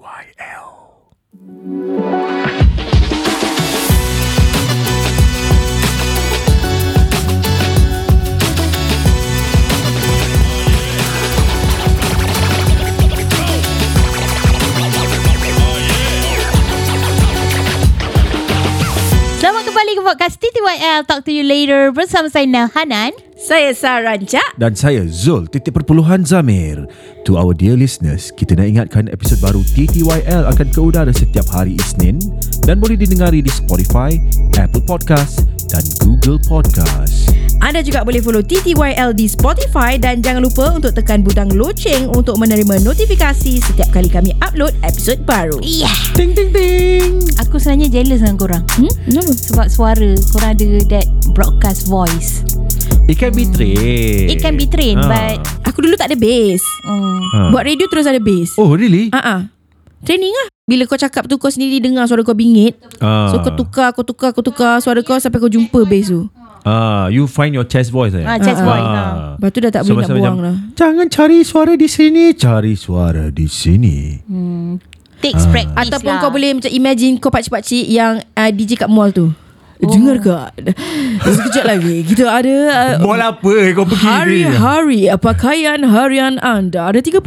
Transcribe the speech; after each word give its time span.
TTYL. 0.00 1.89
Podcast 20.70 20.86
TTYL 20.86 21.02
Talk 21.02 21.26
to 21.26 21.34
you 21.34 21.42
later 21.42 21.90
bersama 21.90 22.30
saya 22.30 22.46
Nel 22.46 22.70
Hanan. 22.70 23.10
Saya 23.34 23.74
Sarah 23.74 24.14
Rancak. 24.14 24.54
Dan 24.54 24.78
saya 24.78 25.02
Zul 25.10 25.50
titik 25.50 25.74
perpuluhan 25.74 26.22
Zamir. 26.22 26.86
To 27.26 27.34
our 27.34 27.50
dear 27.50 27.74
listeners, 27.74 28.30
kita 28.30 28.54
nak 28.54 28.70
ingatkan 28.70 29.10
episod 29.10 29.42
baru 29.42 29.66
TTYL 29.66 30.46
akan 30.46 30.68
ke 30.70 30.78
udara 30.78 31.10
setiap 31.10 31.50
hari 31.50 31.74
Isnin 31.74 32.22
dan 32.62 32.78
boleh 32.78 32.94
didengari 32.94 33.42
di 33.42 33.50
Spotify, 33.50 34.14
Apple 34.62 34.86
Podcast 34.86 35.42
dan 35.74 35.82
Google 35.98 36.38
Podcast. 36.38 37.29
Anda 37.60 37.84
juga 37.84 38.00
boleh 38.00 38.24
follow 38.24 38.40
TTYL 38.40 39.12
di 39.12 39.28
Spotify 39.28 40.00
dan 40.00 40.24
jangan 40.24 40.40
lupa 40.40 40.72
untuk 40.72 40.96
tekan 40.96 41.20
butang 41.20 41.52
loceng 41.52 42.08
untuk 42.08 42.40
menerima 42.40 42.80
notifikasi 42.80 43.60
setiap 43.60 43.92
kali 43.92 44.08
kami 44.08 44.32
upload 44.40 44.72
episod 44.80 45.20
baru. 45.28 45.60
Iya. 45.60 45.92
Ting 46.16 46.32
ting 46.32 46.48
ting. 46.50 47.20
Aku 47.36 47.60
sebenarnya 47.60 48.00
jealous 48.00 48.24
dengan 48.24 48.40
korang. 48.40 48.64
Hmm? 48.74 48.88
Kenapa? 49.04 49.32
Sebab 49.36 49.66
suara 49.68 50.10
korang 50.32 50.56
ada 50.56 50.68
that 50.88 51.06
broadcast 51.36 51.84
voice. 51.84 52.40
It 53.04 53.20
can 53.20 53.36
be 53.36 53.44
trained. 53.44 54.32
It 54.32 54.40
can 54.40 54.56
be 54.56 54.64
trained 54.64 55.04
Ah. 55.04 55.36
but 55.36 55.36
Aku 55.68 55.84
dulu 55.84 55.94
tak 55.94 56.10
ada 56.10 56.16
bass. 56.16 56.64
Ha. 56.64 57.52
Buat 57.52 57.68
radio 57.68 57.86
terus 57.86 58.08
ada 58.08 58.18
bass. 58.18 58.56
Oh 58.56 58.72
really? 58.72 59.12
Ah 59.12 59.20
ah. 59.20 59.40
Training 60.00 60.32
lah. 60.32 60.48
Bila 60.64 60.88
kau 60.88 60.96
cakap 60.96 61.28
tu 61.28 61.36
kau 61.36 61.52
sendiri 61.52 61.76
dengar 61.76 62.08
suara 62.08 62.24
kau 62.24 62.32
bingit. 62.32 62.80
Ah. 62.98 63.28
So 63.28 63.44
kau 63.44 63.52
tukar, 63.52 63.92
kau 63.92 64.00
tukar, 64.00 64.32
kau 64.32 64.40
tukar 64.40 64.80
suara 64.80 65.04
kau 65.04 65.20
sampai 65.20 65.36
kau 65.36 65.52
jumpa 65.52 65.84
bass 65.84 66.08
tu. 66.08 66.24
Ah, 66.70 67.06
you 67.08 67.26
find 67.26 67.50
your 67.50 67.64
chest 67.64 67.90
voice 67.90 68.14
eh? 68.14 68.22
ah, 68.22 68.38
chest 68.38 68.62
Ah, 68.62 68.66
voice. 68.66 68.84
ah. 68.84 68.94
ah. 68.94 69.12
Lepas 69.34 69.50
tu 69.50 69.58
dah 69.58 69.70
tak 69.70 69.82
boleh 69.82 69.90
nak 69.90 70.00
macam, 70.00 70.16
buang 70.16 70.38
lah. 70.38 70.54
Jangan 70.72 71.06
cari 71.08 71.38
suara 71.42 71.72
di 71.74 71.88
sini, 71.88 72.24
cari 72.32 72.74
suara 72.74 73.24
di 73.28 73.46
sini. 73.46 73.96
Hmm. 74.22 74.78
Takes 75.18 75.44
Ah. 75.44 75.50
practice 75.50 75.76
Ataupun 75.82 76.12
lah. 76.12 76.20
kau 76.20 76.30
boleh 76.30 76.50
macam 76.56 76.70
imagine 76.70 77.12
kau 77.18 77.28
pakcik-pakcik 77.28 77.84
yang 77.84 78.22
uh, 78.32 78.48
DJ 78.48 78.78
kat 78.78 78.88
mall 78.88 79.10
tu. 79.10 79.34
Oh. 79.80 79.88
Dengar 79.88 80.16
ke? 80.20 80.36
Sekejap 81.24 81.64
lagi 81.64 82.04
kita 82.04 82.28
ada 82.28 82.54
uh, 82.68 82.92
Mall 83.00 83.16
apa 83.24 83.52
kau 83.72 83.88
pergi? 83.88 84.04
Hari-hari 84.04 85.08
pakaian 85.16 85.80
harian 85.88 86.36
anda 86.44 86.92
ada 86.92 87.00
30% 87.00 87.24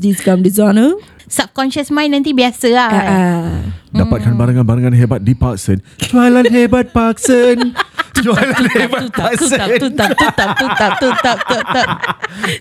diskon 0.00 0.40
di 0.40 0.48
sana. 0.48 0.96
Subconscious 1.30 1.94
mind 1.94 2.16
nanti 2.16 2.34
biasa 2.34 2.68
lah. 2.74 2.90
Ah, 2.90 3.06
ah. 3.06 3.46
Dapatkan 3.94 4.34
barangan-barangan 4.34 4.94
hebat 4.98 5.20
di 5.22 5.36
Parkson. 5.38 5.78
Jualan 6.10 6.42
hebat 6.50 6.90
Parkson. 6.90 7.70
Jualan 8.18 8.64
hebat 8.74 9.14
Parkson. 9.14 9.58
tutap, 9.78 10.10
tutap, 10.18 10.50
tutap, 10.58 10.92
tutap, 10.98 11.38
tutap. 11.46 11.88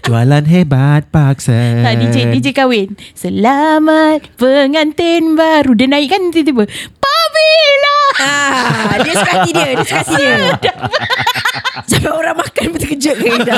Jualan 0.05 0.45
hebat 0.45 1.09
Parkson. 1.09 1.81
Tak 1.81 1.93
DJ 1.97 2.29
DJ 2.29 2.47
kahwin. 2.53 2.93
Selamat 3.17 4.21
pengantin 4.37 5.33
baru. 5.33 5.73
Dia 5.73 5.89
naik 5.89 6.13
kan 6.13 6.29
tiba-tiba. 6.29 6.69
Pamela. 7.39 7.97
Ah, 8.19 8.95
dia 8.99 9.13
suka 9.15 9.31
hati 9.31 9.51
dia, 9.55 9.67
dia 9.73 9.85
suka 9.85 9.99
hati 10.03 10.15
dia. 10.19 10.73
Sampai 11.89 12.11
orang 12.11 12.35
makan 12.37 12.63
pun 12.75 12.79
terkejut 12.79 13.15
ke 13.17 13.27
kita. 13.39 13.55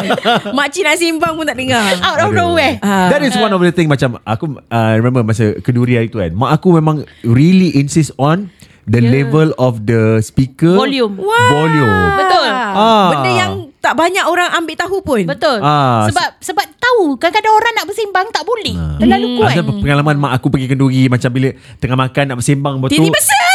Makcik 0.53 0.83
nak 0.85 0.95
simbang 0.95 1.33
pun 1.33 1.43
tak 1.43 1.57
dengar. 1.57 1.97
Out 1.99 2.19
of 2.21 2.31
nowhere. 2.31 2.77
Ah. 2.79 3.09
That 3.09 3.25
is 3.25 3.33
one 3.35 3.51
of 3.51 3.59
the 3.59 3.73
thing 3.73 3.89
macam 3.89 4.21
aku 4.23 4.61
uh, 4.61 4.93
remember 4.95 5.25
masa 5.25 5.57
kenduri 5.59 5.97
hari 5.97 6.07
tu 6.07 6.21
kan. 6.21 6.31
Mak 6.31 6.61
aku 6.61 6.77
memang 6.77 7.03
really 7.25 7.73
insist 7.73 8.13
on 8.15 8.53
the 8.85 8.97
Yeah. 9.01 9.23
level 9.23 9.53
of 9.57 9.85
the 9.85 10.21
speaker 10.21 10.73
Volume. 10.73 11.17
Wah. 11.17 11.49
Volume. 11.49 11.95
Betul. 12.17 12.49
Ah. 12.49 13.09
Benda 13.13 13.31
yang 13.31 13.51
tak 13.81 13.97
banyak 13.97 14.25
orang 14.25 14.49
ambil 14.53 14.75
tahu 14.77 14.97
pun. 15.01 15.25
Betul. 15.25 15.57
Ah, 15.61 16.05
sebab 16.05 16.37
sebab 16.37 16.65
tahu 16.77 17.17
kadang-kadang 17.17 17.53
orang 17.53 17.73
nak 17.81 17.85
bersimbang 17.89 18.27
tak 18.29 18.45
boleh. 18.45 18.77
Ah. 18.77 18.97
Terlalu 19.01 19.27
kuat. 19.41 19.53
Ada 19.57 19.61
pengalaman 19.65 20.15
mak 20.21 20.31
aku 20.37 20.47
pergi 20.53 20.67
kenduri 20.69 21.09
macam 21.09 21.29
bila 21.33 21.49
tengah 21.81 21.97
makan 21.97 22.23
nak 22.29 22.37
bersembang 22.37 22.75
betul. 22.77 23.01
Tiba-tiba 23.01 23.19
salam. 23.21 23.50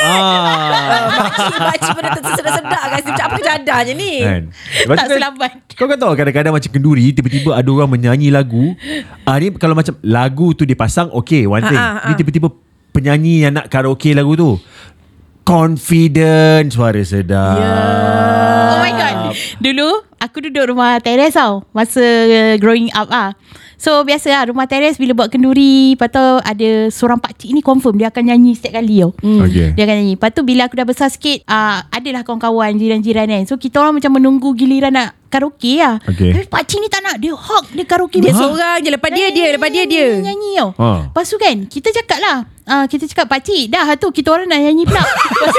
Ah. 0.00 1.04
Makcik, 1.10 1.56
makcik 1.60 1.90
pada 1.92 2.08
tersedak-sedak 2.16 2.82
kan. 2.82 3.00
Macam 3.04 3.24
apa 3.24 3.36
kejadah 3.36 3.78
je 3.84 3.92
ni? 3.92 4.12
kan. 4.24 4.42
Lepas 4.50 4.96
Tak 4.96 5.04
tu 5.04 5.10
kan, 5.12 5.18
selamat. 5.20 5.50
Kau 5.76 5.86
kan 5.86 5.96
tahu 6.00 6.12
kadang-kadang 6.16 6.52
macam 6.56 6.70
kenduri 6.72 7.06
tiba-tiba 7.12 7.50
ada 7.52 7.68
orang 7.68 7.90
menyanyi 7.92 8.28
lagu. 8.32 8.74
Ah 9.28 9.36
ni 9.36 9.52
kalau 9.54 9.76
macam 9.76 9.94
lagu 10.00 10.56
tu 10.56 10.64
dipasang 10.64 11.12
okay 11.12 11.44
one 11.44 11.64
thing. 11.64 11.78
Ni 11.78 12.12
ah. 12.12 12.16
tiba-tiba 12.16 12.48
penyanyi 12.90 13.46
yang 13.46 13.52
nak 13.56 13.68
karaoke 13.68 14.16
lagu 14.16 14.34
tu. 14.34 14.56
Confident 15.44 16.68
suara 16.70 17.02
sedap. 17.02 17.58
Ya. 17.58 17.74
Oh 18.70 18.78
my 18.80 18.92
god. 18.94 19.16
Dulu 19.58 19.88
aku 20.20 20.36
duduk 20.46 20.70
rumah 20.70 21.00
teres 21.02 21.34
tau 21.34 21.66
masa 21.74 22.02
uh, 22.02 22.54
growing 22.60 22.92
up 22.94 23.08
ah. 23.10 23.34
So 23.80 24.04
biasa 24.04 24.28
lah 24.28 24.42
rumah 24.52 24.68
teres 24.68 25.00
bila 25.00 25.16
buat 25.16 25.32
kenduri 25.32 25.96
Lepas 25.96 26.12
tu 26.12 26.20
ada 26.20 26.70
seorang 26.92 27.16
pakcik 27.16 27.48
ni 27.48 27.64
confirm 27.64 27.96
Dia 27.96 28.12
akan 28.12 28.28
nyanyi 28.28 28.52
setiap 28.52 28.76
kali 28.76 29.00
tau 29.00 29.16
Hmm. 29.24 29.40
Okay. 29.40 29.72
Dia 29.72 29.88
akan 29.88 29.96
nyanyi 30.04 30.14
Lepas 30.20 30.30
tu 30.36 30.44
bila 30.44 30.68
aku 30.68 30.76
dah 30.76 30.84
besar 30.84 31.08
sikit 31.08 31.48
uh, 31.48 31.88
Adalah 31.88 32.20
kawan-kawan 32.20 32.76
jiran-jiran 32.76 33.24
kan 33.24 33.48
So 33.48 33.56
kita 33.56 33.80
orang 33.80 33.96
macam 33.96 34.20
menunggu 34.20 34.52
giliran 34.52 34.92
nak 34.92 35.19
karaoke 35.30 35.78
lah 35.78 36.02
Okay. 36.02 36.34
Tapi 36.34 36.44
pakcik 36.44 36.78
ni 36.78 36.88
tak 36.88 37.00
nak 37.00 37.16
Dia 37.16 37.30
hog 37.30 37.70
dia 37.70 37.84
karaoke 37.84 38.18
Dia 38.18 38.30
Ha? 38.30 38.36
seorang 38.36 38.78
je. 38.78 38.90
Lepas 38.90 39.10
dia, 39.10 39.30
dia. 39.30 39.46
Lepas 39.50 39.70
dia, 39.70 39.84
dia. 39.84 40.18
Nyanyi 40.18 40.50
tau 40.58 40.70
Ha. 40.74 40.88
Lepas 41.06 41.24
tu 41.24 41.36
kan 41.36 41.56
Kita 41.64 41.88
cakap 41.92 42.18
lah 42.18 42.36
uh, 42.66 42.84
Kita 42.84 43.06
cakap 43.06 43.26
pakcik 43.26 43.68
Dah 43.68 43.94
tu 43.94 44.10
kita 44.10 44.28
orang 44.28 44.46
nak 44.46 44.58
nyanyi 44.58 44.82
pula 44.82 45.00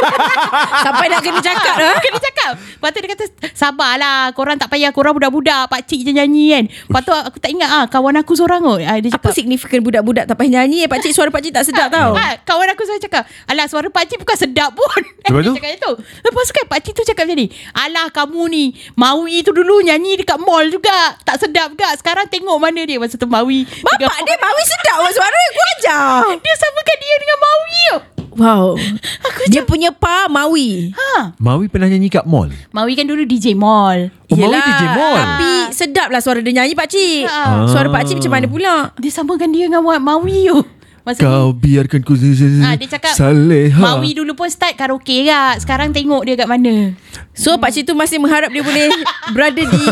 Sampai 0.84 1.08
nak 1.08 1.22
kena 1.22 1.40
cakap 1.40 1.76
dah. 1.78 1.94
Kena 2.04 2.20
cakap 2.20 2.52
Lepas 2.58 2.90
tu 2.90 2.98
dia 2.98 3.10
kata 3.10 3.24
Sabarlah 3.54 4.20
Korang 4.32 4.58
tak 4.58 4.68
payah 4.68 4.90
Korang 4.90 5.14
budak-budak 5.14 5.68
Pakcik 5.68 6.02
je 6.02 6.12
nyanyi 6.12 6.52
kan 6.52 6.64
Lepas 6.68 7.02
tu 7.02 7.12
aku 7.14 7.38
tak 7.38 7.52
ingat 7.52 7.70
ah 7.72 7.86
Kawan 7.88 8.18
aku 8.18 8.34
seorang 8.34 8.60
kot 8.62 8.82
ah, 8.82 8.98
Dia 8.98 9.10
Apa 9.10 9.22
cakap 9.22 9.32
signifikan 9.34 9.80
budak-budak 9.80 10.26
tak 10.26 10.36
payah 10.36 10.52
nyanyi? 10.60 10.84
Eh, 10.84 10.90
pakcik 10.90 11.12
suara 11.12 11.30
pakcik 11.30 11.54
tak 11.54 11.64
sedap 11.64 11.88
tau. 11.88 12.12
Ah, 12.14 12.36
kawan 12.42 12.68
aku 12.68 12.84
selalu 12.84 13.02
cakap 13.02 13.24
Alah 13.46 13.66
suara 13.66 13.88
pakcik 13.88 14.20
bukan 14.20 14.36
sedap 14.36 14.74
pun 14.74 15.02
Lepas 15.22 15.54
tu? 15.86 15.92
Lepas 16.22 16.44
tu 16.44 16.54
kan 16.54 16.66
pakcik 16.68 16.94
tu 16.94 17.04
cakap 17.04 17.24
macam 17.24 17.38
ni 17.38 17.48
Alah 17.72 18.10
kamu 18.10 18.42
ni 18.48 18.64
Maui 18.94 19.40
tu 19.42 19.54
dulu 19.62 19.86
nyanyi 19.86 20.18
dekat 20.18 20.42
mall 20.42 20.66
juga 20.66 21.14
Tak 21.22 21.38
sedap 21.38 21.78
juga 21.78 21.94
Sekarang 21.94 22.26
tengok 22.26 22.58
mana 22.58 22.82
dia 22.82 22.98
Masa 22.98 23.22
tu 23.22 23.30
Maui 23.30 23.62
Bapak 23.70 24.18
dia 24.26 24.36
Mawi 24.42 24.64
sedap 24.66 24.98
suara. 25.14 25.42
Gua 25.54 25.68
ajar. 25.78 26.06
Dia 26.46 26.56
samakan 26.58 26.98
dia 26.98 27.16
dengan 27.22 27.38
Maui 27.38 27.80
tu 27.86 27.98
Wow. 28.32 28.80
Aku 29.28 29.40
Dia 29.52 29.62
punya 29.68 29.92
pa 29.94 30.26
Mawi. 30.26 30.96
Ha 30.98 31.38
Mawi 31.38 31.70
pernah 31.70 31.86
nyanyi 31.92 32.10
kat 32.10 32.26
mall. 32.26 32.50
Maui 32.74 32.98
kan 32.98 33.06
dulu 33.06 33.22
DJ 33.28 33.54
mall 33.54 34.10
Oh, 34.32 34.38
Mawi 34.40 34.58
DJ 34.64 34.84
Mall. 34.96 35.20
Tapi 35.20 35.52
sedap 35.76 36.08
lah 36.08 36.24
suara 36.24 36.40
dia 36.40 36.56
nyanyi 36.56 36.72
pakcik. 36.72 37.28
Ah. 37.28 37.68
Suara 37.68 37.92
pakcik 37.92 38.24
macam 38.24 38.32
mana 38.32 38.48
pula? 38.48 38.76
Dia 38.96 39.12
samakan 39.12 39.52
dia 39.52 39.68
dengan 39.68 39.84
Maui 39.84 40.48
tu 40.48 40.64
Masa 41.02 41.18
Kau 41.18 41.50
biarkan 41.52 42.02
ku 42.02 42.14
Ah, 42.62 42.74
dia 42.74 42.86
cakap 42.88 43.12
Saleha. 43.12 43.78
Maui 43.78 44.14
dulu 44.14 44.34
pun 44.34 44.46
start 44.48 44.74
karaoke 44.74 45.24
kak 45.24 45.58
Sekarang 45.58 45.90
tengok 45.90 46.22
dia 46.22 46.36
kat 46.36 46.46
mana 46.46 46.94
So 47.32 47.58
pakcik 47.58 47.84
tu 47.84 47.94
masih 47.94 48.18
mengharap 48.18 48.50
dia 48.50 48.62
boleh 48.62 48.86
berada 49.36 49.58
di 49.58 49.84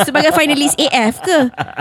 sebagai 0.00 0.32
finalis 0.32 0.74
AF 0.76 1.20
ke? 1.20 1.38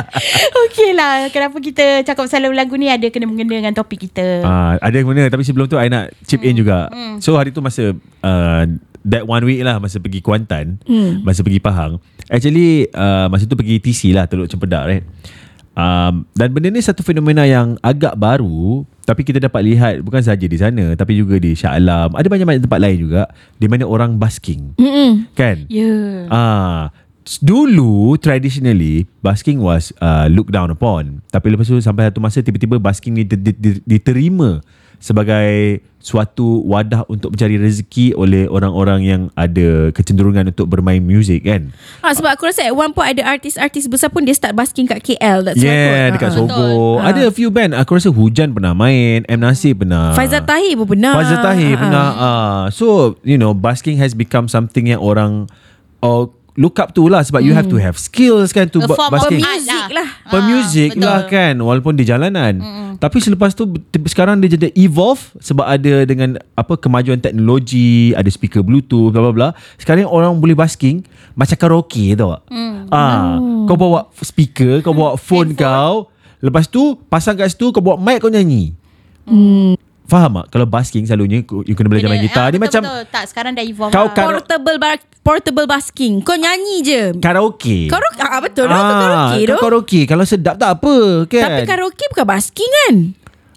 Okey 0.66 0.92
lah 0.92 1.28
Kenapa 1.30 1.58
kita 1.58 2.04
cakap 2.04 2.26
pasal 2.26 2.46
lagu 2.46 2.76
ni 2.76 2.86
Ada 2.86 3.08
kena-mengena 3.08 3.58
dengan 3.58 3.74
topik 3.74 4.06
kita 4.06 4.42
Ah, 4.42 4.78
ada 4.78 4.94
yang 4.94 5.08
mana 5.08 5.26
tapi 5.26 5.42
sebelum 5.42 5.66
tu 5.66 5.76
I 5.76 5.88
nak 5.88 6.14
chip 6.24 6.42
in 6.42 6.54
juga. 6.54 6.90
So 7.18 7.36
hari 7.36 7.50
tu 7.50 7.60
masa 7.60 7.92
uh, 8.22 8.64
that 9.02 9.24
one 9.24 9.44
week 9.44 9.62
lah 9.62 9.78
masa 9.78 9.98
pergi 9.98 10.20
Kuantan, 10.20 10.78
Hmm. 10.84 11.22
masa 11.22 11.42
pergi 11.42 11.58
Pahang. 11.58 11.98
Actually 12.28 12.86
uh, 12.92 13.26
masa 13.26 13.46
tu 13.46 13.56
pergi 13.56 13.80
TC 13.80 14.12
lah 14.12 14.26
Teluk 14.26 14.46
Cempedak 14.46 14.84
right. 14.86 15.04
Um, 15.80 16.28
dan 16.36 16.52
benda 16.52 16.68
ni 16.68 16.84
satu 16.84 17.00
fenomena 17.00 17.48
yang 17.48 17.80
agak 17.80 18.20
baru 18.20 18.84
tapi 19.08 19.24
kita 19.24 19.40
dapat 19.40 19.64
lihat 19.64 19.94
bukan 20.04 20.20
saja 20.20 20.44
di 20.44 20.60
sana 20.60 20.92
tapi 20.94 21.16
juga 21.16 21.40
di 21.40 21.56
Shah 21.56 21.80
Alam. 21.80 22.12
Ada 22.20 22.28
banyak-banyak 22.28 22.68
tempat 22.68 22.80
lain 22.84 22.98
juga 23.00 23.32
di 23.56 23.72
mana 23.72 23.88
orang 23.88 24.20
basking. 24.20 24.76
Mm-mm. 24.76 25.32
Kan? 25.32 25.72
Ya 25.72 25.88
yeah. 25.88 26.16
Ah, 26.28 26.82
s- 27.24 27.40
dulu 27.40 28.20
traditionally 28.20 29.08
basking 29.24 29.64
was 29.64 29.96
uh, 29.98 30.28
looked 30.28 30.52
down 30.52 30.68
upon. 30.68 31.24
Tapi 31.32 31.56
lepas 31.56 31.64
tu 31.64 31.80
sampai 31.80 32.12
satu 32.12 32.20
masa 32.20 32.44
tiba-tiba 32.44 32.76
basking 32.76 33.16
ni 33.16 33.24
di- 33.24 33.40
di- 33.40 33.56
di- 33.56 33.82
diterima 33.88 34.60
sebagai 35.00 35.80
suatu 36.00 36.64
wadah 36.64 37.04
untuk 37.12 37.36
mencari 37.36 37.60
rezeki 37.60 38.16
oleh 38.16 38.48
orang-orang 38.48 39.04
yang 39.04 39.22
ada 39.36 39.92
kecenderungan 39.92 40.48
untuk 40.48 40.72
bermain 40.72 41.04
muzik 41.04 41.44
kan. 41.44 41.76
Ah, 42.00 42.16
sebab 42.16 42.40
aku 42.40 42.48
rasa 42.48 42.64
at 42.64 42.72
one 42.72 42.96
point 42.96 43.12
ada 43.12 43.28
artis-artis 43.28 43.92
besar 43.92 44.08
pun 44.08 44.24
dia 44.24 44.32
start 44.32 44.56
basking 44.56 44.88
kat 44.88 45.04
KL. 45.04 45.44
That's 45.44 45.60
Yeah, 45.60 46.16
dekat 46.16 46.32
Ah. 46.32 46.36
Sogo. 46.40 47.04
Ah. 47.04 47.12
Ada 47.12 47.28
a 47.28 47.34
few 47.36 47.52
band. 47.52 47.76
Aku 47.76 48.00
rasa 48.00 48.12
Hujan 48.12 48.56
pernah 48.56 48.72
main, 48.72 49.28
M 49.28 49.40
Nasir 49.40 49.76
pernah. 49.76 50.16
Faizal 50.16 50.48
Tahir 50.48 50.80
pun 50.80 50.88
pernah. 50.88 51.14
Faizal 51.20 51.40
Tahir 51.44 51.76
Ah, 51.76 51.80
pernah. 51.80 52.08
Uh, 52.16 52.64
so, 52.72 52.86
you 53.22 53.36
know, 53.36 53.52
basking 53.52 54.00
has 54.00 54.16
become 54.16 54.48
something 54.48 54.88
yang 54.88 55.04
orang 55.04 55.52
uh, 56.00 56.32
look 56.60 56.76
up 56.76 56.92
to 56.92 57.08
lah 57.08 57.24
sebab 57.24 57.40
you 57.40 57.56
have 57.56 57.66
to 57.66 57.80
have 57.80 57.96
skills 57.96 58.52
kan 58.52 58.68
to 58.68 58.84
ba- 58.84 58.92
of 58.92 59.08
basking. 59.10 59.40
Music 59.40 59.84
lah. 59.90 60.08
Pemuzik 60.28 60.92
Ah, 60.92 61.00
lah 61.00 61.18
betul. 61.24 61.32
kan 61.32 61.54
Walaupun 61.56 61.94
di 61.96 62.04
jalanan 62.04 62.54
mm. 62.60 62.92
Tapi 63.00 63.18
selepas 63.18 63.56
tu 63.56 63.64
Sekarang 64.04 64.38
dia 64.38 64.52
jadi 64.52 64.68
evolve 64.76 65.32
Sebab 65.40 65.64
ada 65.64 66.04
dengan 66.04 66.36
Apa 66.54 66.76
kemajuan 66.76 67.18
teknologi 67.18 68.12
Ada 68.12 68.28
speaker 68.28 68.60
bluetooth 68.60 69.10
bla 69.10 69.24
bla 69.24 69.32
bla 69.32 69.50
Sekarang 69.76 70.06
orang 70.06 70.36
boleh 70.36 70.54
basking 70.54 71.02
Macam 71.32 71.56
karaoke 71.56 72.12
tau 72.14 72.36
tak 72.36 72.42
mm. 72.52 72.92
ah, 72.92 73.40
Kau 73.66 73.74
bawa 73.74 74.12
speaker 74.14 74.84
Kau 74.84 74.92
bawa 74.92 75.16
phone, 75.16 75.56
kau 75.56 76.12
Lepas 76.40 76.68
tu 76.68 77.00
Pasang 77.08 77.34
kat 77.34 77.50
situ 77.50 77.72
Kau 77.72 77.80
bawa 77.80 77.96
mic 77.96 78.20
kau 78.20 78.28
nyanyi 78.28 78.76
mm. 79.24 79.89
Faham 80.10 80.32
tak 80.36 80.46
Kalau 80.50 80.66
basking 80.66 81.06
selalunya 81.06 81.40
kau- 81.42 81.62
You 81.62 81.72
kena 81.72 81.86
belajar 81.86 82.10
main 82.10 82.20
gitar 82.20 82.44
ah, 82.44 82.50
Dia 82.50 82.58
betul, 82.58 82.66
macam 82.68 82.82
betul. 82.84 83.02
Tak 83.08 83.24
sekarang 83.30 83.52
dah 83.54 83.64
evolve 83.64 83.94
Kau 83.94 84.04
lah. 84.04 84.12
kan- 84.12 84.26
Portable 84.28 84.78
bar- 84.78 85.08
portable 85.22 85.66
basking. 85.66 86.14
Kau 86.20 86.34
nyanyi 86.34 86.78
je. 86.82 87.02
Karaoke 87.16 87.86
Karaoke 87.86 88.18
ah, 88.20 88.42
betul 88.42 88.66
ah, 88.66 88.74
karaoke 88.74 89.40
kau 89.40 89.48
tu. 89.48 89.58
karaoke 89.62 90.02
Kalau 90.04 90.26
sedap 90.26 90.58
tak 90.58 90.70
apa 90.74 90.96
kan 91.28 91.46
Tapi 91.46 91.62
karaoke 91.64 92.06
bukan 92.10 92.26
basking 92.28 92.72
kan? 92.74 92.96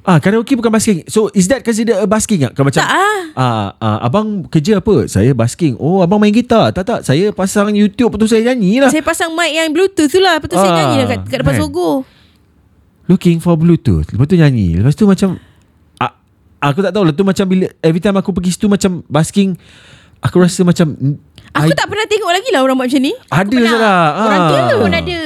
Ah, 0.02 0.18
karaoke 0.18 0.52
bukan 0.52 0.68
basking. 0.68 1.06
So 1.06 1.30
is 1.30 1.46
that 1.46 1.62
considered 1.62 1.94
a 1.94 2.04
basking 2.04 2.42
tak? 2.42 2.52
Kalau 2.52 2.66
macam 2.66 2.82
Tak 2.82 2.90
ah. 2.90 3.20
Ah, 3.32 3.66
ah, 3.78 3.98
abang 4.02 4.42
kerja 4.44 4.76
apa? 4.76 5.06
Saya 5.06 5.30
basking. 5.30 5.78
Oh, 5.78 6.02
abang 6.02 6.18
main 6.18 6.30
gitar. 6.30 6.68
Tak 6.68 6.82
tak, 6.82 7.00
saya 7.02 7.30
pasang 7.30 7.70
YouTube 7.70 8.10
betul 8.10 8.26
saya 8.26 8.42
nyanyi 8.44 8.82
lah. 8.82 8.90
Saya 8.90 9.00
pasang 9.00 9.30
mic 9.30 9.48
yang 9.48 9.70
bluetooth 9.70 10.10
tu 10.10 10.18
lah. 10.18 10.36
Lepas 10.36 10.48
tu 10.48 10.58
saya 10.58 10.68
Ah, 10.68 10.76
nyanyi 10.76 10.96
lah 10.98 11.06
kat, 11.08 11.18
kat 11.24 11.38
depan 11.38 11.54
kan. 11.54 11.62
Sogo. 11.62 11.90
Looking 13.06 13.38
for 13.38 13.54
Bluetooth. 13.54 14.06
Lepas 14.08 14.26
tu 14.26 14.34
nyanyi. 14.34 14.74
Lepas 14.74 14.94
tu 14.94 15.04
macam 15.04 15.38
aku 16.62 16.78
tak 16.80 16.92
tahu 16.92 17.02
lah 17.02 17.12
tu 17.12 17.22
macam 17.22 17.44
bila 17.44 17.66
every 17.80 17.98
time 17.98 18.14
aku 18.14 18.30
pergi 18.30 18.54
situ 18.54 18.66
macam 18.66 19.02
basking 19.04 19.58
aku 20.20 20.38
rasa 20.38 20.62
macam 20.62 20.94
Aku 21.52 21.68
I- 21.68 21.76
tak 21.76 21.84
pernah 21.84 22.06
tengok 22.06 22.32
lagi 22.32 22.48
lah 22.48 22.64
orang 22.64 22.80
buat 22.80 22.88
macam 22.88 23.02
ni. 23.02 23.12
ada 23.28 23.52
salah. 23.60 24.00
Orang 24.16 24.40
tua 24.48 24.56
Ah. 24.56 24.72
pun 24.72 24.92
ada. 24.94 25.20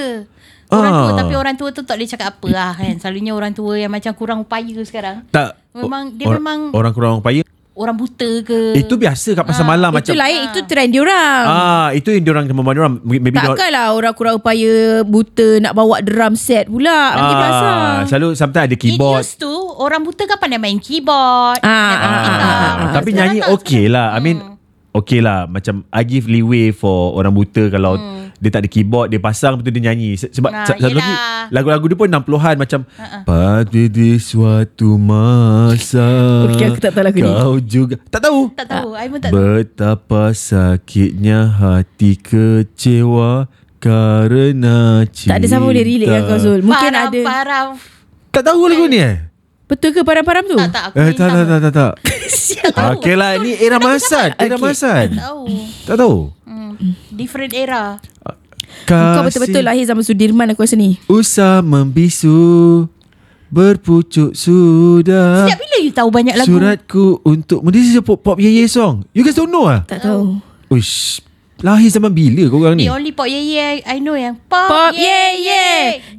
Orang 0.67 0.93
tua 0.93 1.07
Ah. 1.07 1.17
tapi 1.17 1.35
orang 1.37 1.55
tua 1.55 1.69
tu 1.71 1.83
tak 1.87 1.95
boleh 1.95 2.09
cakap 2.09 2.27
apa 2.35 2.49
lah 2.51 2.71
kan. 2.75 2.95
Selalunya 2.99 3.31
orang 3.31 3.55
tua 3.55 3.79
yang 3.79 3.95
macam 3.95 4.11
kurang 4.11 4.43
upaya 4.43 4.75
sekarang. 4.83 5.23
Tak. 5.31 5.55
Memang- 5.71 6.19
dia 6.19 6.27
Or- 6.27 6.35
memang- 6.35 6.75
orang 6.75 6.91
kurang 6.91 7.23
payah. 7.23 7.47
Orang 7.77 7.93
buta 7.95 8.41
ke. 8.41 8.73
Itu 8.75 8.97
biasa 8.97 9.37
kat 9.37 9.45
pasar 9.45 9.61
malam 9.63 9.93
Itu 9.93 10.01
macam 10.01 10.15
lain. 10.17 10.49
Itu 10.49 10.65
trend 10.65 10.91
diorang. 10.91 11.45
Ah, 11.45 11.89
itu 11.93 12.09
yang 12.09 12.25
diorang 12.25 12.49
kemampuan 12.49 12.73
diorang 12.73 12.95
maybe 13.05 13.29
diorang- 13.31 13.53
Takkanlah 13.53 13.93
orang 13.93 14.15
kurang 14.17 14.35
upaya 14.37 14.73
buta 15.05 15.61
nak 15.61 15.77
bawa 15.77 16.01
drum 16.01 16.33
set 16.35 16.67
pula. 16.67 17.13
Pasang. 17.13 17.77
Ah, 17.77 18.01
selalu 18.09 18.33
sometimes 18.33 18.65
ada 18.65 18.73
It 18.73 18.81
keyboard. 18.81 19.21
used 19.21 19.37
to 19.37 19.53
orang 19.77 20.01
buta 20.01 20.25
kan 20.25 20.41
pandai 20.41 20.57
main 20.57 20.81
keyboard. 20.81 21.61
Ah, 21.61 21.69
main 21.69 22.01
ah, 22.01 22.17
ah, 22.17 22.25
ah, 22.33 22.49
ah. 22.81 22.93
Tapi 22.97 23.11
nyanyi 23.13 23.45
okay 23.45 23.85
lah 23.87 24.17
I 24.17 24.21
mean 24.21 24.39
Hmm. 24.39 24.55
Okay 24.97 25.21
lah 25.21 25.45
Macam 25.45 25.85
I 25.91 26.03
give 26.03 26.25
leeway 26.25 26.73
For 26.73 27.13
orang 27.13 27.37
buta 27.37 27.69
Kalau 27.69 28.01
Dia 28.37 28.51
tak 28.51 28.61
ada 28.61 28.69
keyboard 28.69 29.09
Dia 29.09 29.17
pasang 29.17 29.57
Betul 29.57 29.73
dia 29.73 29.87
nyanyi 29.87 30.13
Se- 30.15 30.29
Sebab. 30.29 30.51
Nah, 30.51 30.63
sa- 30.63 30.77
satu 30.77 30.93
lagi. 30.93 31.15
Lagu-lagu 31.49 31.85
dia 31.85 31.97
pun 31.97 32.05
60-an 32.07 32.57
Macam 32.57 32.81
Ha-ha. 32.93 33.19
Pada 33.23 33.83
di 33.83 34.11
suatu 34.17 34.97
masa 34.97 36.09
Okey, 36.47 36.67
aku 36.67 36.79
tak 36.79 36.93
tahu 36.93 37.03
lagu 37.03 37.17
ni. 37.17 37.25
Kau 37.25 37.57
juga 37.59 37.95
Tak 38.07 38.21
tahu 38.23 38.41
Tak 38.53 38.67
tahu. 38.67 38.89
I 38.93 39.07
pun 39.07 39.19
tak 39.19 39.31
tahu. 39.31 39.41
Betapa 39.57 40.23
sakitnya 40.31 41.49
hati 41.51 42.15
kecewa 42.15 43.49
Karena 43.77 44.77
cinta 45.07 45.33
Tak 45.33 45.39
ada 45.39 45.47
siapa 45.47 45.65
boleh 45.65 45.81
relate 45.81 46.05
dengan 46.05 46.23
kau 46.27 46.39
Zul. 46.39 46.61
Mungkin 46.61 46.93
Paraf, 46.93 47.09
ada. 47.09 47.21
Paraf. 47.23 47.69
Tak 48.31 48.43
tahu 48.45 48.63
lagu 48.67 48.85
ni 48.85 48.99
eh 48.99 49.17
Betul 49.65 49.91
ke 49.91 50.01
param-param 50.01 50.45
tu? 50.45 50.55
Tak, 50.57 50.71
tak. 50.71 50.85
Aku 50.87 50.99
Eh 51.01 51.11
tak 51.13 51.29
tak 51.29 51.45
tak 51.45 51.59
tak, 51.59 51.73
tak. 51.81 51.93
Sial 52.27 52.71
tahu. 52.71 52.91
Okay 52.97 53.15
lah 53.15 53.35
Ni 53.37 53.57
era 53.57 53.79
masan 53.79 54.31
Era 54.37 54.55
Okay. 54.55 54.63
masan 54.63 55.07
Tak 55.11 55.25
tahu. 55.25 55.43
Tak 55.85 55.97
tahu 55.97 56.17
Hmm. 56.47 56.93
Different 57.11 57.51
era. 57.51 57.97
Kau 58.85 59.25
betul-betul 59.25 59.65
lahir 59.65 59.89
zaman 59.89 60.05
Sudirman 60.05 60.53
aku 60.53 60.69
rasa 60.69 60.77
ni. 60.77 61.01
Usah 61.09 61.65
membisu 61.65 62.85
Berpucuk 63.47 64.35
sudah 64.35 65.47
Sejak 65.47 65.59
bila 65.63 65.77
you 65.79 65.93
tahu 65.95 66.11
banyak 66.11 66.35
lagu? 66.35 66.51
Suratku 66.51 67.23
untuk 67.23 67.63
This 67.71 67.95
is 67.95 67.97
a 67.97 68.03
pop, 68.03 68.19
pop 68.19 68.43
ye 68.43 68.51
ye 68.51 68.67
song 68.67 69.07
You 69.15 69.23
guys 69.23 69.39
don't 69.39 69.55
know 69.55 69.71
ah? 69.71 69.87
Tak 69.87 70.03
tahu. 70.03 70.43
Uish 70.67 71.23
Lahir 71.63 71.89
zaman 71.89 72.11
bila 72.11 72.51
korang 72.51 72.75
ni 72.75 72.85
The 72.85 72.93
only 72.93 73.15
pop 73.15 73.31
ye 73.31 73.39
ye 73.55 73.81
I, 73.81 73.97
I 73.97 73.99
know 74.03 74.19
yang 74.19 74.35
pop, 74.51 74.67
Pop 74.67 74.93
ye 74.93 75.09
ye 75.41 75.47
ye 75.47 75.67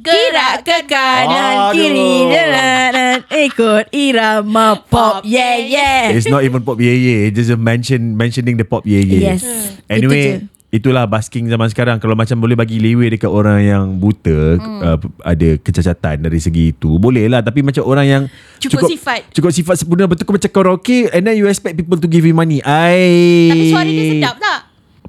Gerak 0.00 0.64
ke 0.66 0.88
kanan 0.88 1.70
Aduh. 1.70 1.76
kiri 1.76 2.12
dan 2.32 2.92
Ikut 3.28 3.84
irama 3.92 4.80
Pop 4.88 5.20
ye 5.22 5.68
ye 5.68 6.16
It's 6.16 6.32
not 6.32 6.42
even 6.48 6.64
pop 6.64 6.80
ye 6.80 6.90
ye 6.90 7.14
It's 7.28 7.36
just 7.36 7.52
a 7.52 7.60
mention 7.60 8.16
Mentioning 8.16 8.56
the 8.56 8.64
pop 8.64 8.88
ye 8.88 9.04
ye 9.04 9.20
Yes 9.20 9.44
Anyway 9.86 10.42
Itu 10.42 10.48
je. 10.48 10.57
Itulah 10.68 11.08
basking 11.08 11.48
zaman 11.48 11.64
sekarang 11.66 11.96
Kalau 11.96 12.12
macam 12.12 12.36
boleh 12.36 12.52
bagi 12.52 12.76
leeway 12.76 13.08
Dekat 13.08 13.32
orang 13.32 13.56
yang 13.58 13.84
buta 13.96 14.60
hmm. 14.60 14.80
uh, 14.84 14.98
Ada 15.24 15.56
kecacatan 15.56 16.20
Dari 16.20 16.36
segi 16.36 16.76
itu 16.76 17.00
Boleh 17.00 17.24
lah 17.24 17.40
Tapi 17.40 17.64
macam 17.64 17.88
orang 17.88 18.04
yang 18.04 18.22
Cukup 18.60 18.84
sifat. 18.84 19.32
Cukup 19.32 19.48
sifat 19.48 19.80
sempurna 19.80 20.04
Betul 20.04 20.28
kau 20.28 20.36
macam 20.36 20.52
karaoke 20.52 21.08
And 21.08 21.24
then 21.24 21.40
you 21.40 21.48
expect 21.48 21.72
people 21.72 21.96
to 21.96 22.04
give 22.04 22.20
you 22.20 22.36
money 22.36 22.60
I 22.60 23.48
Tapi 23.48 23.64
suara 23.72 23.88
dia 23.88 24.04
sedap 24.12 24.36
tak? 24.36 24.58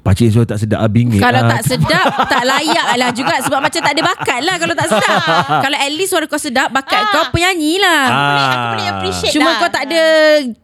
Pakcik 0.00 0.32
suara 0.32 0.48
tak 0.48 0.64
sedap 0.64 0.80
ah, 0.80 0.88
bingit 0.88 1.20
Kalau 1.20 1.44
ah. 1.44 1.52
tak 1.52 1.60
sedap 1.76 2.08
Tak 2.24 2.40
layak 2.40 2.88
lah 2.96 3.10
juga 3.12 3.34
Sebab 3.44 3.60
macam 3.60 3.80
tak 3.84 3.92
ada 3.92 4.02
bakat 4.02 4.40
lah 4.40 4.56
Kalau 4.56 4.72
tak 4.72 4.88
sedap 4.88 5.20
Kalau 5.68 5.76
at 5.76 5.92
least 5.92 6.08
suara 6.08 6.24
kau 6.24 6.40
sedap 6.40 6.72
Bakat 6.72 7.04
Ah. 7.04 7.12
kau 7.12 7.24
penyanyi 7.36 7.76
lah 7.76 8.02
Ah. 8.02 8.16
Boleh, 8.16 8.44
aku 8.48 8.64
boleh 8.72 8.86
appreciate 8.88 9.32
Cuma 9.36 9.50
lah. 9.52 9.58
kau 9.60 9.68
tak 9.68 9.84
ada 9.84 10.02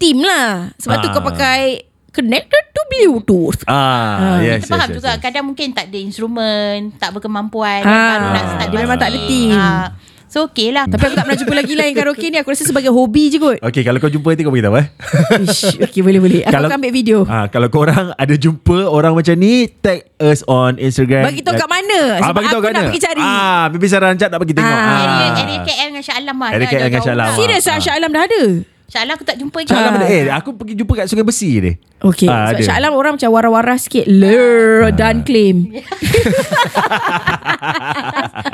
Team 0.00 0.24
lah 0.24 0.72
Sebab 0.80 0.96
tu 1.04 1.08
Ah. 1.08 1.12
kau 1.12 1.20
pakai 1.20 1.84
Connected 2.16 2.64
to 2.70 2.80
Bluetooth 2.88 3.60
Ah, 3.66 4.40
yes, 4.40 4.64
Kita 4.64 4.72
faham 4.72 4.88
yes, 4.88 4.96
juga 4.96 5.06
yes, 5.06 5.14
yes. 5.14 5.22
Kadang 5.22 5.44
mungkin 5.44 5.68
tak 5.70 5.86
ada 5.86 5.98
instrumen 5.98 6.76
Tak 6.94 7.12
berkemampuan 7.12 7.80
Ah, 7.82 7.92
Baru 8.10 8.26
nak 8.30 8.44
start 8.50 8.68
dia 8.68 8.78
memang 8.78 8.96
tak 8.96 9.08
ada 9.08 9.18
basking. 9.18 9.50
team. 9.50 9.52
Ah, 9.54 9.86
So 10.26 10.42
okay 10.44 10.68
lah 10.68 10.84
Tapi 10.84 11.02
aku 11.02 11.14
tak 11.14 11.22
pernah 11.22 11.38
jumpa 11.38 11.54
lagi 11.54 11.72
lah 11.72 11.84
Yang 11.84 11.96
karaoke 11.98 12.26
ni 12.26 12.36
Aku 12.36 12.50
rasa 12.50 12.64
sebagai 12.64 12.88
hobi 12.88 13.28
je 13.28 13.38
kot 13.38 13.62
Okay 13.62 13.80
kalau 13.80 13.96
kau 13.96 14.08
jumpa 14.08 14.26
nanti 14.28 14.42
kau 14.42 14.50
beritahu 14.50 14.74
eh 14.74 14.86
Ish, 15.44 15.78
Okay 15.78 16.02
boleh 16.02 16.18
boleh 16.18 16.40
Aku 16.42 16.50
Kalau- 16.50 16.66
akan 16.66 16.78
ambil 16.78 16.90
video 16.90 17.18
Ah, 17.26 17.46
kalau 17.46 17.68
korang 17.68 18.10
ada 18.12 18.34
jumpa 18.34 18.86
orang 18.86 19.12
macam 19.12 19.32
ni, 19.34 19.70
tag 19.76 20.02
us 20.18 20.42
on 20.44 20.76
Instagram. 20.76 21.26
Bagi 21.26 21.40
tahu 21.40 21.54
kat 21.54 21.68
mana 21.68 22.00
Ah, 22.16 22.18
Sebab 22.24 22.34
bagi 22.34 22.48
tahu 22.48 22.58
aku 22.58 22.64
kat 22.64 22.70
nak 22.70 22.76
mana? 22.76 22.88
pergi 22.88 23.02
cari 23.02 23.22
Ah, 23.22 23.64
Bibi 23.70 23.86
Sarah 23.86 24.08
Ancat 24.10 24.28
nak 24.28 24.40
pergi 24.40 24.54
tengok. 24.54 24.66
Ah. 24.72 24.82
Ah. 24.82 24.98
Area, 24.98 25.28
area 25.38 25.58
KL 25.62 25.86
dengan 25.86 26.02
Shah 26.02 26.16
Alam 26.16 26.36
lah 26.36 26.50
Area 26.50 26.66
KL 26.66 26.82
dengan 26.82 27.00
Shah 27.00 27.14
Alam. 27.14 27.22
lah. 27.22 27.36
Serius 27.36 27.64
lah 27.64 27.76
Shah 27.78 27.94
Alam 27.94 28.10
dah 28.10 28.24
ada 28.24 28.42
Shah 28.86 29.02
Alam 29.02 29.14
aku 29.14 29.22
tak 29.22 29.34
jumpa 29.34 29.62
Shah 29.62 29.76
Alam 29.76 29.92
Ah. 29.92 29.98
ada. 29.98 30.06
Eh, 30.06 30.22
aku 30.28 30.52
pergi 30.52 30.74
jumpa 30.74 30.92
kat 30.94 31.06
Sungai 31.06 31.22
Besi 31.22 31.56
ni. 31.56 31.72
Okay. 31.98 32.24
Ah. 32.24 32.50
Shah 32.54 32.74
Alam 32.74 32.92
orang 32.92 33.14
macam 33.14 33.28
Warah-warah 33.28 33.76
sikit. 33.76 34.06
Ler 34.06 34.88
Dan 34.92 35.20
claim. 35.20 35.66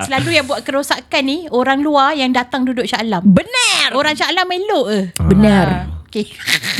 Selalu 0.02 0.28
yang 0.32 0.44
buat 0.44 0.60
kerosakan 0.62 1.22
ni 1.22 1.36
Orang 1.48 1.80
luar 1.80 2.12
yang 2.12 2.30
datang 2.30 2.64
duduk 2.64 2.84
Shah 2.84 2.98
Alam. 2.98 3.20
Benar. 3.22 3.92
Orang 3.92 4.12
Shah 4.12 4.26
Alam 4.26 4.46
elok 4.48 4.84
ke? 4.86 4.98
Benar. 5.22 5.66
Ah, 5.68 5.82
Okay 6.06 6.24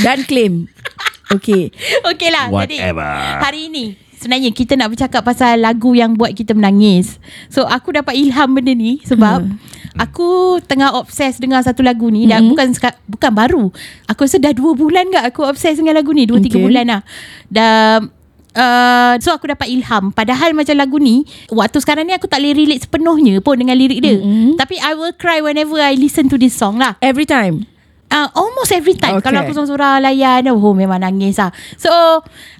Dan 0.00 0.19
claim. 0.25 0.53
Okay 1.33 1.73
Okay 2.05 2.29
lah 2.29 2.53
Jadi 2.62 2.77
Whatever. 2.77 3.12
hari 3.41 3.69
ni 3.69 3.97
Sebenarnya 4.23 4.49
kita 4.49 4.73
nak 4.73 4.88
bercakap 4.88 5.21
pasal 5.21 5.59
lagu 5.59 5.93
yang 5.93 6.14
buat 6.14 6.31
kita 6.31 6.55
menangis. 6.55 7.19
So 7.49 7.67
aku 7.67 7.91
dapat 7.93 8.14
ilham 8.14 8.55
benda 8.55 8.71
ni 8.71 9.02
sebab 9.02 9.43
Hmm. 9.43 9.59
aku 9.99 10.62
tengah 10.62 10.95
obses 10.95 11.37
dengan 11.37 11.59
satu 11.59 11.83
lagu 11.83 12.07
ni 12.07 12.25
dan 12.25 12.47
Hmm. 12.47 12.55
bukan 12.55 12.71
seka- 12.71 13.02
bukan 13.05 13.33
baru. 13.35 13.64
Aku 14.07 14.23
rasa 14.23 14.38
dah 14.38 14.50
dua 14.50 14.73
bulan 14.73 15.11
ke 15.11 15.19
aku 15.19 15.43
obses 15.43 15.75
dengan 15.75 15.99
lagu 15.99 16.14
ni. 16.14 16.23
Dua 16.23 16.38
tiga 16.38 16.57
Okay. 16.57 16.64
bulan 16.64 16.87
lah. 16.88 17.02
Dan 17.49 18.14
Uh, 18.52 19.17
so 19.17 19.33
aku 19.33 19.49
dapat 19.49 19.64
ilham 19.64 20.12
Padahal 20.12 20.52
macam 20.52 20.76
lagu 20.76 21.00
ni 21.00 21.25
Waktu 21.49 21.81
sekarang 21.81 22.05
ni 22.05 22.12
aku 22.12 22.29
tak 22.29 22.37
boleh 22.37 22.52
relate 22.52 22.85
sepenuhnya 22.85 23.41
pun 23.41 23.57
Dengan 23.57 23.73
lirik 23.73 24.05
dia 24.05 24.21
Mm-mm. 24.21 24.61
Tapi 24.61 24.76
I 24.76 24.93
will 24.93 25.17
cry 25.17 25.41
whenever 25.41 25.81
I 25.81 25.97
listen 25.97 26.29
to 26.29 26.37
this 26.37 26.52
song 26.52 26.76
lah 26.76 27.00
Every 27.00 27.25
time 27.25 27.64
uh, 28.12 28.28
Almost 28.31 28.71
every 28.71 28.92
time 28.95 29.14
Okay. 29.14 29.25
Kalau 29.25 29.40
aku 29.40 29.50
seorang-seorang 29.50 29.99
layan 30.00 30.52
Oh 30.52 30.73
memang 30.73 31.00
nangis 31.00 31.37
lah 31.37 31.49
So 31.75 31.90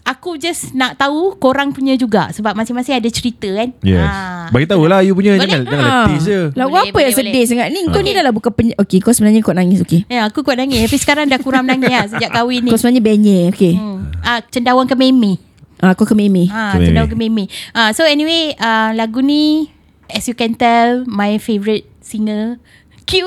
Aku 0.02 0.35
just 0.35 0.73
nak 0.73 0.97
tahu 0.97 1.37
Korang 1.37 1.71
punya 1.71 1.94
juga 1.94 2.28
Sebab 2.28 2.52
masing-masing 2.52 2.97
ada 2.97 3.06
cerita 3.06 3.47
kan 3.47 3.71
Yes. 3.80 4.02
Ah. 4.02 4.49
Bagi 4.49 4.64
tahu 4.64 4.85
lah 4.85 5.00
you 5.00 5.12
punya 5.12 5.35
Boleh? 5.35 5.44
jangan 5.44 5.61
jangan 5.64 5.85
Ah. 5.85 5.94
letih 6.02 6.18
je. 6.18 6.38
Lagu 6.52 6.71
Boleh, 6.71 6.82
apa 6.82 6.90
boleh, 6.90 7.04
yang 7.04 7.14
sedih 7.14 7.30
boleh. 7.30 7.47
sangat 7.47 7.66
ni 7.68 7.80
Kau 7.87 8.00
ni 8.00 8.11
dah 8.11 8.23
lah 8.23 8.32
bukan 8.32 8.50
peny- 8.50 8.76
Okay 8.76 8.99
kau 8.99 9.12
sebenarnya 9.12 9.40
kau 9.40 9.52
nangis 9.52 9.78
Okay 9.80 10.02
Ya 10.06 10.25
aku 10.25 10.40
kuat 10.40 10.56
nangis 10.56 10.82
Tapi 10.82 10.97
sekarang 10.97 11.25
dah 11.26 11.38
kurang 11.38 11.64
menangis 11.64 11.88
lah 11.88 12.04
Sejak 12.09 12.30
kahwin 12.32 12.61
ni 12.62 12.71
Kau 12.71 12.76
sebenarnya 12.76 13.02
benye 13.04 13.38
Okay 13.49 13.75
hmm. 13.75 13.99
ah, 14.21 14.40
Cendawan 14.44 14.85
ke 14.85 14.94
meme 14.94 15.38
ah, 15.78 15.92
Kau 15.92 16.02
ke 16.02 16.12
Mimi 16.12 16.49
ah, 16.49 16.73
Ke 16.73 16.85
Cendawan 16.85 17.06
meme. 17.09 17.12
ke 17.12 17.16
meme 17.16 17.44
ah, 17.73 17.90
So 17.90 18.02
anyway 18.02 18.56
ah, 18.56 18.90
Lagu 18.90 19.21
ni 19.21 19.71
As 20.09 20.26
you 20.26 20.35
can 20.35 20.52
tell 20.52 21.04
My 21.04 21.37
favourite 21.37 21.87
singer 22.02 22.59
Q. 23.02 23.26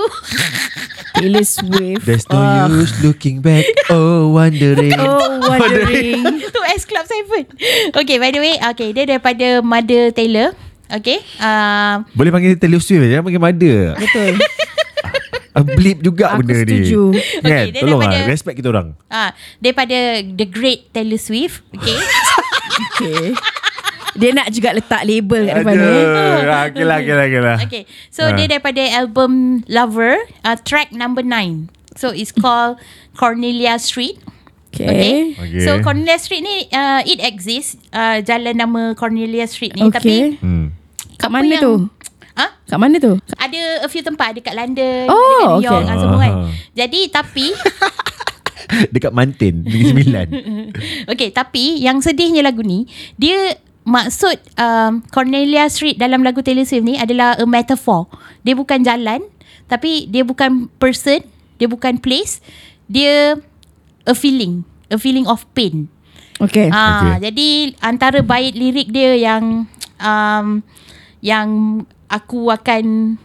Taylor 1.13 1.43
Swift. 1.43 2.03
There's 2.03 2.27
no 2.27 2.35
Ah. 2.35 2.67
use 2.67 2.91
looking 2.99 3.39
back. 3.39 3.63
Oh 3.87 4.31
wondering. 4.31 4.91
Oh 4.95 5.39
wondering. 5.41 6.21
Tu 6.53 6.59
S 6.69 6.83
Club 6.83 7.05
7 7.05 7.95
Okay 7.95 8.17
by 8.17 8.29
the 8.29 8.39
way 8.39 8.55
Okay 8.59 8.91
dia 8.91 9.07
daripada 9.07 9.59
Mother 9.59 10.11
Taylor. 10.11 10.51
Okay 10.87 11.17
uh, 11.39 12.03
Boleh 12.11 12.29
panggil 12.29 12.55
Taylor 12.55 12.77
Swift? 12.77 13.01
Jangan 13.01 13.23
panggil 13.23 13.41
mother. 13.41 13.79
Betul. 13.95 14.33
A 15.51 15.63
Blip 15.63 16.03
juga 16.03 16.35
Aku 16.35 16.43
benda 16.43 16.51
setuju. 16.53 17.15
ni 17.15 17.23
Kan? 17.39 17.47
Okay, 17.47 17.63
dia 17.71 17.79
Tolong 17.79 17.95
lah 17.97 18.11
daripada- 18.11 18.27
Respect 18.27 18.55
kita 18.59 18.67
orang. 18.69 18.87
Ah, 19.07 19.31
daripada 19.57 19.97
The 20.19 20.45
Great 20.45 20.91
Taylor 20.91 21.15
Swift, 21.15 21.63
okay. 21.71 21.95
Okay 22.91 23.31
Dia 24.15 24.31
nak 24.31 24.47
juga 24.47 24.71
letak 24.71 25.03
label 25.03 25.43
kat 25.43 25.55
depan 25.59 25.75
ni. 25.75 25.83
Aduh. 25.85 26.07
Ah, 26.45 26.63
Okay 26.65 26.83
lah, 26.83 26.97
okay 26.97 27.13
lah, 27.13 27.25
okay 27.25 27.41
lah. 27.41 27.57
Okay 27.61 27.83
So 28.09 28.21
Ah. 28.23 28.31
dia 28.31 28.47
daripada 28.47 28.79
album 28.93 29.31
Lover 29.65 30.15
uh, 30.41 30.57
Track 30.57 30.91
number 30.91 31.21
9 31.21 31.67
So 31.93 32.09
it's 32.09 32.31
called 32.31 32.79
Cornelia 33.13 33.75
Street 33.77 34.19
Okay. 34.69 34.87
Okay. 34.87 35.19
Okay. 35.37 35.61
So 35.61 35.79
Cornelia 35.79 36.15
Street 36.15 36.41
ni 36.41 36.67
uh, 36.69 36.99
It 37.01 37.19
exists 37.21 37.75
uh, 37.89 38.19
Jalan 38.19 38.55
nama 38.57 38.91
Cornelia 38.93 39.43
Street 39.45 39.71
ni 39.71 39.83
Okay. 39.85 39.95
Tapi 39.95 40.15
Hmm. 40.39 40.71
Kat 41.15 41.27
mana 41.29 41.47
yang- 41.49 41.63
tu? 41.63 41.75
Ah, 42.33 42.51
Kat 42.61 42.75
mana 42.75 42.95
tu? 42.97 43.15
Ada 43.33 43.83
a 43.83 43.87
few 43.87 43.99
tempat 44.01 44.31
Dekat 44.33 44.51
London 44.53 45.07
Oh, 45.07 45.15
Dekat 45.15 45.39
New 45.41 45.55
okay. 45.57 45.67
York 45.69 45.83
ah, 45.85 45.95
Semua 45.97 46.19
kan 46.19 46.33
Ah. 46.33 46.49
Jadi 46.73 46.99
tapi 47.09 47.45
Dekat 48.91 49.11
Mantin, 49.11 49.61
Negeri 49.61 49.83
Sembilan. 49.85 50.27
Okay 51.11 51.29
tapi 51.29 51.79
Yang 51.79 51.97
sedihnya 52.05 52.41
lagu 52.41 52.59
ni 52.59 52.83
Dia 53.15 53.55
Maksud 53.85 54.41
um, 54.57 55.05
Cornelia 55.13 55.69
Street 55.69 56.01
Dalam 56.01 56.25
lagu 56.25 56.41
Taylor 56.41 56.65
Swift 56.65 56.81
ni 56.81 56.97
Adalah 56.97 57.37
a 57.37 57.45
metaphor 57.45 58.09
Dia 58.41 58.57
bukan 58.57 58.81
jalan 58.81 59.21
Tapi 59.69 60.09
dia 60.09 60.25
bukan 60.25 60.67
person 60.81 61.21
Dia 61.61 61.69
bukan 61.69 62.01
place 62.01 62.41
Dia 62.89 63.37
A 64.09 64.13
feeling 64.17 64.65
A 64.89 64.97
feeling 64.97 65.29
of 65.29 65.45
pain 65.53 65.87
Okay. 66.35 66.67
Ah, 66.67 67.15
Okay. 67.15 67.31
Jadi 67.31 67.49
Antara 67.79 68.19
bait 68.19 68.51
lirik 68.51 68.91
dia 68.91 69.15
yang 69.15 69.69
um, 70.01 70.47
Yang 71.23 71.49
Aku 72.11 72.51
akan 72.51 73.15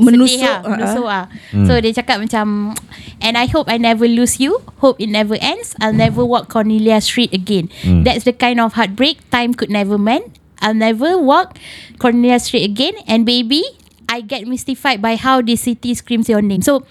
Menusuk, 0.00 0.40
sedih 0.40 0.48
lah, 0.48 0.58
ah, 0.64 0.70
menusuk 0.72 1.08
ah. 1.08 1.24
So 1.68 1.72
dia 1.78 1.92
cakap 1.92 2.24
macam 2.24 2.74
And 3.20 3.36
I 3.36 3.44
hope 3.52 3.68
I 3.68 3.76
never 3.76 4.08
lose 4.08 4.40
you. 4.40 4.64
Hope 4.80 4.96
it 4.96 5.12
never 5.12 5.36
ends. 5.44 5.76
I'll 5.76 5.92
never 5.92 6.24
walk 6.24 6.48
Cornelia 6.48 7.04
Street 7.04 7.36
again. 7.36 7.68
That's 7.84 8.24
the 8.24 8.32
kind 8.32 8.56
of 8.56 8.74
heartbreak. 8.80 9.20
Time 9.28 9.52
could 9.52 9.68
never 9.68 10.00
mend. 10.00 10.40
I'll 10.64 10.76
never 10.76 11.20
walk 11.20 11.60
Cornelia 12.00 12.40
Street 12.40 12.64
again. 12.64 12.96
And 13.04 13.28
baby 13.28 13.60
I 14.08 14.24
get 14.24 14.48
mystified 14.48 14.98
by 14.98 15.14
how 15.14 15.44
this 15.44 15.68
city 15.68 15.94
screams 15.94 16.26
your 16.32 16.40
name. 16.40 16.64
So 16.64 16.82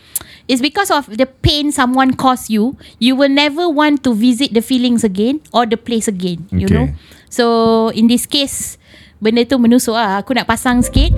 It's 0.49 0.65
because 0.65 0.89
of 0.89 1.05
the 1.05 1.29
pain 1.29 1.69
someone 1.69 2.17
caused 2.17 2.49
you 2.49 2.73
You 2.97 3.13
will 3.13 3.29
never 3.29 3.69
want 3.69 4.01
to 4.09 4.17
visit 4.17 4.49
the 4.49 4.65
feelings 4.65 5.05
again 5.05 5.45
Or 5.53 5.69
the 5.69 5.77
place 5.77 6.09
again 6.09 6.49
You 6.49 6.65
Okay. 6.65 6.73
know? 6.73 6.85
So 7.29 7.43
in 7.93 8.09
this 8.09 8.25
case 8.25 8.81
Benda 9.21 9.45
tu 9.45 9.61
menusuk 9.61 9.93
lah. 9.93 10.25
Aku 10.25 10.33
nak 10.33 10.49
pasang 10.49 10.81
sikit 10.81 11.13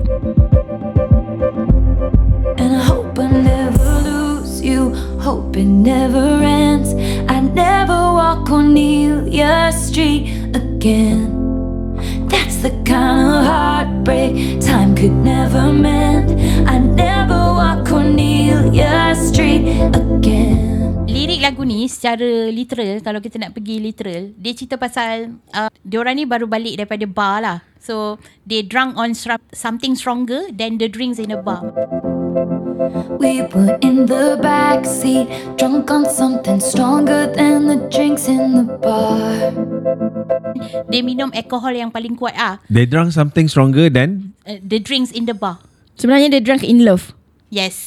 Never 3.30 4.02
lose 4.02 4.58
you. 4.60 4.90
Hope 5.22 5.56
it 5.56 5.70
never 5.70 6.42
ends. 6.42 6.90
I 7.30 7.38
never 7.38 7.94
walk 7.94 8.48
Cornelia 8.48 9.70
Street 9.70 10.50
again. 10.58 11.30
That's 12.26 12.66
the 12.66 12.74
kind 12.82 13.22
of 13.30 13.46
heartbreak 13.46 14.58
time 14.58 14.98
could 14.98 15.14
never 15.14 15.70
mend. 15.70 16.34
I 16.66 16.82
never 16.82 17.38
walk 17.54 17.86
Cornelia 17.86 19.14
Street 19.14 19.70
again. 19.94 20.82
Lirik 21.06 21.44
lagu 21.44 21.62
ni 21.62 21.86
secara 21.92 22.48
literal 22.48 23.04
Kalau 23.04 23.20
kita 23.20 23.36
nak 23.36 23.52
pergi 23.52 23.76
literal 23.84 24.32
Dia 24.32 24.56
cerita 24.56 24.80
pasal 24.80 25.36
uh, 25.52 25.68
Diorang 25.84 26.16
ni 26.16 26.24
baru 26.24 26.48
balik 26.48 26.80
daripada 26.80 27.04
bar 27.04 27.36
lah 27.44 27.58
So 27.76 28.16
They 28.48 28.64
drunk 28.64 28.96
on 28.96 29.12
something 29.52 29.92
stronger 29.92 30.48
Than 30.56 30.80
the 30.80 30.88
drinks 30.88 31.20
in 31.20 31.36
the 31.36 31.38
bar 31.42 31.68
We 33.22 33.46
were 33.54 33.78
in 33.78 34.10
the 34.10 34.34
back 34.42 34.82
seat, 34.82 35.30
drunk 35.54 35.86
on 35.94 36.02
something 36.10 36.58
stronger 36.58 37.30
than 37.30 37.70
the 37.70 37.78
drinks 37.86 38.26
in 38.26 38.58
the 38.58 38.66
bar. 38.82 39.54
Dia 40.90 41.06
minum 41.06 41.30
alkohol 41.30 41.78
yang 41.78 41.94
paling 41.94 42.18
kuat 42.18 42.34
ah, 42.34 42.58
They 42.66 42.82
drunk 42.90 43.14
something 43.14 43.46
stronger 43.46 43.86
than? 43.86 44.34
Uh, 44.42 44.58
The 44.58 44.82
drinks 44.82 45.14
in 45.14 45.30
the 45.30 45.36
bar. 45.36 45.62
Sebenarnya 45.94 46.34
dia 46.34 46.42
drunk 46.42 46.66
in 46.66 46.82
love. 46.82 47.14
Yes. 47.54 47.78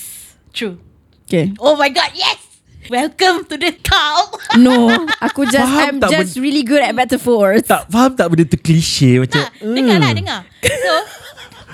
True. 0.55 0.79
Okay. 1.27 1.51
Oh 1.59 1.75
my 1.75 1.91
god 1.91 2.15
yes! 2.15 2.39
Welcome 2.87 3.49
to 3.51 3.57
the 3.57 3.73
cult 3.81 4.37
No, 4.61 4.93
aku 5.17 5.43
just 5.49 5.65
Faham 5.65 5.99
I'm 5.99 6.07
just 6.07 6.37
really 6.39 6.61
good 6.63 6.79
at 6.85 6.93
metaphors. 6.95 7.65
tak 7.67 7.89
faham 7.91 8.13
tak 8.15 8.29
benda 8.31 8.45
tu 8.47 8.61
klise 8.61 9.19
macam 9.19 9.41
Tak 9.43 9.49
Dengar 9.59 9.97
lah 9.99 10.11
dengar. 10.15 10.39
So 10.63 10.93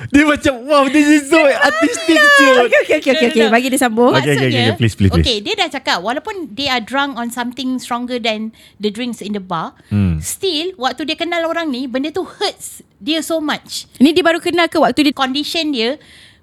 dia 0.10 0.24
macam 0.25 0.53
wow 0.65 0.84
this 0.89 1.05
is 1.05 1.29
so 1.29 1.38
artistic 1.38 2.17
siot. 2.17 2.65
Okay, 2.65 2.79
okay, 2.81 2.98
okay, 2.98 3.12
okay, 3.13 3.27
okay. 3.29 3.46
Bagi 3.48 3.67
dia 3.70 3.77
sambung. 3.77 4.15
Okay, 4.17 4.34
okay, 4.34 4.34
okay, 4.34 4.50
Maksudnya, 4.50 4.79
please, 4.79 4.96
please, 4.98 5.12
please. 5.13 5.22
Okay, 5.22 5.38
dia 5.39 5.53
dah 5.53 5.70
cakap 5.70 6.01
walaupun 6.01 6.50
they 6.50 6.65
are 6.65 6.81
drunk 6.81 7.20
on 7.20 7.29
something 7.29 7.77
stronger 7.77 8.17
than 8.17 8.50
the 8.81 8.89
drinks 8.89 9.22
in 9.22 9.38
the 9.38 9.43
bar, 9.43 9.77
Hmm. 9.93 10.17
still 10.17 10.74
waktu 10.81 11.05
dia 11.05 11.13
kenal 11.13 11.46
orang 11.46 11.70
ni, 11.70 11.86
benda 11.86 12.10
tu 12.10 12.25
hurts 12.25 12.81
dia 12.98 13.22
so 13.22 13.38
much. 13.38 13.86
Ni 14.01 14.10
dia 14.12 14.25
baru 14.25 14.41
kenal 14.41 14.65
ke 14.65 14.81
waktu 14.81 15.05
dia 15.05 15.13
Condition 15.13 15.70
dia 15.70 16.01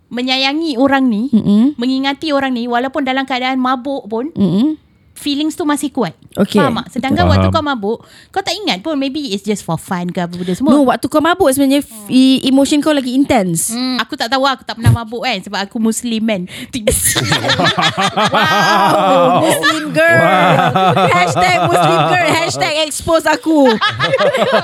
menyayangi 0.08 0.80
orang 0.80 1.04
ni, 1.04 1.28
Mm-mm. 1.28 1.76
mengingati 1.76 2.32
orang 2.32 2.56
ni 2.56 2.64
walaupun 2.64 3.04
dalam 3.04 3.28
keadaan 3.28 3.60
mabuk 3.60 4.08
pun 4.08 4.32
Mm-mm. 4.32 4.80
Feelings 5.18 5.58
tu 5.58 5.66
masih 5.66 5.90
kuat. 5.90 6.14
Okay. 6.38 6.62
Faham 6.62 6.78
tak? 6.78 6.94
Sedangkan 6.94 7.26
Faham. 7.26 7.34
waktu 7.34 7.48
kau 7.50 7.64
mabuk, 7.66 7.98
kau 8.30 8.38
tak 8.38 8.54
ingat 8.54 8.78
pun 8.78 8.94
maybe 8.94 9.34
it's 9.34 9.42
just 9.42 9.66
for 9.66 9.74
fun 9.74 10.14
ke 10.14 10.22
apa 10.22 10.30
benda 10.30 10.54
semua. 10.54 10.70
No, 10.70 10.86
waktu 10.86 11.10
kau 11.10 11.18
mabuk 11.18 11.50
sebenarnya 11.50 11.82
f- 11.82 12.06
emotion 12.46 12.78
kau 12.78 12.94
lagi 12.94 13.10
intense. 13.18 13.74
Hmm, 13.74 13.98
aku 13.98 14.14
tak 14.14 14.30
tahu 14.30 14.46
aku 14.46 14.62
tak 14.62 14.78
pernah 14.78 14.94
mabuk 14.94 15.26
kan 15.26 15.42
sebab 15.42 15.58
aku 15.66 15.82
muslim 15.82 16.22
kan. 16.22 16.46
Wow, 18.28 19.40
Muslim 19.42 19.90
girl. 19.90 20.20
Hashtag 21.10 21.56
Muslim 21.66 21.98
girl. 22.12 22.28
Hashtag 22.28 22.74
expose 22.86 23.24
aku. 23.24 23.66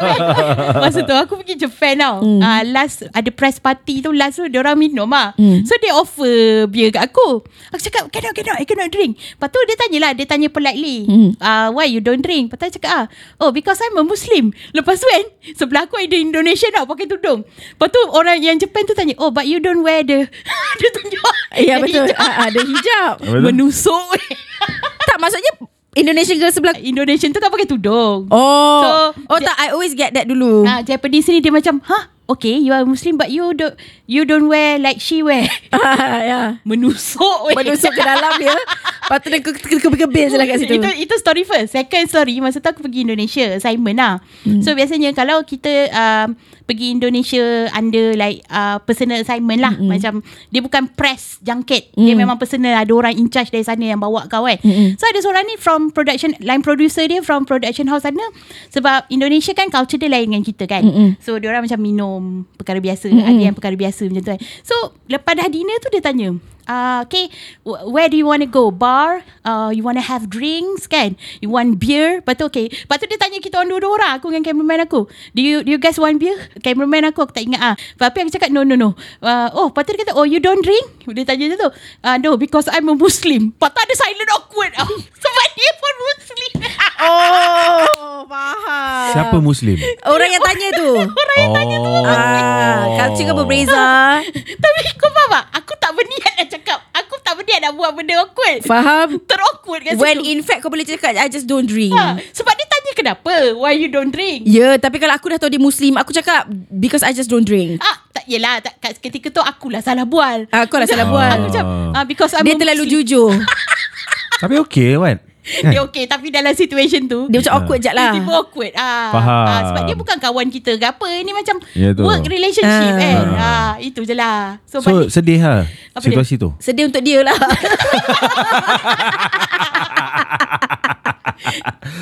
Masa 0.82 1.00
tu 1.04 1.14
aku 1.14 1.40
pergi 1.40 1.54
Japan 1.66 1.94
tau 2.00 2.16
mm. 2.23 2.40
uh, 2.40 2.62
Last 2.70 3.06
Ada 3.11 3.30
press 3.30 3.56
party 3.58 4.04
tu 4.04 4.11
Last 4.12 4.40
tu 4.40 4.46
Diorang 4.50 4.76
minum 4.78 5.08
lah 5.08 5.32
mm. 5.37 5.64
So 5.64 5.76
dia 5.80 5.92
offer 5.94 6.66
Beer 6.68 6.90
kat 6.92 7.11
aku 7.11 7.42
Aku 7.73 7.80
cakap 7.80 8.08
Cannot 8.11 8.32
cannot 8.37 8.56
I 8.61 8.64
cannot 8.66 8.90
drink 8.90 9.16
Lepas 9.16 9.49
tu 9.50 9.58
dia 9.66 9.76
tanya 9.78 9.99
lah 10.08 10.12
Dia 10.16 10.26
tanya 10.28 10.43
politely 10.46 11.04
mm. 11.04 11.30
uh, 11.36 11.68
Why 11.70 11.86
you 11.86 11.98
don't 11.98 12.20
drink 12.20 12.48
Lepas 12.48 12.68
tu 12.68 12.78
cakap 12.78 12.90
ah, 12.90 13.04
Oh 13.38 13.50
because 13.50 13.78
I'm 13.78 13.94
a 13.94 14.02
Muslim 14.02 14.50
Lepas 14.72 14.98
tu 14.98 15.06
kan 15.06 15.24
Sebelah 15.58 15.84
aku 15.84 15.96
ada 15.96 16.14
Indonesian 16.14 16.70
tau 16.70 16.84
Pakai 16.84 17.04
tudung 17.04 17.44
Lepas 17.44 17.88
tu 17.88 18.00
orang 18.10 18.38
yang 18.38 18.56
Japan 18.56 18.84
tu 18.84 18.92
tanya 18.92 19.14
Oh 19.16 19.28
but 19.28 19.44
you 19.44 19.58
don't 19.58 19.80
wear 19.80 20.00
the 20.00 20.26
Dia 20.80 20.90
tunjuk 20.92 21.22
Ya 21.54 21.74
betul. 21.78 22.04
hijab. 22.04 22.18
Ah, 22.18 22.48
Ada 22.48 22.60
hijab. 22.60 23.12
Menusuk 23.40 24.10
Tak 25.08 25.16
maksudnya 25.16 25.52
Indonesian 25.94 26.42
girl 26.42 26.50
sebelah 26.50 26.74
Indonesian 26.76 27.30
tu 27.30 27.38
tak 27.38 27.54
pakai 27.54 27.70
tudung 27.70 28.26
Oh. 28.26 28.82
So, 28.82 28.90
oh 29.30 29.38
Ja- 29.38 29.46
tak 29.46 29.56
I 29.60 29.66
always 29.70 29.94
get 29.94 30.10
that 30.12 30.26
dulu. 30.26 30.66
Ah, 30.66 30.82
Japanese 30.82 31.30
ni 31.30 31.38
dia 31.38 31.54
macam, 31.54 31.78
"Huh? 31.80 32.10
Okay, 32.25 32.57
you 32.57 32.73
are 32.73 32.83
Muslim 32.83 33.16
but 33.16 33.28
you 33.28 33.52
don't 33.52 33.76
you 34.09 34.25
don't 34.25 34.49
wear 34.49 34.81
like 34.81 34.97
she 34.97 35.21
wear." 35.21 35.45
Ah, 35.71 36.25
ya. 36.31 36.40
Menusuk 36.64 37.21
weh. 37.45 37.54
Menusuk 37.54 37.93
ke 37.93 38.00
dalam 38.00 38.33
dia. 38.37 38.57
Lepas 39.04 39.19
tu 39.21 39.28
dia 39.28 39.40
ke- 39.40 39.52
ke- 39.54 39.76
kebir-kebir 39.78 40.33
je 40.33 40.37
lah 40.37 40.47
kat 40.47 40.57
situ. 40.59 40.81
Itu 40.81 40.88
itu 40.88 41.14
story 41.14 41.45
first. 41.45 41.76
Second 41.76 42.09
story 42.09 42.40
masa 42.40 42.59
tu 42.59 42.69
aku 42.69 42.81
pergi 42.81 43.04
Indonesia 43.04 43.45
assignment 43.52 44.00
lah. 44.00 44.25
Hmm. 44.40 44.64
So 44.64 44.73
biasanya 44.73 45.12
kalau 45.12 45.45
kita 45.45 45.93
um, 45.93 46.33
pergi 46.64 46.97
Indonesia 46.97 47.69
under 47.71 48.16
like 48.16 48.40
uh, 48.49 48.81
personal 48.81 49.21
assignment 49.21 49.61
lah. 49.61 49.76
Hmm. 49.76 49.93
Macam 49.93 50.12
dia 50.49 50.64
bukan 50.64 50.88
press 50.90 51.37
junket. 51.45 51.93
Hmm. 51.93 52.09
Dia 52.09 52.16
memang 52.16 52.40
personal 52.40 52.73
ada 52.73 52.88
orang 52.88 53.12
in 53.12 53.28
charge 53.28 53.52
dari 53.52 53.61
sana 53.61 53.85
yang 53.85 54.00
bawa 54.00 54.25
kau 54.26 54.49
kan. 54.49 54.57
Hmm. 54.64 54.97
So 54.97 55.04
ada 55.04 55.21
seorang 55.21 55.45
ni 55.45 55.61
from 55.61 55.93
production 55.93 56.33
line 56.40 56.64
producer 56.64 57.04
dia 57.04 57.21
from 57.21 57.45
production 57.45 57.85
house 57.85 58.09
sana. 58.09 58.25
Sebab 58.73 59.12
Indonesia 59.12 59.52
kan 59.52 59.69
culture 59.69 60.00
dia 60.00 60.09
lain 60.09 60.33
dengan 60.33 60.40
kita 60.40 60.64
kan. 60.64 60.81
Mm-mm. 60.81 61.09
So 61.21 61.37
dia 61.37 61.52
orang 61.52 61.69
macam 61.69 61.76
minum 61.76 62.13
perkara 62.59 62.78
biasa, 62.83 63.09
mm-hmm. 63.09 63.30
ada 63.30 63.40
yang 63.40 63.56
perkara 63.56 63.75
biasa 63.78 64.06
macam 64.11 64.23
tu 64.23 64.30
kan. 64.37 64.40
So 64.66 64.75
lepas 65.06 65.33
dah 65.38 65.49
dinner 65.49 65.78
tu 65.80 65.88
dia 65.90 66.02
tanya, 66.02 66.35
uh, 66.66 67.04
okay, 67.04 67.28
wh- 67.62 67.85
where 67.88 68.09
do 68.09 68.16
you 68.16 68.26
want 68.26 68.42
to 68.44 68.50
go? 68.50 68.71
Bar? 68.71 69.25
Uh, 69.44 69.71
you 69.73 69.83
want 69.83 69.97
to 70.00 70.04
have 70.04 70.28
drinks 70.28 70.87
kan? 70.87 71.16
You 71.40 71.52
want 71.52 71.80
beer? 71.80 72.21
Lepas 72.21 72.40
tu 72.40 72.44
okay. 72.49 72.68
Lepas 72.68 72.97
tu 73.00 73.06
dia 73.09 73.18
tanya 73.21 73.38
kita 73.40 73.61
orang 73.61 73.71
dua-dua 73.73 73.90
orang, 74.00 74.12
aku 74.18 74.33
dengan 74.33 74.44
cameraman 74.44 74.85
aku. 74.88 75.06
Do 75.37 75.40
you 75.40 75.64
do 75.64 75.71
you 75.73 75.80
guys 75.80 76.00
want 76.00 76.21
beer? 76.21 76.37
Cameraman 76.61 77.12
aku, 77.12 77.25
aku 77.28 77.33
tak 77.37 77.44
ingat 77.44 77.61
ah. 77.61 77.75
Tapi 77.97 78.25
aku 78.25 78.30
cakap 78.33 78.50
no 78.52 78.64
no 78.64 78.76
no. 78.76 78.97
Uh, 79.21 79.49
oh, 79.56 79.68
lepas 79.71 79.85
tu 79.85 79.97
dia 79.97 80.04
kata, 80.04 80.16
oh 80.16 80.26
you 80.26 80.40
don't 80.40 80.64
drink? 80.64 80.85
Dia 81.11 81.25
tanya 81.28 81.52
macam 81.52 81.59
tu. 81.61 81.71
Uh, 82.00 82.16
no, 82.21 82.30
because 82.40 82.66
I'm 82.73 82.88
a 82.88 82.97
Muslim. 82.97 83.52
Lepas 83.54 83.71
tu 83.73 83.80
ada 83.80 83.94
silent 83.94 84.30
awkward. 84.35 84.73
Sebab 85.25 85.47
dia 85.56 85.71
pun 85.76 85.94
Muslim. 86.12 86.52
Oh, 86.94 88.23
faham. 88.30 89.12
Siapa 89.12 89.37
Muslim? 89.42 89.76
Orang 90.06 90.30
yang 90.30 90.40
tanya 90.40 90.68
tu. 90.78 90.88
orang 91.26 91.38
yang 91.42 91.52
tanya 91.52 91.76
tu. 91.83 91.94
Ah, 92.06 92.80
culture 92.97 93.25
kau 93.28 93.37
berbeza. 93.44 93.85
Tapi 94.33 94.78
kau 94.94 95.11
faham 95.11 95.35
tak? 95.35 95.44
Aku 95.59 95.73
tak 95.76 95.90
berniat 95.92 96.33
nak 96.38 96.49
cakap. 96.54 96.78
Aku 96.92 97.14
tak 97.20 97.34
berniat 97.34 97.61
nak 97.61 97.73
buat 97.73 97.90
benda 97.90 98.14
awkward. 98.18 98.62
Faham? 98.62 99.18
Ter-awkward 99.20 99.80
kat 99.82 99.92
When 99.94 100.18
situ. 100.18 100.30
in 100.30 100.40
fact 100.40 100.61
kau 100.61 100.68
boleh 100.68 100.82
cakap 100.82 101.14
I 101.14 101.26
just 101.26 101.44
don't 101.44 101.64
drink. 101.64 101.90
ha, 101.90 102.14
sebab 102.30 102.52
dia 102.52 102.64
tanya 102.64 102.92
kenapa? 102.94 103.32
Why 103.52 103.75
you 103.75 103.88
don't 103.88 104.08
drink? 104.08 104.44
Ya, 104.44 104.52
yeah, 104.52 104.75
tapi 104.76 104.96
kalau 104.96 105.12
aku 105.12 105.28
dah 105.28 105.38
tahu 105.38 105.50
dia 105.50 105.58
Muslim, 105.58 105.94
aku 105.94 106.11
cakap 106.11 106.46
because 106.70 107.02
I 107.02 107.11
just 107.11 107.26
don't 107.26 107.42
drink. 107.42 107.78
Ah, 107.78 107.99
tak 108.08 108.25
yelah 108.25 108.58
tak, 108.58 108.78
kat 108.78 108.96
ketika 108.99 109.28
tu 109.30 109.40
akulah 109.40 109.80
salah 109.80 110.04
bual. 110.04 110.46
Ah, 110.49 110.64
kau 110.64 110.78
lah 110.78 110.87
salah 110.87 111.11
bual. 111.12 111.26
Aku 111.28 111.46
macam 111.49 111.64
ah, 111.92 112.04
because 112.04 112.32
I'm 112.32 112.42
Dia 112.42 112.54
terlalu 112.54 112.84
Muslim. 112.84 112.94
jujur. 113.00 113.30
Tapi 114.42 114.54
okay 114.58 114.94
kan? 114.94 115.18
Dia 115.44 115.84
okay 115.84 116.08
Tapi 116.08 116.32
dalam 116.32 116.50
situation 116.50 117.04
tu 117.04 117.28
Dia 117.28 117.38
macam 117.38 117.54
awkward 117.54 117.78
jap 117.78 117.92
lah. 117.92 118.16
Tiba 118.16 118.32
awkward 118.34 118.72
ah, 118.74 119.12
Faham. 119.12 119.44
ah, 119.44 119.60
Sebab 119.68 119.82
dia 119.84 119.92
bukan 119.94 120.16
kawan 120.16 120.48
kita 120.48 120.72
ke 120.74 120.86
apa 120.86 121.04
Ini 121.14 121.30
macam 121.30 121.56
Ya, 121.76 121.92
tu. 121.92 122.00
Work 122.00 122.24
relationship 122.24 122.64
Ah. 122.90 122.96
kan? 122.96 123.16
Ah, 123.36 123.72
Itu 123.76 124.02
je 124.02 124.16
lah. 124.16 124.56
So, 124.64 124.80
So 124.80 124.88
balik, 125.04 125.12
sedih 125.12 125.38
lah 125.38 125.68
Apa 125.92 126.00
Situasi 126.00 126.40
tu? 126.40 126.48
Sedih 126.58 126.88
untuk 126.88 127.00
dia 127.00 127.20
lah. 127.20 127.36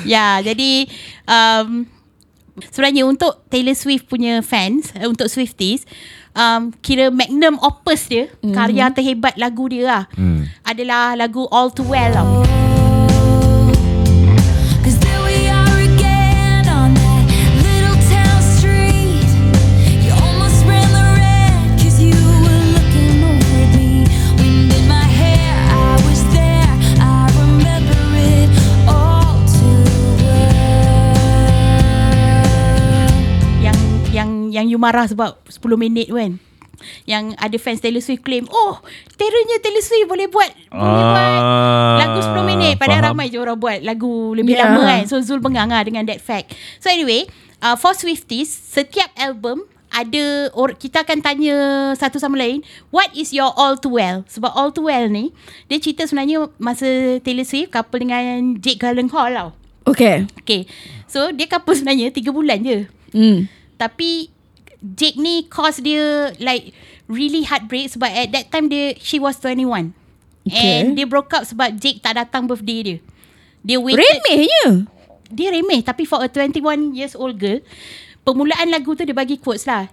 Ya 0.05 0.39
jadi 0.39 0.87
um, 1.25 1.83
Sebenarnya 2.63 3.03
untuk 3.03 3.49
Taylor 3.49 3.73
Swift 3.73 4.05
punya 4.05 4.39
fans 4.39 4.93
uh, 4.93 5.09
Untuk 5.09 5.25
Swifties 5.25 5.83
um, 6.31 6.69
Kira 6.79 7.09
magnum 7.09 7.57
opus 7.59 8.07
dia 8.07 8.29
mm-hmm. 8.29 8.53
Karya 8.53 8.93
terhebat 8.93 9.35
lagu 9.35 9.65
dia 9.65 9.83
lah. 9.83 10.03
Hmm. 10.13 10.45
Adalah 10.61 11.17
lagu 11.17 11.49
All 11.49 11.73
Too 11.73 11.83
Well 11.83 12.13
lah 12.13 12.25
you 34.73 34.81
marah 34.81 35.05
sebab 35.05 35.37
10 35.45 35.61
minit 35.77 36.09
tu 36.09 36.17
kan? 36.17 36.41
Yang 37.05 37.37
ada 37.37 37.57
fans 37.57 37.79
Taylor 37.79 38.03
Swift 38.03 38.25
claim 38.25 38.43
Oh 38.49 38.81
Teranya 39.15 39.61
Taylor 39.61 39.79
Swift 39.79 40.03
boleh 40.03 40.27
buat 40.27 40.51
Boleh 40.67 41.05
Ah, 41.05 41.13
buat 41.15 41.39
Lagu 42.01 42.19
10 42.19 42.43
minit. 42.43 42.73
Padahal 42.75 42.99
faham. 43.05 43.15
ramai 43.15 43.31
je 43.31 43.37
orang 43.37 43.55
buat 43.55 43.79
Lagu 43.79 44.33
lebih 44.33 44.57
Ya. 44.57 44.67
lama 44.67 44.81
kan. 44.83 45.01
So 45.05 45.21
Zul 45.21 45.39
bengang 45.39 45.69
lah 45.69 45.79
Dengan 45.79 46.03
that 46.03 46.19
fact. 46.19 46.51
So 46.81 46.89
anyway 46.89 47.29
uh, 47.61 47.77
For 47.77 47.93
Swifties 47.93 48.49
Setiap 48.49 49.13
album 49.15 49.63
ada 49.93 50.49
or, 50.57 50.73
kita 50.73 51.05
akan 51.05 51.21
tanya 51.21 51.55
satu 51.93 52.17
sama 52.17 52.33
lain 52.35 52.65
what 52.89 53.13
is 53.13 53.29
your 53.29 53.53
all 53.53 53.77
too 53.77 53.93
well? 53.93 54.25
Sebab 54.25 54.49
all 54.51 54.73
too 54.73 54.89
well 54.89 55.05
ni 55.05 55.29
dia 55.69 55.77
cerita 55.77 56.03
sebenarnya 56.03 56.49
masa 56.57 56.89
Taylor 57.21 57.45
Swift 57.45 57.69
couple 57.69 58.01
dengan 58.01 58.57
Jake 58.57 58.81
Gyllenhaal 58.81 59.29
tau. 59.29 59.49
Okay. 59.85 60.25
Okay. 60.41 60.65
So 61.05 61.29
dia 61.29 61.45
couple 61.45 61.77
sebenarnya 61.77 62.09
3 62.09 62.25
bulan 62.27 62.59
je. 62.59 62.89
Hmm. 63.13 63.45
tapi 63.77 64.32
Jake 64.83 65.15
ni 65.15 65.47
cause 65.47 65.79
dia 65.79 66.35
like 66.43 66.75
really 67.07 67.47
heartbreak 67.47 67.87
sebab 67.87 68.11
at 68.11 68.29
that 68.35 68.51
time 68.51 68.67
dia 68.67 68.99
she 68.99 69.15
was 69.15 69.39
21. 69.39 69.95
Okay. 70.43 70.83
And 70.83 70.99
dia 70.99 71.07
broke 71.07 71.31
up 71.31 71.47
sebab 71.47 71.79
Jake 71.79 72.03
tak 72.03 72.19
datang 72.19 72.51
birthday 72.51 72.79
dia. 72.83 72.97
Dia 73.63 73.79
waited. 73.79 74.03
Remehnya 74.03 74.91
Dia 75.33 75.49
remeh 75.55 75.81
tapi 75.81 76.03
for 76.03 76.19
a 76.21 76.27
21 76.27 76.93
years 76.93 77.15
old 77.15 77.39
girl, 77.39 77.57
permulaan 78.21 78.69
lagu 78.69 78.93
tu 78.93 79.07
dia 79.07 79.15
bagi 79.15 79.39
quotes 79.39 79.65
lah. 79.65 79.87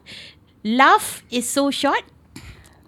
Love 0.67 1.23
is 1.33 1.47
so 1.49 1.71
short 1.73 2.05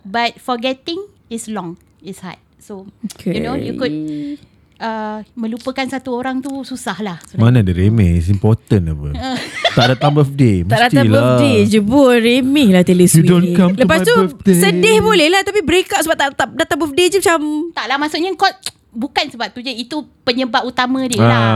but 0.04 0.37
forgetting 0.42 1.00
is 1.32 1.47
long. 1.49 1.78
Is 2.02 2.21
hard. 2.21 2.42
So, 2.59 2.90
Okay. 3.14 3.38
you 3.38 3.40
know, 3.42 3.54
you 3.59 3.78
could 3.78 3.94
uh, 4.83 5.19
melupakan 5.33 5.87
satu 5.87 6.11
orang 6.12 6.43
tu 6.43 6.51
susah 6.61 6.99
lah. 6.99 7.17
sebenarnya. 7.23 7.39
Mana 7.41 7.57
ada 7.61 7.73
remeh 7.73 8.11
It's 8.12 8.27
important 8.27 8.83
apa 8.89 9.09
Tak 9.79 9.85
datang 9.89 10.12
birthday 10.12 10.57
Tak 10.62 10.79
datang 10.83 11.07
Mestilah 11.07 11.23
birthday 11.31 11.57
je 11.65 11.81
pun 11.81 12.12
Remeh 12.12 12.69
lah 12.69 12.83
Taylor 12.83 13.03
You 13.03 13.12
Swift 13.15 13.25
don't 13.25 13.47
ni. 13.47 13.55
come 13.55 13.73
to 13.73 13.81
Lepas 13.81 13.99
my 13.99 14.05
tu 14.05 14.15
birthday. 14.19 14.59
Sedih 14.59 14.99
boleh 15.01 15.29
lah 15.29 15.41
Tapi 15.41 15.61
break 15.62 15.89
up 15.89 16.03
sebab 16.03 16.17
tak, 16.17 16.29
tak 16.35 16.49
datang 16.53 16.79
birthday 16.79 17.07
je 17.09 17.19
macam 17.19 17.41
Tak 17.71 17.85
lah 17.87 17.97
maksudnya 17.97 18.31
kau 18.35 18.51
bukan 18.93 19.25
sebab 19.27 19.49
tu 19.49 19.59
je 19.59 19.73
itu 19.73 19.97
penyebab 20.21 20.61
utama 20.62 21.01
dia 21.07 21.17
lah. 21.17 21.49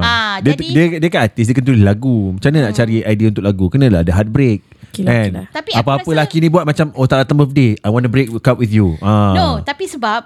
Ah, 0.00 0.34
dia, 0.40 0.56
jadi 0.56 0.66
dia, 0.66 0.84
dia 0.98 1.08
kan 1.10 1.20
artis 1.22 1.44
Dia 1.44 1.52
kena 1.52 1.66
tulis 1.66 1.84
lagu 1.84 2.32
Macam 2.32 2.48
mana 2.48 2.60
nak 2.64 2.74
cari 2.74 3.02
idea 3.02 3.28
untuk 3.28 3.44
lagu 3.44 3.64
Kenalah 3.68 4.00
ada 4.00 4.12
heartbreak 4.14 4.60
Okay 4.88 5.04
lah, 5.04 5.12
kan? 5.12 5.20
okay 5.20 5.32
lah. 5.34 5.46
Tapi 5.52 5.70
Apa-apa 5.74 6.08
rasa- 6.08 6.18
laki 6.18 6.36
ni 6.40 6.48
buat 6.48 6.64
macam 6.64 6.86
Oh 6.94 7.04
tak 7.04 7.20
datang 7.20 7.36
birthday 7.36 7.76
I 7.78 7.92
want 7.92 8.02
to 8.02 8.10
break 8.10 8.32
up 8.32 8.56
with 8.56 8.72
you 8.72 8.96
ah. 8.98 9.36
No, 9.36 9.46
tapi 9.60 9.84
sebab 9.84 10.24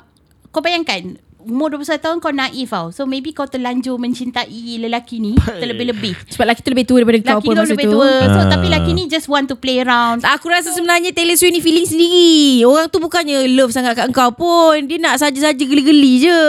kau 0.49 0.61
bayangkan 0.61 1.19
umur 1.45 1.69
21 1.73 1.99
tahun 1.99 2.17
kau 2.19 2.31
naif 2.31 2.69
tau. 2.69 2.89
So 2.89 3.03
maybe 3.03 3.31
kau 3.31 3.45
terlanjur 3.45 3.97
mencintai 3.97 4.47
lelaki 4.79 5.19
ni 5.19 5.33
terlebih-lebih. 5.35 6.15
Sebab 6.29 6.45
lelaki 6.45 6.61
tu 6.61 6.71
lebih 6.71 6.85
tua 6.85 6.97
daripada 6.99 7.19
kau 7.19 7.29
Lelaki 7.33 7.43
pun 7.43 7.53
kau 7.53 7.63
masa 7.63 7.73
lebih 7.73 7.87
tu 7.87 7.93
tua. 7.93 8.11
So 8.25 8.39
Ah. 8.39 8.49
tapi 8.49 8.65
lelaki 8.67 8.91
ni 8.91 9.03
just 9.07 9.27
want 9.27 9.47
to 9.47 9.55
play 9.55 9.79
around. 9.79 10.23
Aku 10.23 10.47
rasa 10.47 10.71
sebenarnya 10.71 11.11
Taylor 11.11 11.35
Swift 11.35 11.51
ni 11.51 11.61
feeling 11.61 11.85
sendiri 11.85 12.33
Orang 12.63 12.87
tu 12.87 12.99
bukannya 12.99 13.47
love 13.51 13.71
sangat 13.71 13.95
kat 13.95 14.07
engkau 14.07 14.31
pun 14.31 14.75
Dia 14.83 14.99
nak 14.99 15.17
saja-saja 15.17 15.59
geli-geli 15.59 16.13
je 16.21 16.41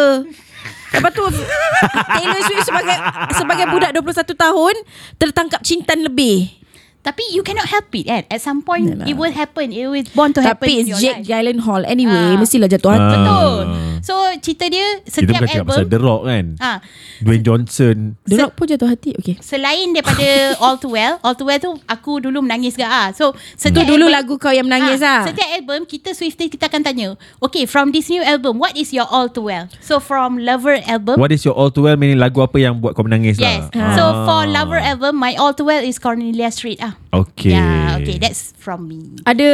Lepas 0.91 1.11
tu 1.11 1.25
Taylor 2.13 2.41
Swift 2.41 2.63
sebagai 2.63 2.97
sebagai 3.33 3.65
budak 3.67 3.91
21 3.91 4.13
tahun 4.35 4.75
Tertangkap 5.15 5.61
cintan 5.61 6.01
lebih 6.01 6.53
Tapi 7.01 7.19
you 7.31 7.41
cannot 7.41 7.65
help 7.65 7.91
it 7.91 8.05
kan. 8.05 8.23
At 8.27 8.39
some 8.39 8.61
point 8.61 8.87
Yalah. 8.87 9.03
it 9.03 9.13
will 9.13 9.27
happen. 9.29 9.69
It 9.69 9.83
will 9.85 10.07
born 10.13 10.31
to 10.31 10.39
happen 10.39 10.63
Tapi 10.63 10.71
in 10.73 10.79
it's 10.79 10.89
your 10.89 10.99
Jake 11.01 11.19
life. 11.19 11.27
Gyllenhaal 11.27 11.81
Anyway 11.83 12.15
Ah. 12.29 12.39
Mestilah 12.39 12.65
jatuh 12.65 12.89
hati 12.89 13.03
Ah. 13.03 13.17
Betul. 13.17 13.57
So 14.03 14.11
cerita 14.37 14.67
dia 14.67 14.99
Kita 14.99 15.15
setiap 15.15 15.31
bukan 15.33 15.47
cakap 15.47 15.65
pasal 15.65 15.79
album 15.79 15.89
The 15.89 15.99
Rock 16.01 16.21
kan 16.25 16.45
ah 16.59 16.77
Dwayne 17.17 17.39
Johnson 17.41 17.95
The 18.21 18.35
Rock 18.37 18.51
pun 18.53 18.65
jatuh 18.67 18.89
hati 18.89 19.15
Okay 19.15 19.39
selain 19.39 19.95
daripada 19.95 20.27
All 20.63 20.75
Too 20.75 20.91
Well, 20.91 21.17
All 21.17 21.33
Too 21.33 21.47
Well 21.47 21.55
tu 21.57 21.71
aku 21.85 22.19
dulu 22.19 22.43
menangis 22.43 22.75
gak 22.75 22.85
ah. 22.85 23.07
So 23.09 23.31
Itu 23.31 23.71
setiap 23.71 23.87
dulu 23.87 24.05
album- 24.05 24.11
lagu 24.13 24.33
kau 24.35 24.51
yang 24.51 24.67
menangis 24.67 24.99
Ah, 24.99 25.23
lah 25.23 25.31
Setiap 25.31 25.49
album 25.49 25.79
kita 25.83 26.11
Swifties 26.11 26.51
kita 26.51 26.67
akan 26.67 26.83
tanya, 26.83 27.07
okay 27.39 27.63
from 27.63 27.89
this 27.89 28.05
new 28.05 28.19
album, 28.21 28.59
what 28.59 28.75
is 28.75 28.91
your 28.91 29.07
all 29.07 29.25
too 29.25 29.47
well? 29.47 29.71
So 29.79 29.97
from 29.97 30.35
Lover 30.37 30.83
album, 30.83 31.15
What 31.15 31.31
is 31.31 31.41
your 31.41 31.55
all 31.55 31.71
too 31.71 31.81
well 31.81 31.95
Meaning 31.95 32.19
lagu 32.19 32.43
apa 32.43 32.59
yang 32.59 32.77
buat 32.77 32.93
kau 32.93 33.01
menangis 33.01 33.39
yes. 33.39 33.71
lah 33.71 33.95
So 33.95 34.03
for 34.23 34.43
Lover 34.45 34.77
album, 34.77 35.15
my 35.15 35.33
all 35.33 35.51
too 35.51 35.63
well 35.63 35.79
is 35.79 35.95
Cornelia 35.95 36.51
Street 36.51 36.77
ah. 36.77 36.99
Okay 37.09 37.53
Yeah, 37.53 37.97
okay, 37.97 38.17
that's 38.17 38.51
from 38.53 38.83
me. 38.83 39.15
Ada 39.23 39.47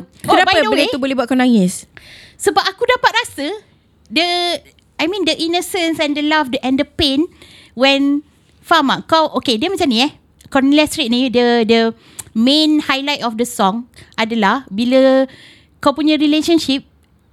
Oh, 0.00 0.32
Kenapa 0.32 0.48
by 0.48 0.54
the 0.56 0.64
benda 0.64 0.80
way- 0.80 0.88
tu 0.88 0.96
boleh 0.96 1.12
buat 1.12 1.26
kau 1.26 1.36
nangis 1.36 1.84
Sebab 2.34 2.64
aku 2.64 2.82
dapat 2.88 3.12
rasa 3.14 3.46
the 4.12 4.60
I 5.00 5.08
mean 5.08 5.24
the 5.24 5.34
innocence 5.34 5.96
and 5.98 6.12
the 6.12 6.22
love 6.22 6.52
the, 6.52 6.60
and 6.60 6.76
the 6.76 6.84
pain 6.84 7.24
when 7.72 8.20
faham 8.60 8.92
tak? 8.92 9.00
Kau 9.08 9.32
okay 9.40 9.56
dia 9.56 9.72
macam 9.72 9.88
ni 9.88 10.04
eh. 10.04 10.12
Cornelia 10.52 10.84
Street 10.84 11.08
ni 11.08 11.32
the 11.32 11.64
the 11.64 11.80
main 12.36 12.84
highlight 12.84 13.24
of 13.24 13.40
the 13.40 13.48
song 13.48 13.88
adalah 14.14 14.68
bila 14.68 15.24
kau 15.80 15.96
punya 15.96 16.20
relationship 16.20 16.84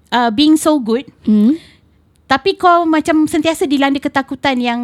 uh, 0.09 0.31
being 0.31 0.55
so 0.55 0.79
good 0.79 1.03
hmm? 1.27 1.59
tapi 2.25 2.55
kau 2.55 2.87
macam 2.87 3.27
sentiasa 3.27 3.67
dilanda 3.67 3.99
ketakutan 3.99 4.55
yang 4.57 4.81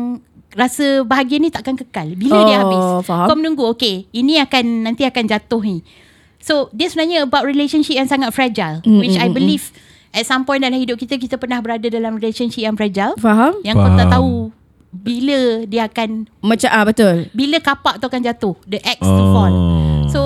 rasa 0.56 1.04
bahagia 1.04 1.38
ni 1.38 1.52
takkan 1.52 1.76
kekal. 1.76 2.16
Bila 2.16 2.48
dia 2.48 2.58
Oh, 2.58 2.62
habis. 2.64 2.84
faham. 3.06 3.28
Kau 3.28 3.36
menunggu 3.36 3.64
okay 3.68 4.08
ini 4.16 4.40
akan 4.40 4.88
nanti 4.88 5.04
akan 5.04 5.28
jatuh 5.28 5.60
ni. 5.62 5.84
So 6.40 6.72
dia 6.72 6.88
sebenarnya 6.88 7.28
about 7.28 7.44
relationship 7.44 8.00
yang 8.00 8.08
sangat 8.08 8.32
fragile 8.32 8.80
Mm, 8.88 9.00
which 9.04 9.18
mm, 9.20 9.24
I 9.26 9.28
mm, 9.30 9.36
believe 9.36 9.76
at 10.16 10.24
some 10.24 10.42
point 10.42 10.64
dalam 10.64 10.80
hidup 10.80 10.96
kita 10.96 11.20
kita 11.20 11.36
pernah 11.36 11.60
berada 11.60 11.86
dalam 11.86 12.16
relationship 12.16 12.64
yang 12.64 12.74
fragile 12.74 13.14
Faham 13.20 13.60
yang 13.62 13.76
kau 13.76 13.92
tak 13.92 14.08
Faham. 14.08 14.14
tahu 14.16 14.34
bila 14.90 15.40
dia 15.68 15.86
akan 15.86 16.24
Macam 16.40 16.70
ah 16.72 16.84
betul 16.88 17.28
bila 17.30 17.60
kapak 17.60 18.00
tu 18.00 18.08
akan 18.08 18.22
jatuh 18.24 18.56
the 18.64 18.80
X 18.80 19.04
to 19.04 19.12
Oh. 19.20 19.30
fall. 19.30 19.54
So 20.08 20.22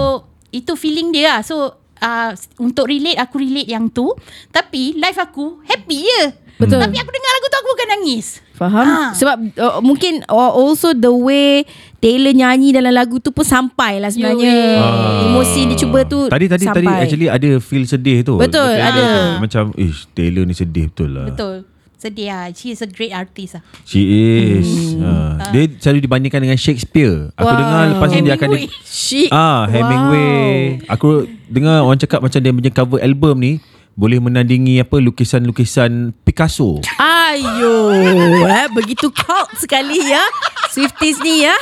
itu 0.50 0.74
feeling 0.74 1.10
dia 1.10 1.34
lah. 1.34 1.40
So 1.42 1.74
uh, 1.98 2.32
untuk 2.58 2.86
relate 2.86 3.18
aku 3.18 3.42
relate 3.42 3.66
yang 3.68 3.90
tu 3.90 4.14
tapi 4.50 4.94
life 4.94 5.18
aku 5.18 5.66
happy 5.66 6.06
je. 6.06 6.22
Betul. 6.60 6.78
Tapi 6.78 6.96
aku 6.96 7.10
dengar 7.10 7.32
lagu 7.32 7.48
tu 7.48 7.58
aku 7.58 7.70
bukan 7.72 7.90
nangis. 7.90 8.28
Faham 8.60 8.84
Ah. 8.84 9.10
Sebab 9.12 9.36
uh, 9.56 9.80
Mungkin 9.80 10.28
uh, 10.28 10.52
Also 10.52 10.92
the 10.92 11.08
way 11.08 11.64
Taylor 11.98 12.32
nyanyi 12.32 12.70
dalam 12.70 12.92
lagu 12.92 13.18
tu 13.18 13.32
pun 13.32 13.42
Sampai 13.42 13.98
lah 13.98 14.12
sebenarnya 14.12 14.52
Yoi. 14.52 14.76
Ah. 14.78 15.24
Emosi 15.26 15.62
dia 15.66 15.78
cuba 15.80 16.04
tu 16.04 16.28
Tadi 16.28 16.46
tadi 16.46 16.64
sampai. 16.64 16.84
tadi 16.84 16.92
actually 17.02 17.28
ada 17.28 17.50
feel 17.58 17.84
sedih 17.84 18.20
tu. 18.22 18.36
Betul, 18.36 18.68
Betul 18.70 18.84
ada. 18.84 19.04
Macam 19.38 19.64
ish 19.74 20.12
Taylor 20.12 20.44
ni 20.44 20.52
sedih 20.52 20.88
betul 20.88 21.10
lah. 21.10 21.26
Betul. 21.26 21.64
Sedih 21.96 22.28
lah. 22.28 22.48
She 22.52 22.72
is 22.72 22.80
a 22.80 22.88
great 22.88 23.12
artist 23.12 23.56
lah. 23.56 23.64
She 23.84 24.02
is. 24.08 24.96
Hmm. 24.96 25.36
Ha. 25.38 25.52
Dia 25.52 25.68
selalu 25.76 26.00
dibandingkan 26.02 26.40
dengan 26.40 26.56
Shakespeare. 26.56 27.32
Aku 27.34 27.44
Wow. 27.46 27.56
dengar 27.58 27.82
lepas 27.90 28.08
ni 28.10 28.20
dia 28.22 28.34
akan 28.36 28.50
Hemingway. 28.50 29.28
Ah, 29.30 29.68
Hemingway. 29.68 30.52
Aku 30.88 31.08
dengar 31.46 31.84
orang 31.84 31.96
cakap 31.98 32.20
macam 32.20 32.40
dia 32.40 32.52
punya 32.54 32.72
cover 32.72 33.00
album 33.00 33.36
ni 33.38 33.54
boleh 34.00 34.24
menandingi 34.24 34.80
apa 34.80 34.96
lukisan-lukisan 34.96 36.16
Picasso. 36.24 36.80
Ayo 36.96 37.92
eh, 38.48 38.72
Begitu 38.72 39.12
cult 39.12 39.52
sekali 39.60 40.00
ya 40.00 40.24
Swifties 40.72 41.20
ni 41.20 41.44
ya 41.44 41.56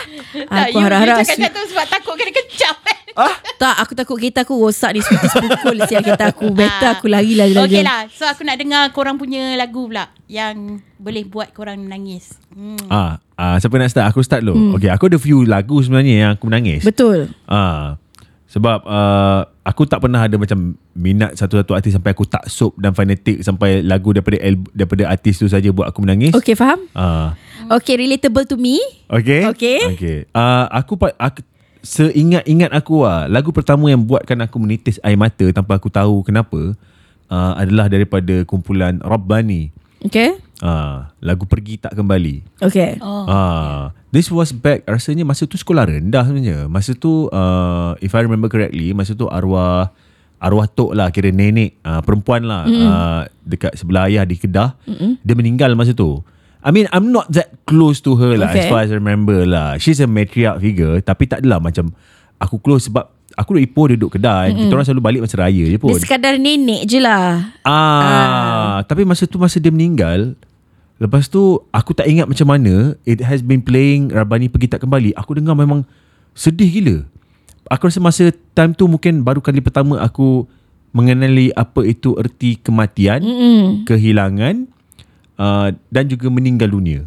Aku 0.45 0.77
harap-harap 0.77 1.17
You 1.17 1.25
cakap 1.25 1.33
Swi- 1.33 1.41
macam 1.41 1.57
tu 1.57 1.63
sebab 1.73 1.85
takut 1.89 2.13
kena 2.13 2.31
kecap 2.31 2.75
kan. 2.77 2.97
Tak 3.57 3.75
aku 3.81 3.91
takut 3.97 4.15
kereta 4.15 4.45
aku 4.45 4.53
rosak 4.53 4.93
ni 4.93 5.01
Swifties 5.01 5.33
pukul 5.33 5.81
siap 5.83 6.05
kereta 6.05 6.29
aku 6.29 6.53
Better 6.59 6.87
Ah. 6.87 6.95
aku 6.95 7.09
lari 7.09 7.33
lah 7.33 7.49
Okay 7.65 7.81
lah. 7.81 8.05
So 8.13 8.29
aku 8.29 8.45
nak 8.45 8.61
dengar 8.61 8.93
korang 8.93 9.17
punya 9.17 9.57
lagu 9.57 9.89
pula. 9.89 10.13
Yang 10.29 10.85
boleh 10.95 11.25
buat 11.25 11.49
korang 11.51 11.81
menangis. 11.81 12.37
Hmm. 12.53 12.77
Ah, 12.85 13.17
ah 13.33 13.57
siapa 13.57 13.81
nak 13.81 13.89
start? 13.89 14.05
Aku 14.07 14.21
start 14.21 14.45
dulu. 14.45 14.53
Hmm. 14.53 14.71
Okay, 14.77 14.93
aku 14.93 15.09
ada 15.09 15.17
few 15.17 15.41
lagu 15.41 15.81
sebenarnya 15.81 16.13
yang 16.13 16.31
aku 16.37 16.45
menangis. 16.45 16.85
Betul 16.85 17.33
Ah. 17.49 17.97
Sebab 18.47 18.87
uh, 18.87 19.43
aku 19.67 19.83
tak 19.83 19.99
pernah 19.99 20.23
ada 20.23 20.39
macam 20.39 20.79
minat 20.95 21.35
satu-satu 21.35 21.75
artis 21.75 21.91
sampai 21.91 22.15
aku 22.15 22.23
tak 22.23 22.47
sop 22.47 22.71
dan 22.79 22.95
fanatik 22.95 23.43
sampai 23.43 23.83
lagu 23.83 24.15
daripada 24.15 24.39
daripada 24.71 25.03
artis 25.11 25.35
tu 25.35 25.51
saja 25.51 25.67
buat 25.75 25.91
aku 25.91 25.99
menangis. 26.07 26.31
Okay 26.31 26.55
faham 26.55 26.79
Ah, 26.95 27.35
Okay 27.67 27.99
relatable 27.99 28.47
to 28.47 28.55
me 28.55 28.79
okay. 29.11 29.43
Okay. 29.51 29.79
Okay. 29.99 30.17
Uh, 30.31 30.63
aku, 30.71 30.95
aku 31.19 31.43
seingat-ingat 31.83 32.71
aku 32.71 33.03
lah, 33.03 33.27
lagu 33.27 33.51
pertama 33.51 33.91
yang 33.91 34.07
buatkan 34.07 34.39
aku 34.39 34.63
menitis 34.63 34.95
air 35.03 35.19
mata 35.19 35.43
tanpa 35.51 35.75
aku 35.75 35.91
tahu 35.91 36.23
kenapa 36.23 36.71
uh, 37.27 37.53
adalah 37.59 37.91
daripada 37.91 38.47
kumpulan 38.47 39.03
Rabbani. 39.03 39.75
Okay 40.07 40.46
Uh, 40.57 41.05
lagu 41.21 41.45
Pergi 41.45 41.77
Tak 41.77 41.93
Kembali. 41.93 42.41
Okay 42.57 42.97
Oh. 42.97 43.29
Ah, 43.29 43.93
this 44.09 44.33
was 44.33 44.49
back 44.49 44.81
rasanya 44.89 45.21
masa 45.21 45.45
tu 45.45 45.53
sekolah 45.53 45.85
rendah 45.85 46.25
sebenarnya. 46.25 46.65
Masa 46.65 46.97
tu 46.97 47.29
uh, 47.29 47.93
if 48.01 48.17
I 48.17 48.25
remember 48.25 48.49
correctly, 48.49 48.89
masa 48.89 49.13
tu 49.13 49.29
arwah 49.29 49.93
arwah 50.37 50.65
tok 50.65 50.97
lah 50.97 51.09
kira 51.09 51.29
nenek 51.29 51.77
uh, 51.81 52.01
perempuan 52.01 52.45
lah 52.45 52.65
mm. 52.65 52.73
uh, 52.73 53.21
dekat 53.45 53.77
sebelah 53.77 54.09
ayah 54.09 54.25
di 54.25 54.33
Kedah. 54.33 54.73
Mm-mm. 54.89 55.21
Dia 55.21 55.33
meninggal 55.37 55.77
masa 55.77 55.93
tu. 55.93 56.25
I 56.65 56.73
mean 56.73 56.89
I'm 56.89 57.13
not 57.13 57.29
that 57.37 57.53
close 57.69 58.01
to 58.01 58.17
her 58.17 58.33
lah 58.33 58.49
Okay. 58.49 58.65
as 58.65 58.69
far 58.69 58.81
as 58.81 58.89
I 58.89 58.97
remember 58.97 59.45
lah. 59.45 59.77
She's 59.77 60.01
a 60.01 60.09
matriarch 60.09 60.57
figure 60.57 60.97
tapi 61.05 61.29
tak 61.29 61.45
adalah 61.45 61.61
macam 61.61 61.93
aku 62.41 62.57
close 62.57 62.89
sebab 62.89 63.13
aku 63.37 63.53
duduk 63.53 63.65
Ipoh 63.69 63.85
dia 63.89 63.95
duduk 63.97 64.17
Kedah. 64.17 64.49
Mm-mm. 64.49 64.65
Kita 64.65 64.73
orang 64.73 64.85
selalu 64.89 65.03
balik 65.05 65.21
masa 65.21 65.35
raya 65.37 65.65
je 65.69 65.77
pun. 65.77 65.93
Dia 65.93 66.01
sekadar 66.01 66.33
nenek 66.41 66.81
je 66.89 66.97
lah 66.97 67.53
Ah, 67.61 68.81
tapi 68.89 69.05
masa 69.05 69.29
tu 69.29 69.37
masa 69.37 69.61
dia 69.61 69.69
meninggal, 69.69 70.33
lepas 70.97 71.29
tu 71.29 71.61
aku 71.69 71.93
tak 71.93 72.09
ingat 72.09 72.25
macam 72.25 72.47
mana 72.49 72.97
it 73.05 73.21
has 73.21 73.41
been 73.41 73.61
playing 73.61 74.09
Rabani 74.09 74.49
pergi 74.49 74.69
tak 74.69 74.83
kembali. 74.85 75.13
Aku 75.17 75.37
dengar 75.37 75.53
memang 75.57 75.85
sedih 76.37 76.69
gila. 76.69 76.97
Aku 77.67 77.91
rasa 77.91 77.99
masa 77.99 78.31
time 78.55 78.71
tu 78.71 78.87
mungkin 78.87 79.21
baru 79.21 79.43
kali 79.43 79.59
pertama 79.59 79.99
aku 79.99 80.47
mengenali 80.95 81.51
apa 81.51 81.83
itu 81.83 82.15
erti 82.15 82.55
kematian, 82.57 83.19
Mm-mm. 83.21 83.83
kehilangan 83.83 84.65
uh, 85.35 85.69
dan 85.91 86.07
juga 86.07 86.31
meninggal 86.31 86.71
dunia. 86.71 87.03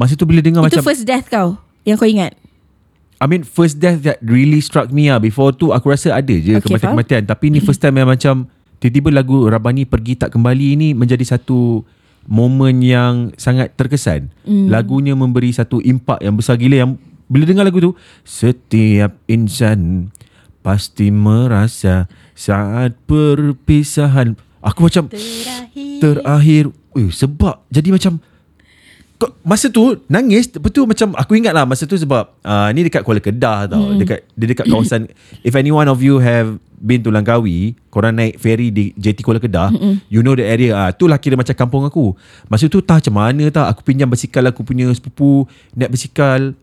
Masa 0.00 0.16
tu 0.16 0.24
bila 0.24 0.40
dengar 0.40 0.64
Itu 0.64 0.80
macam 0.80 0.86
first 0.88 1.04
death 1.04 1.28
kau 1.28 1.60
Yang 1.84 1.96
kau 2.00 2.08
ingat 2.08 2.32
I 3.20 3.28
mean 3.28 3.44
first 3.44 3.76
death 3.76 4.00
that 4.08 4.16
really 4.24 4.64
struck 4.64 4.88
me 4.88 5.12
ah. 5.12 5.20
Before 5.20 5.52
tu 5.52 5.76
aku 5.76 5.92
rasa 5.92 6.16
ada 6.16 6.32
je 6.32 6.56
Okay, 6.56 6.64
okay, 6.64 6.80
kematian-kematian. 6.80 7.22
Tapi 7.28 7.52
ni 7.52 7.60
first 7.60 7.84
time 7.84 8.00
yang 8.00 8.08
macam 8.08 8.48
tiba-tiba 8.80 9.12
lagu 9.12 9.44
Rabani 9.44 9.84
pergi 9.84 10.16
tak 10.16 10.32
kembali 10.32 10.68
ni 10.80 10.88
menjadi 10.96 11.36
satu 11.36 11.84
momen 12.28 12.84
yang 12.84 13.32
sangat 13.36 13.72
terkesan. 13.76 14.32
Mm. 14.44 14.68
Lagunya 14.68 15.14
memberi 15.16 15.52
satu 15.52 15.80
impak 15.80 16.20
yang 16.20 16.36
besar 16.36 16.56
gila 16.60 16.76
yang 16.76 16.90
bila 17.30 17.46
dengar 17.46 17.62
lagu 17.62 17.78
tu 17.78 17.92
setiap 18.26 19.14
insan 19.30 20.10
pasti 20.60 21.08
merasa 21.14 22.10
saat 22.34 22.98
perpisahan 23.06 24.34
aku 24.60 24.90
macam 24.90 25.08
Terakhir. 25.08 25.98
terakhir 26.02 26.64
eh, 26.98 27.10
sebab 27.14 27.64
jadi 27.72 27.88
macam 27.94 28.20
masa 29.44 29.68
tu 29.68 30.00
nangis 30.08 30.48
betul 30.56 30.88
macam 30.88 31.12
aku 31.12 31.36
ingat 31.36 31.52
lah 31.52 31.68
masa 31.68 31.84
tu 31.84 31.96
sebab 31.96 32.32
uh, 32.40 32.68
ni 32.72 32.88
dekat 32.88 33.04
Kuala 33.04 33.20
Kedah 33.20 33.68
tau. 33.68 33.92
Hmm. 33.92 33.98
dekat 34.00 34.24
dia 34.32 34.46
dekat 34.48 34.66
kawasan 34.70 35.10
if 35.48 35.52
any 35.52 35.68
one 35.68 35.88
of 35.88 36.00
you 36.00 36.16
have 36.22 36.56
been 36.80 37.04
to 37.04 37.12
Langkawi 37.12 37.76
korang 37.92 38.16
naik 38.16 38.40
ferry 38.40 38.72
di 38.72 38.96
JT 38.96 39.20
Kuala 39.20 39.36
Kedah 39.36 39.68
hmm. 39.72 40.08
you 40.08 40.24
know 40.24 40.32
the 40.32 40.46
area. 40.46 40.72
Ah 40.72 40.90
tu 40.96 41.04
lah 41.04 41.20
kira 41.20 41.36
macam 41.36 41.52
kampung 41.52 41.84
aku. 41.84 42.16
Masa 42.48 42.72
tu 42.72 42.80
tak 42.80 43.04
macam 43.04 43.14
mana 43.20 43.44
tak 43.52 43.66
aku 43.68 43.84
pinjam 43.84 44.08
basikal 44.08 44.44
aku 44.48 44.64
punya 44.64 44.88
sepupu 44.96 45.44
naik 45.76 45.92
basikal. 45.92 46.56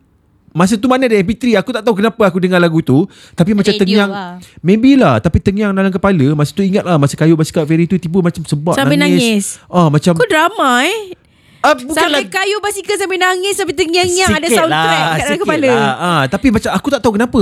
Masa 0.56 0.80
tu 0.80 0.88
mana 0.88 1.04
ada 1.04 1.12
MP3 1.12 1.60
Aku 1.60 1.76
tak 1.76 1.84
tahu 1.84 2.00
kenapa 2.00 2.24
aku 2.24 2.40
dengar 2.40 2.56
lagu 2.56 2.80
tu 2.80 3.04
Tapi 3.36 3.52
macam 3.52 3.68
Radio 3.68 3.84
tengyang 3.84 4.08
lah. 4.08 4.40
Maybe 4.64 4.96
lah 4.96 5.20
Tapi 5.20 5.44
tengyang 5.44 5.76
dalam 5.76 5.92
kepala. 5.92 6.24
Masa 6.32 6.56
tu 6.56 6.64
ingat 6.64 6.88
lah 6.88 6.96
Masa 6.96 7.20
kayu 7.20 7.36
basikal 7.36 7.68
ferry 7.68 7.84
tu 7.84 8.00
Tiba 8.00 8.24
macam 8.24 8.40
sebab 8.48 8.72
Sambil 8.72 8.96
nangis, 8.96 9.20
nangis. 9.20 9.46
Ah 9.68 9.92
macam 9.92 10.16
Kau 10.16 10.24
drama 10.24 10.88
eh 10.88 11.27
bukan 11.60 11.90
Sampai 11.96 12.22
lah- 12.22 12.32
kayu 12.32 12.56
basikal 12.58 12.94
Sampai 12.94 13.16
nangis 13.16 13.54
Sampai 13.54 13.74
tengyang-nyang 13.74 14.30
Ada 14.32 14.48
soundtrack 14.48 14.70
lah, 15.00 15.10
kat 15.12 15.24
dalam 15.24 15.38
kepala 15.40 15.66
lah. 15.68 15.92
Ah, 15.96 16.22
tapi 16.24 16.46
macam 16.48 16.70
aku 16.70 16.88
tak 16.88 17.00
tahu 17.00 17.12
kenapa. 17.14 17.40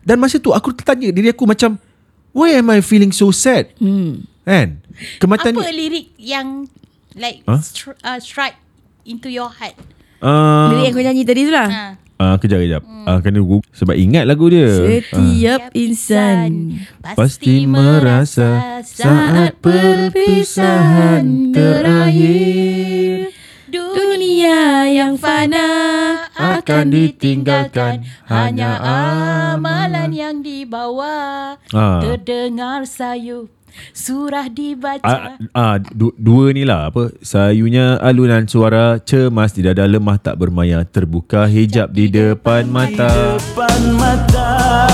Dan 0.00 0.16
masa 0.16 0.36
tu 0.36 0.50
aku 0.50 0.72
tertanya 0.72 1.08
diri 1.08 1.28
aku 1.28 1.44
macam 1.44 1.76
why 2.30 2.54
am 2.54 2.68
I 2.68 2.80
feeling 2.80 3.10
so 3.10 3.28
sad? 3.28 3.68
hmm. 3.76 4.24
Kan? 4.42 4.80
Kematian 5.18 5.52
Apa 5.52 5.68
lirik 5.68 6.16
yang 6.16 6.64
like 7.12 7.44
Huh? 7.44 7.60
stri- 7.60 8.00
uh, 8.00 8.16
strike 8.16 8.56
into 9.04 9.28
your 9.28 9.48
heart? 9.48 9.76
uh, 10.18 10.72
Lirik 10.72 10.82
yang 10.82 10.94
kau 10.94 11.04
nyanyi 11.04 11.22
tadi 11.22 11.40
tu 11.42 11.52
lah 11.52 11.68
Ha. 11.68 11.84
uh, 12.18 12.36
kejap 12.36 12.58
kejap. 12.58 12.82
Uh, 12.82 13.20
kena 13.20 13.38
Google 13.38 13.68
sebab 13.70 13.94
ingat 13.94 14.24
lagu 14.24 14.48
dia. 14.48 14.66
Setiap 14.66 15.72
insan 15.72 16.80
Pasti 17.14 17.64
merasa 17.64 18.80
saat 18.82 19.56
perpisahan 19.58 21.24
terakhir 21.50 23.30
Dunia 23.68 24.88
yang 24.88 25.20
fana 25.20 25.68
akan 26.32 26.88
ditinggalkan. 26.88 28.04
hanya 28.28 28.80
amalan 28.80 30.10
yang 30.12 30.40
dibawa 30.40 31.56
Ah. 31.72 32.00
terdengar 32.00 32.88
sayu 32.88 33.48
surah 33.94 34.50
dibaca. 34.50 35.06
Ah, 35.06 35.38
ah, 35.54 35.76
du, 35.78 36.10
dua 36.18 36.50
ni 36.50 36.66
lah. 36.66 36.90
Apa? 36.90 37.14
Sayunya 37.22 38.00
alunan 38.02 38.48
suara 38.50 38.98
cemas 38.98 39.54
di 39.54 39.62
dada 39.62 39.86
lemah 39.86 40.18
tak 40.18 40.40
bermaya. 40.40 40.82
Terbuka 40.82 41.46
hijab 41.46 41.92
di 41.94 42.10
depan 42.10 42.66
mata. 42.66 43.38
depan 43.38 43.80
mata 43.94 44.87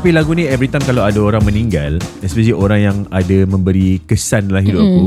Tapi 0.00 0.16
lagu 0.16 0.32
ni 0.32 0.48
every 0.48 0.64
time 0.64 0.80
kalau 0.80 1.04
ada 1.04 1.20
orang 1.20 1.44
meninggal, 1.44 2.00
especially 2.24 2.56
orang 2.56 2.80
yang 2.80 2.96
ada 3.12 3.44
memberi 3.44 4.00
kesan 4.08 4.48
dalam 4.48 4.64
hidup 4.64 4.80
aku, 4.80 5.04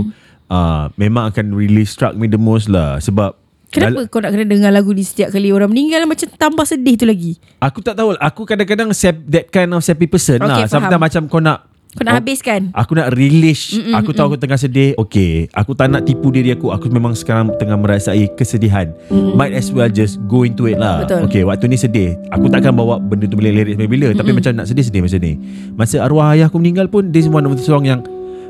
uh, 0.54 0.86
memang 1.02 1.34
akan 1.34 1.50
really 1.58 1.82
struck 1.82 2.14
me 2.14 2.30
the 2.30 2.38
most 2.38 2.70
lah. 2.70 3.02
Sebab 3.02 3.34
Kenapa 3.74 4.06
kau 4.06 4.22
nak 4.22 4.38
kena 4.38 4.46
dengar 4.46 4.70
lagu 4.70 4.94
ni 4.94 5.02
Setiap 5.02 5.34
kali 5.34 5.50
orang 5.50 5.74
meninggal? 5.74 6.06
Macam 6.06 6.30
tambah 6.38 6.62
sedih 6.70 6.94
tu 6.94 7.10
lagi. 7.10 7.42
Aku 7.58 7.82
tak 7.82 7.98
tahu. 7.98 8.14
Aku 8.22 8.46
kadang-kadang 8.46 8.94
sep, 8.94 9.18
That 9.26 9.50
kind 9.50 9.74
of 9.74 9.82
happy 9.82 10.06
person 10.06 10.38
Okay, 10.38 10.46
lah 10.46 10.70
faham. 10.70 10.86
Sometimes 10.86 11.02
macam 11.02 11.22
kau 11.26 11.42
nak 11.42 11.73
Kau 11.94 12.04
nak 12.04 12.18
habiskan? 12.18 12.74
Aku 12.74 12.94
nak 12.94 13.14
release 13.14 13.74
mm 13.74 13.94
Aku 13.94 14.12
tahu 14.12 14.34
aku 14.34 14.38
tengah 14.38 14.58
sedih. 14.58 14.98
Okay 14.98 15.46
Aku 15.54 15.72
tak 15.72 15.88
nak 15.88 16.04
tipu 16.04 16.30
diri 16.30 16.50
aku. 16.50 16.70
Aku 16.70 16.90
memang 16.90 17.14
sekarang 17.14 17.54
Tengah 17.54 17.78
merasai 17.78 18.34
kesedihan. 18.34 18.90
Mm. 19.08 19.34
Might 19.34 19.54
as 19.54 19.70
well 19.70 19.86
just 19.88 20.18
Go 20.26 20.42
into 20.42 20.66
it 20.66 20.76
lah. 20.76 21.06
Betul. 21.06 21.26
Okay 21.28 21.42
waktu 21.42 21.66
ni 21.68 21.78
sedih. 21.78 22.18
Aku 22.30 22.50
takkan 22.50 22.74
bawa 22.74 22.98
Benda 22.98 23.26
tu 23.26 23.36
boleh 23.36 23.54
lirik 23.54 23.78
bila-bila 23.78 24.12
Tapi 24.12 24.32
macam 24.32 24.52
nak 24.54 24.66
sedih-sedih 24.66 25.02
masa 25.02 25.18
ni. 25.18 25.38
Masa 25.74 26.02
arwah 26.02 26.34
ayah 26.34 26.50
aku 26.50 26.58
meninggal 26.58 26.90
pun 26.90 27.10
This 27.10 27.26
is 27.26 27.32
one 27.32 27.46
of 27.46 27.54
the 27.54 27.62
song 27.62 27.86
yang 27.86 28.02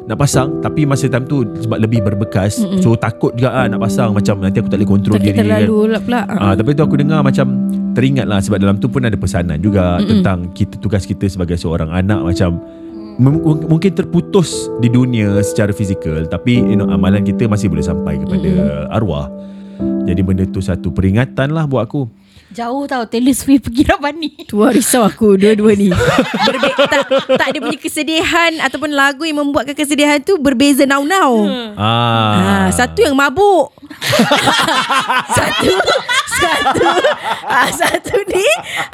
nak 0.03 0.19
pasang. 0.19 0.59
Tapi 0.59 0.83
masa 0.83 1.07
time 1.07 1.23
tu 1.23 1.43
Sebab 1.59 1.79
lebih 1.79 1.99
berbekas. 1.99 2.59
Mm 2.59 2.79
So 2.79 2.95
takut 2.95 3.35
juga 3.35 3.51
lah 3.51 3.65
Nak 3.67 3.79
pasang. 3.81 4.15
Macam 4.15 4.39
nanti 4.39 4.59
aku 4.59 4.71
tak 4.71 4.79
boleh 4.79 4.89
kontrol 4.89 5.15
Takut 5.15 5.27
diri 5.27 5.39
terlalu 5.43 5.77
kan. 5.79 5.91
lah 5.91 6.01
pula 6.01 6.21
Ah, 6.31 6.53
tapi 6.55 6.69
tu 6.71 6.83
aku 6.83 6.95
dengar 6.95 7.19
macam 7.19 7.47
teringat 7.93 8.25
lah. 8.25 8.41
Sebab 8.41 8.57
dalam 8.57 8.81
tu 8.81 8.89
pun 8.89 9.05
ada 9.05 9.13
pesanan 9.13 9.61
juga 9.61 10.01
Mm-mm. 10.01 10.09
tentang 10.19 10.49
kita 10.51 10.81
tugas 10.81 11.05
kita 11.05 11.29
sebagai 11.29 11.55
seorang 11.55 11.93
anak. 11.93 12.25
Macam 12.25 12.57
mungkin 13.19 13.91
terputus 13.93 14.69
di 14.81 14.89
dunia 14.89 15.37
secara 15.45 15.69
fizikal 15.69 16.25
tapi 16.25 16.57
you 16.57 16.77
know 16.77 16.89
amalan 16.89 17.21
kita 17.21 17.45
masih 17.45 17.69
boleh 17.69 17.85
sampai 17.85 18.17
kepada 18.17 18.49
Mm-mm. 18.49 18.95
arwah. 18.95 19.29
Jadi 20.03 20.21
benda 20.21 20.43
tu 20.47 20.59
satu 20.59 20.91
peringatan 20.91 21.55
lah 21.55 21.65
buat 21.65 21.87
aku. 21.87 22.07
Jauh 22.53 22.85
tau 22.85 23.03
Taylor 23.03 23.33
Swift 23.33 23.65
pergi 23.65 23.83
Rabani 23.83 24.31
Tu 24.49 24.55
lah 24.55 24.69
risau 24.69 25.01
aku 25.01 25.33
Dua-dua 25.33 25.73
ni 25.73 25.89
Berbe- 26.45 26.77
tak, 26.77 27.01
tak 27.33 27.47
dia 27.49 27.59
punya 27.59 27.75
kesedihan 27.75 28.51
Ataupun 28.59 28.89
lagu 28.89 29.21
yang 29.21 29.41
membuatkan 29.41 29.73
kesedihan 29.73 30.17
tu 30.17 30.37
Berbeza 30.37 30.85
now-now 30.85 31.49
Ah. 31.73 32.33
Ah, 32.35 32.69
satu 32.69 33.01
yang 33.01 33.13
mabuk. 33.13 33.73
satu 35.35 35.73
satu 36.29 36.89
ah, 37.43 37.65
satu 37.67 38.13
ni 38.27 38.45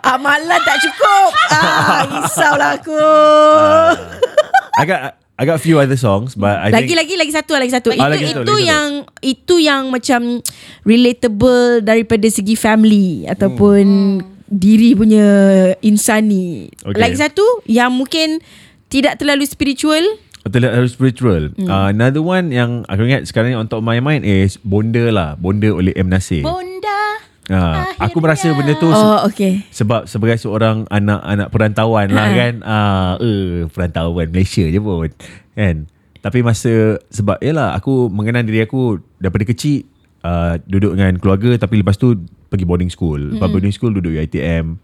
amalan 0.01 0.59
tak 0.59 0.77
cukup. 0.79 1.29
Ah, 1.51 1.99
risaulah 2.07 2.71
aku. 2.73 3.03
I 4.75 4.83
got 4.85 5.19
I 5.39 5.47
got 5.47 5.63
few 5.63 5.79
other 5.79 5.95
songs 5.95 6.35
but 6.35 6.59
I 6.59 6.67
lagi 6.67 6.91
think 6.91 6.99
lagi 6.99 7.15
lagi 7.15 7.31
satu 7.31 7.55
lagi 7.55 7.71
satu. 7.71 7.95
Ah, 7.95 8.11
itu 8.11 8.11
lagi 8.11 8.25
satu, 8.27 8.43
itu 8.43 8.43
lagi 8.43 8.59
satu. 8.59 8.69
yang 8.75 8.87
itu 9.23 9.55
yang 9.63 9.81
macam 9.87 10.21
relatable 10.83 11.79
daripada 11.79 12.27
segi 12.27 12.59
family 12.59 13.23
ataupun 13.23 13.85
diri 14.51 14.99
punya 14.99 15.27
insani. 15.79 16.67
Okay. 16.83 16.99
Lagi 16.99 17.15
satu 17.15 17.63
yang 17.71 17.95
mungkin 17.95 18.43
tidak 18.91 19.15
terlalu 19.15 19.47
spiritual. 19.47 20.03
Betul 20.43 20.67
harus 20.67 20.91
spiritual. 20.91 21.55
Hmm. 21.55 21.71
Uh, 21.71 21.87
another 21.93 22.19
one 22.19 22.51
yang 22.51 22.83
aku 22.91 23.07
ingat 23.07 23.23
sekarang 23.29 23.53
ni 23.53 23.55
on 23.55 23.71
top 23.71 23.79
of 23.79 23.87
my 23.87 24.03
mind 24.03 24.27
is 24.27 24.59
Bonda 24.59 25.07
lah. 25.07 25.39
Bonda 25.39 25.71
oleh 25.71 25.95
M. 25.95 26.11
Nasir. 26.11 26.43
Bonda. 26.43 26.68
Uh, 27.49 27.81
aku 27.97 28.21
merasa 28.21 28.45
benda 28.49 28.77
tu 28.77 28.85
se- 28.85 28.93
Oh, 28.95 29.25
okay. 29.25 29.65
sebab 29.69 30.05
sebagai 30.05 30.37
seorang 30.37 30.85
anak-anak 30.85 31.49
perantauan 31.49 32.07
lah 32.09 32.27
Ha. 32.27 32.35
kan. 32.35 32.53
Ah, 32.61 32.71
uh, 32.71 33.13
uh, 33.17 33.49
perantauan 33.67 34.29
Malaysia 34.29 34.63
je 34.63 34.77
pun. 34.77 35.09
Kan? 35.51 35.89
Tapi 36.19 36.39
masa 36.39 36.69
sebab 37.07 37.39
yalah 37.39 37.73
aku 37.73 38.05
mengenal 38.07 38.43
diri 38.43 38.61
aku 38.61 39.01
daripada 39.17 39.43
kecil 39.45 39.81
uh, 40.21 40.61
duduk 40.61 40.93
dengan 40.93 41.17
keluarga 41.17 41.57
tapi 41.57 41.79
lepas 41.79 41.95
tu 41.95 42.21
pergi 42.47 42.63
boarding 42.63 42.91
school. 42.91 43.33
Lepas 43.33 43.49
boarding 43.49 43.71
school 43.71 43.91
duduk 43.91 44.13
UiTM, 44.13 44.77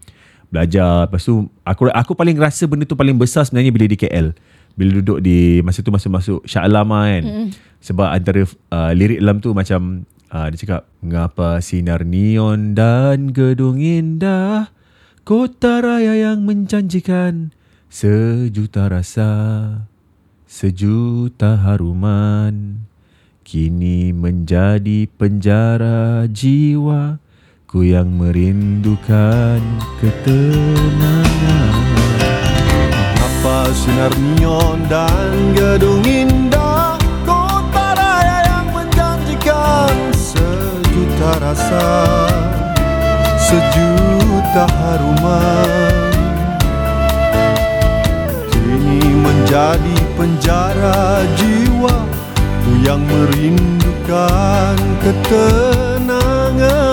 belajar. 0.48 1.06
Lepas 1.06 1.22
tu 1.22 1.46
aku 1.60 1.86
aku 1.86 2.12
paling 2.12 2.34
rasa 2.34 2.64
benda 2.64 2.82
tu 2.82 2.94
paling 2.94 3.14
besar 3.14 3.42
sebenarnya 3.42 3.70
bila 3.70 3.86
di 3.86 3.94
KL. 3.94 4.34
Bila 4.74 4.90
duduk 4.96 5.18
di 5.20 5.60
masa 5.60 5.80
tu 5.80 5.88
masa 5.88 6.08
masuk 6.08 6.42
Shah 6.42 6.64
Alam 6.64 6.88
lah 6.88 7.06
kan. 7.06 7.24
Sebab 7.78 8.08
antara 8.10 8.42
uh, 8.72 8.90
lirik 8.90 9.20
dalam 9.20 9.38
tu 9.38 9.52
macam 9.52 10.02
uh, 10.36 10.46
dia 10.52 10.60
cakap 10.60 10.82
ngapa 11.00 11.64
sinar 11.64 12.04
neon 12.04 12.76
dan 12.76 13.32
gedung 13.32 13.80
indah 13.80 14.68
kota 15.24 15.80
raya 15.80 16.12
yang 16.12 16.44
menjanjikan 16.44 17.56
sejuta 17.88 18.92
rasa 18.92 19.32
sejuta 20.44 21.56
haruman 21.64 22.84
kini 23.46 24.12
menjadi 24.12 25.08
penjara 25.16 26.28
jiwa 26.28 27.16
ku 27.66 27.82
yang 27.82 28.14
merindukan 28.14 29.62
ketenangan. 30.02 31.74
Apa 33.18 33.70
sinar 33.74 34.14
neon 34.14 34.86
dan 34.90 35.34
gedung 35.54 36.02
indah 36.02 36.65
Sejuta 41.16 41.32
rasa 41.40 41.84
Sejuta 43.40 44.68
haruman 44.68 46.12
Kini 48.52 49.00
menjadi 49.16 49.96
penjara 50.12 51.24
jiwa 51.40 51.96
Ku 52.36 52.70
yang 52.84 53.00
merindukan 53.00 54.76
ketenangan 55.00 56.84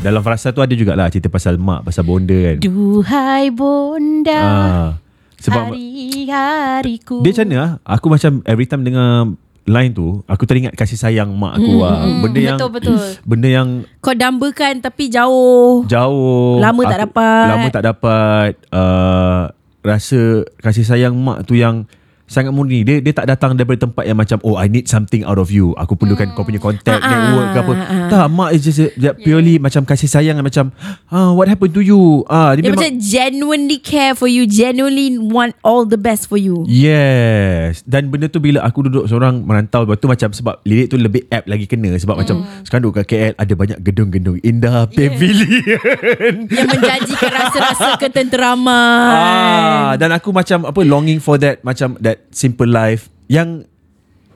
dalam 0.00 0.24
frasa 0.24 0.48
tu 0.48 0.62
ada 0.64 0.72
jugalah 0.72 1.12
cerita 1.12 1.28
pasal 1.28 1.58
mak 1.60 1.84
pasal 1.84 2.06
bonda 2.08 2.32
kan 2.32 2.56
Duhai 2.64 3.52
bonda. 3.52 4.40
ah, 4.40 4.90
sebab 5.36 5.74
Hari-hariku. 5.74 7.20
Dia 7.20 7.36
macam 7.36 7.44
mana 7.44 7.58
ah? 7.60 7.70
Aku 7.84 8.08
macam 8.08 8.40
every 8.48 8.64
time 8.64 8.80
dengar 8.80 9.28
line 9.64 9.92
tu 9.92 10.22
Aku 10.24 10.44
teringat 10.44 10.72
kasih 10.72 10.96
sayang 10.96 11.32
mak 11.34 11.60
aku 11.60 11.72
lah 11.80 12.04
Benda 12.22 12.40
yang 12.40 12.58
betul, 12.58 12.70
betul. 12.72 12.96
Benda 13.28 13.48
yang 13.48 13.68
Kau 14.00 14.16
dambakan 14.16 14.80
tapi 14.80 15.12
jauh. 15.12 15.84
jauh 15.84 16.60
Lama 16.60 16.82
tak 16.88 17.00
dapat. 17.08 17.46
Lama 17.50 17.68
tak 17.68 17.84
dapat 17.84 18.52
uh, 18.72 19.52
Rasa 19.80 20.44
kasih 20.60 20.84
sayang 20.84 21.16
mak 21.16 21.48
tu 21.48 21.56
yang 21.56 21.88
Sangat 22.30 22.54
murni. 22.54 22.80
Dia 22.80 23.02
dia 23.02 23.10
tak 23.10 23.26
datang 23.26 23.52
daripada 23.52 23.82
tempat 23.82 24.06
yang 24.06 24.14
macam 24.14 24.38
Oh 24.40 24.54
I 24.54 24.64
need 24.64 24.86
something 24.86 25.26
out 25.26 25.34
of 25.34 25.50
you. 25.50 25.74
Aku 25.74 25.92
perlukan 25.92 26.30
kau 26.30 26.40
punya 26.40 26.56
contact 26.56 27.02
Ah, 27.02 27.10
Network 27.26 27.48
ke 27.50 27.58
apa. 27.58 27.72
ah. 27.74 28.08
Tak 28.08 28.26
mak 28.30 28.50
is 28.50 28.62
just 28.62 28.78
a- 28.78 28.94
dia 28.94 29.10
purely 29.12 29.58
Macam 29.58 29.82
kasih 29.82 30.06
sayang 30.06 30.38
yang 30.38 30.46
Macam 30.46 30.70
ah, 31.08 31.32
What 31.32 31.46
happened 31.46 31.74
to 31.74 31.82
you? 31.82 32.22
Ah, 32.24 32.54
Dia 32.54 32.70
macam 32.70 32.86
genuinely 32.96 33.76
care 33.76 34.14
for 34.14 34.24
you, 34.24 34.46
genuinely 34.46 35.18
want 35.18 35.58
all 35.60 35.82
the 35.82 35.98
best 35.98 36.24
for 36.24 36.38
you. 36.38 36.62
Yes. 36.64 37.82
Dan 37.82 38.08
benda 38.08 38.26
tu 38.26 38.38
bila 38.38 38.62
aku 38.62 38.86
duduk 38.86 39.04
seorang 39.04 39.42
merantau 39.42 39.82
Lepas 39.82 39.98
tu 39.98 40.06
macam 40.06 40.30
sebab 40.30 40.62
lirik 40.62 40.86
tu 40.86 40.96
lebih 40.96 41.26
app 41.28 41.44
lagi 41.44 41.66
kena. 41.66 41.90
Sebab 41.92 42.14
Hmm. 42.14 42.22
macam 42.22 42.36
sekarang 42.62 42.82
duduk 42.84 42.96
kat 43.00 43.06
KL 43.08 43.34
Ada 43.34 43.52
banyak 43.54 43.78
gedung-gedung 43.80 44.38
indah 44.40 44.86
Pavilion. 44.86 46.46
Yang 46.46 46.68
menjanjikan 46.70 47.30
rasa-rasa 47.32 47.88
ketenteraman. 48.02 49.10
ah, 49.10 49.92
Dan 49.96 50.12
aku 50.12 50.30
macam 50.30 50.62
apa 50.64 50.80
Longing 50.80 51.18
for 51.18 51.34
that 51.36 51.58
Macam 51.62 51.98
that 51.98 52.19
simple 52.28 52.68
life 52.68 53.08
Yang 53.26 53.64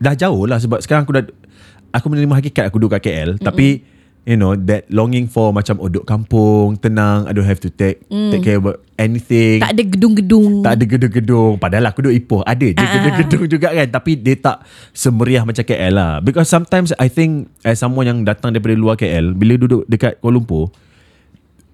dah 0.01 0.17
jauh 0.17 0.49
lah 0.49 0.57
Sebab 0.57 0.81
sekarang 0.81 1.05
aku 1.05 1.15
dah 1.15 1.25
Aku 1.95 2.11
menerima 2.11 2.41
hakikat 2.41 2.65
aku 2.69 2.81
duduk 2.81 2.97
kat 2.97 3.05
KL 3.05 3.37
mm 3.37 3.45
Tapi 3.45 3.69
You 4.25 4.41
know 4.41 4.57
That 4.57 4.89
longing 4.89 5.29
for 5.29 5.53
Macam 5.53 5.77
oh 5.79 5.93
duduk 5.93 6.09
kampung 6.09 6.81
Tenang 6.81 7.29
I 7.29 7.33
don't 7.37 7.45
have 7.45 7.61
to 7.61 7.69
take 7.69 8.03
Take 8.09 8.43
care 8.43 8.57
about 8.57 8.85
anything. 8.95 9.59
Tak 9.59 9.75
ada 9.75 9.83
gedung-gedung. 9.83 10.63
tak 10.63 10.79
ada 10.79 10.85
gedung-gedung. 10.87 11.59
Padahal 11.59 11.91
aku 11.91 12.07
duduk 12.07 12.15
Ipoh. 12.15 12.41
Ada 12.47 12.67
je 12.71 12.79
Ah. 12.79 12.91
gedung-gedung 12.95 13.45
juga 13.51 13.69
kan. 13.75 13.89
Tapi 13.91 14.11
dia 14.15 14.39
tak 14.39 14.63
Semeriah 14.95 15.43
macam 15.43 15.67
KL 15.67 15.93
lah. 15.95 16.13
Because 16.23 16.47
sometimes 16.47 16.95
I 16.97 17.11
think 17.11 17.51
As 17.67 17.83
someone 17.83 18.07
yang 18.07 18.23
datang 18.23 18.55
daripada 18.55 18.79
luar 18.79 18.95
KL 18.95 19.35
Bila 19.35 19.59
duduk 19.59 19.83
dekat 19.89 20.23
Kuala 20.23 20.39
Lumpur 20.39 20.71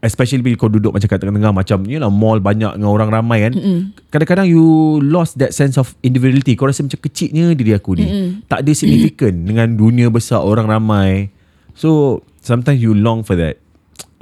Especially 0.00 0.40
bila 0.40 0.56
kau 0.56 0.72
duduk 0.72 0.96
macam 0.96 1.04
kat 1.04 1.20
tengah-tengah 1.20 1.52
Macam 1.52 1.84
ni 1.84 2.00
lah 2.00 2.08
mall 2.08 2.40
banyak 2.40 2.80
dengan 2.80 2.88
orang 2.88 3.12
ramai 3.12 3.44
kan 3.44 3.52
Mm-mm. 3.52 3.78
Kadang-kadang 4.08 4.48
you 4.48 4.96
lost 5.04 5.36
that 5.36 5.52
sense 5.52 5.76
of 5.76 5.92
individuality 6.00 6.56
Kau 6.56 6.64
rasa 6.64 6.80
macam 6.80 7.00
kecilnya 7.04 7.52
diri 7.52 7.76
aku 7.76 8.00
ni 8.00 8.08
Mm-mm. 8.08 8.28
Tak 8.48 8.64
ada 8.64 8.72
significant 8.72 9.44
dengan 9.48 9.76
dunia 9.76 10.08
besar 10.08 10.40
orang 10.40 10.72
ramai 10.72 11.28
So 11.76 12.20
sometimes 12.40 12.80
you 12.80 12.96
long 12.96 13.20
for 13.20 13.36
that 13.36 13.60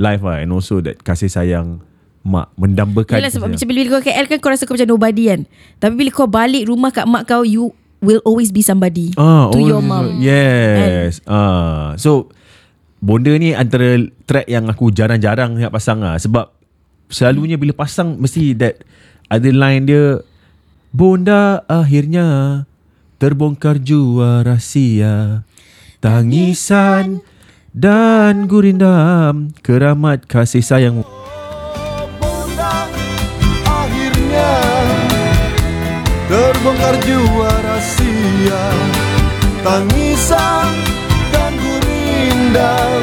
life 0.02 0.26
lah 0.26 0.42
And 0.42 0.50
also 0.50 0.82
that 0.82 1.06
kasih 1.06 1.30
sayang 1.30 1.86
mak 2.26 2.50
Mendambakan 2.58 3.22
Yelah 3.22 3.32
sebab 3.32 3.48
macam 3.54 3.66
bila 3.70 3.80
kau 3.88 4.02
KL 4.02 4.26
kan 4.26 4.38
kau 4.42 4.50
rasa 4.52 4.66
kau 4.66 4.74
macam 4.76 4.90
nobody 4.90 5.32
kan. 5.32 5.40
Tapi 5.80 5.94
bila 5.94 6.10
kau 6.12 6.28
balik 6.28 6.68
rumah 6.68 6.90
kat 6.92 7.06
mak 7.08 7.24
kau, 7.24 7.46
you 7.46 7.72
will 8.04 8.22
always 8.22 8.54
be 8.54 8.62
somebody 8.62 9.10
Ah, 9.18 9.50
to 9.50 9.58
oh, 9.58 9.66
your 9.66 9.82
mom. 9.82 10.18
Yes. 10.22 11.18
Ah, 11.26 11.98
so 11.98 12.30
Bonda 12.98 13.30
ni 13.38 13.54
antara 13.54 13.94
track 14.26 14.50
yang 14.50 14.66
aku 14.66 14.90
jarang-jarang 14.90 15.54
nak 15.54 15.70
pasang 15.70 16.02
lah. 16.02 16.18
Sebab 16.18 16.50
selalunya 17.06 17.54
bila 17.54 17.70
pasang 17.70 18.18
mesti 18.18 18.58
that 18.58 18.82
ada 19.30 19.48
line 19.48 19.86
dia 19.86 20.18
Bonda 20.90 21.62
akhirnya 21.70 22.64
terbongkar 23.22 23.78
jua 23.78 24.42
rahsia. 24.42 25.46
Tangisan 26.02 27.22
dan 27.70 28.50
gurindam 28.50 29.54
keramat 29.62 30.26
kasih 30.26 30.62
sayang. 30.62 31.06
Bunda 32.18 32.90
akhirnya 33.66 34.50
terbongkar 36.26 36.96
jua 37.06 37.50
rahsia. 37.62 38.62
Tangisan 39.62 40.70
dan 42.54 43.02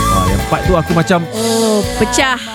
ah, 0.09 0.25
yang 0.25 0.41
part 0.49 0.61
tu 0.65 0.73
aku 0.73 0.91
macam 0.97 1.21
Oh, 1.37 1.85
pecah. 2.01 2.48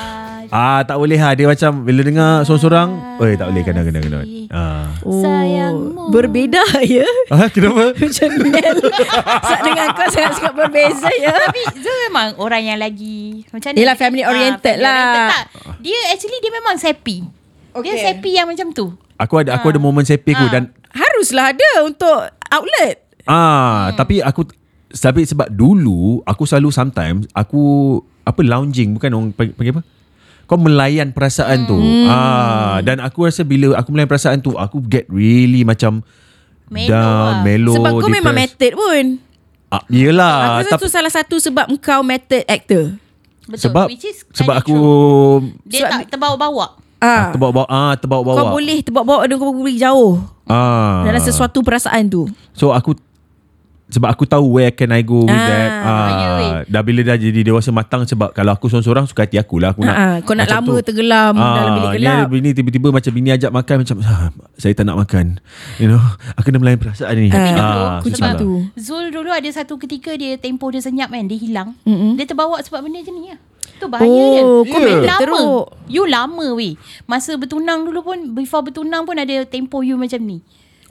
Ah 0.54 0.80
tak 0.80 0.94
boleh 0.94 1.18
ha 1.18 1.34
dia 1.34 1.44
macam 1.44 1.82
bila 1.82 2.00
dengar 2.00 2.30
seorang-seorang 2.42 2.88
oi 3.18 3.34
tak 3.34 3.50
boleh 3.50 3.62
kena 3.62 3.80
kena 3.82 3.98
kena 3.98 4.18
ah 4.48 4.86
Oh, 5.02 5.18
Sayangmu. 5.18 6.08
Berbeza 6.08 6.62
ya. 6.80 7.04
ah 7.28 7.50
kenapa 7.50 7.90
Macam 7.98 8.28
Nel. 8.40 8.76
Saat 9.42 9.60
dengan 9.60 9.86
kau 9.92 10.06
sangat-sangat 10.06 10.54
berbeza 10.54 11.10
ya. 11.12 11.34
Tapi 11.34 11.60
Zul 11.76 11.96
memang 12.06 12.38
orang 12.38 12.62
yang 12.62 12.78
lagi 12.78 13.44
macam? 13.50 13.74
Yelah, 13.74 13.92
family 13.94 14.22
Ah, 14.22 14.30
oriented 14.30 14.62
family 14.72 14.86
lah. 14.86 14.96
oriented 14.96 15.28
tak. 15.28 15.44
Dia 15.82 15.98
actually 16.08 16.38
dia 16.38 16.52
memang. 16.52 16.74
Dia 16.78 17.20
Okay. 17.74 17.98
sappy 18.00 18.30
yang 18.32 18.46
macam 18.46 18.70
tu. 18.70 18.86
Aku 19.16 19.34
ada 19.36 19.50
aku 19.52 19.66
ada 19.68 19.78
momen 19.78 20.06
sepi 20.06 20.30
aku 20.30 20.46
Ah. 20.46 20.52
dan 20.52 20.62
Haruslah 20.88 21.50
ada 21.50 21.68
untuk 21.82 22.14
outlet. 22.48 23.02
ah 23.26 23.90
tapi 23.92 24.22
aku 24.22 24.46
tapi 24.88 25.26
sebab 25.26 25.50
dulu 25.50 26.22
aku 26.22 26.46
selalu 26.46 26.70
sometimes 26.70 27.26
aku 27.32 27.60
apa 28.22 28.40
lounging 28.40 28.94
bukan 28.94 29.10
orang 29.10 29.28
panggil 29.34 29.74
apa? 29.74 29.82
Kau 30.44 30.56
melayan 30.56 31.10
perasaan 31.10 31.64
tu. 31.64 31.76
Ah 32.04 32.78
dan 32.80 32.98
aku 32.98 33.24
rasa 33.24 33.42
bila 33.42 33.74
aku 33.74 33.90
melayan 33.90 34.06
perasaan 34.06 34.38
tu 34.38 34.52
aku 34.52 34.80
get 34.80 35.08
really 35.08 35.62
macam 35.62 36.04
Mellow 36.66 36.88
down, 36.88 37.04
lah. 37.30 37.42
mellow, 37.42 37.74
Sebab 37.76 37.90
kau 37.94 38.08
memang 38.08 38.32
depressed. 38.32 38.56
method 38.56 38.72
pun. 38.74 39.04
Ah, 39.68 39.82
yelah. 39.86 40.36
Aku 40.56 40.58
rasa 40.66 40.76
tu 40.78 40.88
salah 40.88 41.12
satu 41.12 41.36
sebab 41.36 41.68
kau 41.78 42.00
method 42.00 42.40
actor. 42.44 42.96
Betul. 43.44 43.60
sebab 43.60 43.86
Which 43.86 44.06
is 44.06 44.24
sebab 44.32 44.54
aku 44.58 44.72
true. 44.72 45.52
dia 45.62 45.84
sebab- 45.84 45.92
tak 46.00 46.08
terbawa-bawa. 46.10 46.66
Ah, 46.96 47.28
terbawa-bawa 47.30 47.66
ah 47.68 47.92
terbawa-bawa. 47.94 48.38
kau 48.38 48.56
boleh 48.56 48.80
terbawa-bawa 48.80 49.22
dan 49.22 49.36
kau 49.36 49.52
boleh 49.52 49.76
jauh 49.76 50.24
ah. 50.46 51.04
dalam 51.04 51.20
sesuatu 51.20 51.60
perasaan 51.60 52.08
tu. 52.08 52.24
So 52.50 52.72
aku 52.72 52.96
sebab 53.94 54.08
aku 54.08 54.26
tahu 54.26 54.44
where 54.52 54.68
can 54.68 54.90
I 54.90 55.00
go 55.00 55.22
with 55.22 55.30
Ah, 55.30 55.46
that. 55.46 55.70
Ah, 55.80 56.08
weh. 56.34 56.52
dah 56.66 56.82
bila 56.82 57.00
dah 57.00 57.14
jadi 57.14 57.40
dewasa 57.44 57.70
matang 57.70 58.02
sebab 58.02 58.34
kalau 58.34 58.50
aku 58.50 58.66
seorang-seorang 58.66 59.06
suka 59.06 59.22
hati 59.22 59.38
aku 59.38 59.56
lah 59.56 59.70
aku 59.70 59.80
nak. 59.80 59.94
Ah, 59.94 60.16
kau 60.20 60.34
nak 60.34 60.50
lama 60.50 60.74
tenggelam 60.80 61.32
dalam 61.32 61.70
bilik 61.76 61.90
gelap. 61.96 62.26
bini 62.26 62.50
tiba-tiba 62.50 62.88
macam 62.90 63.10
bini 63.10 63.30
ajak 63.30 63.48
makan 63.48 63.76
macam 63.80 63.96
ah, 64.02 64.28
saya 64.56 64.72
tak 64.72 64.84
nak 64.84 64.98
makan. 64.98 65.38
You 65.78 65.86
know, 65.86 66.02
aku 66.34 66.50
kena 66.50 66.58
melayan 66.58 66.76
perasaan 66.76 67.14
ni. 67.14 67.30
Ah, 67.30 68.02
kucing 68.02 68.18
susah 68.18 68.34
lah. 68.34 68.40
tu. 68.40 68.66
Zul 68.74 69.08
dulu 69.08 69.30
ada 69.30 69.46
satu 69.46 69.78
ketika 69.78 70.10
dia 70.12 70.34
tempoh 70.34 70.66
dia 70.66 70.80
senyap 70.80 71.06
kan 71.06 71.24
Dia 71.24 71.36
hilang 71.36 71.76
Mm-mm. 71.84 72.16
Dia 72.16 72.24
terbawa 72.24 72.58
sebab 72.58 72.80
benda 72.80 72.98
macam 72.98 73.14
ni 73.14 73.28
lah 73.28 73.38
Tu 73.74 73.86
bahaya 73.86 74.08
Oh, 74.08 74.62
dia 74.62 74.72
kau 74.72 74.80
You 74.80 74.80
memang 74.80 75.04
lama 75.04 75.20
teruk. 75.20 75.64
You 75.86 76.04
lama 76.04 76.46
weh 76.52 76.74
Masa 77.04 77.34
bertunang 77.34 77.84
dulu 77.84 78.00
pun 78.02 78.18
Before 78.32 78.62
bertunang 78.62 79.04
pun 79.04 79.14
ada 79.14 79.44
tempoh 79.44 79.80
you 79.80 79.94
macam 79.94 80.18
ni 80.18 80.40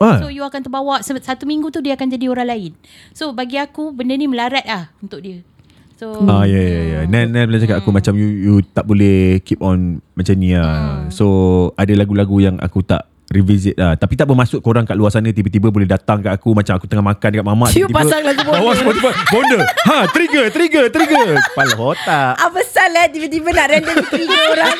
Ah. 0.02 0.18
So 0.18 0.26
you 0.26 0.42
akan 0.42 0.66
terbawa 0.66 0.98
Satu 1.02 1.46
minggu 1.46 1.70
tu 1.70 1.78
dia 1.78 1.94
akan 1.94 2.10
jadi 2.10 2.26
orang 2.26 2.50
lain 2.50 2.72
So 3.14 3.30
bagi 3.30 3.62
aku 3.62 3.94
Benda 3.94 4.18
ni 4.18 4.26
melarat 4.26 4.66
lah 4.66 4.90
Untuk 4.98 5.22
dia 5.22 5.46
So 5.94 6.26
Ah 6.26 6.42
ya 6.42 6.58
ya 6.58 6.80
ya. 6.82 6.98
Nan 7.06 7.30
Nan 7.30 7.46
pernah 7.46 7.62
cakap 7.62 7.76
aku 7.82 7.90
macam 7.94 8.18
you 8.18 8.26
you 8.26 8.54
tak 8.74 8.82
boleh 8.82 9.38
keep 9.46 9.62
on 9.62 10.02
macam 10.18 10.34
ni 10.34 10.58
lah. 10.58 11.06
So 11.14 11.70
ada 11.78 11.94
lagu-lagu 11.94 12.34
yang 12.42 12.58
aku 12.58 12.82
tak 12.82 13.06
revisit 13.30 13.78
lah. 13.78 13.94
Tapi 13.94 14.18
tak 14.18 14.26
bermaksud 14.26 14.58
korang 14.58 14.82
kat 14.82 14.98
luar 14.98 15.14
sana 15.14 15.30
tiba-tiba 15.30 15.70
boleh 15.70 15.86
datang 15.86 16.18
kat 16.18 16.34
aku 16.34 16.50
macam 16.50 16.74
aku 16.74 16.90
tengah 16.90 17.14
makan 17.14 17.28
dekat 17.30 17.46
mamak 17.46 17.70
tiba-tiba 17.70 17.98
pasang 18.02 18.22
lagu 18.26 18.42
bonda. 18.42 18.58
Bawa 18.58 18.72
Spotify 18.74 19.12
bonda. 19.30 19.60
Ha 19.86 19.96
trigger 20.10 20.44
trigger 20.50 20.84
trigger. 20.90 21.28
Kepala 21.38 21.74
otak. 21.78 22.32
Apa 22.42 22.60
salah 22.84 23.08
tiba-tiba 23.08 23.48
nak 23.56 23.66
random 23.72 23.96
tiga 24.12 24.38
orang 24.52 24.76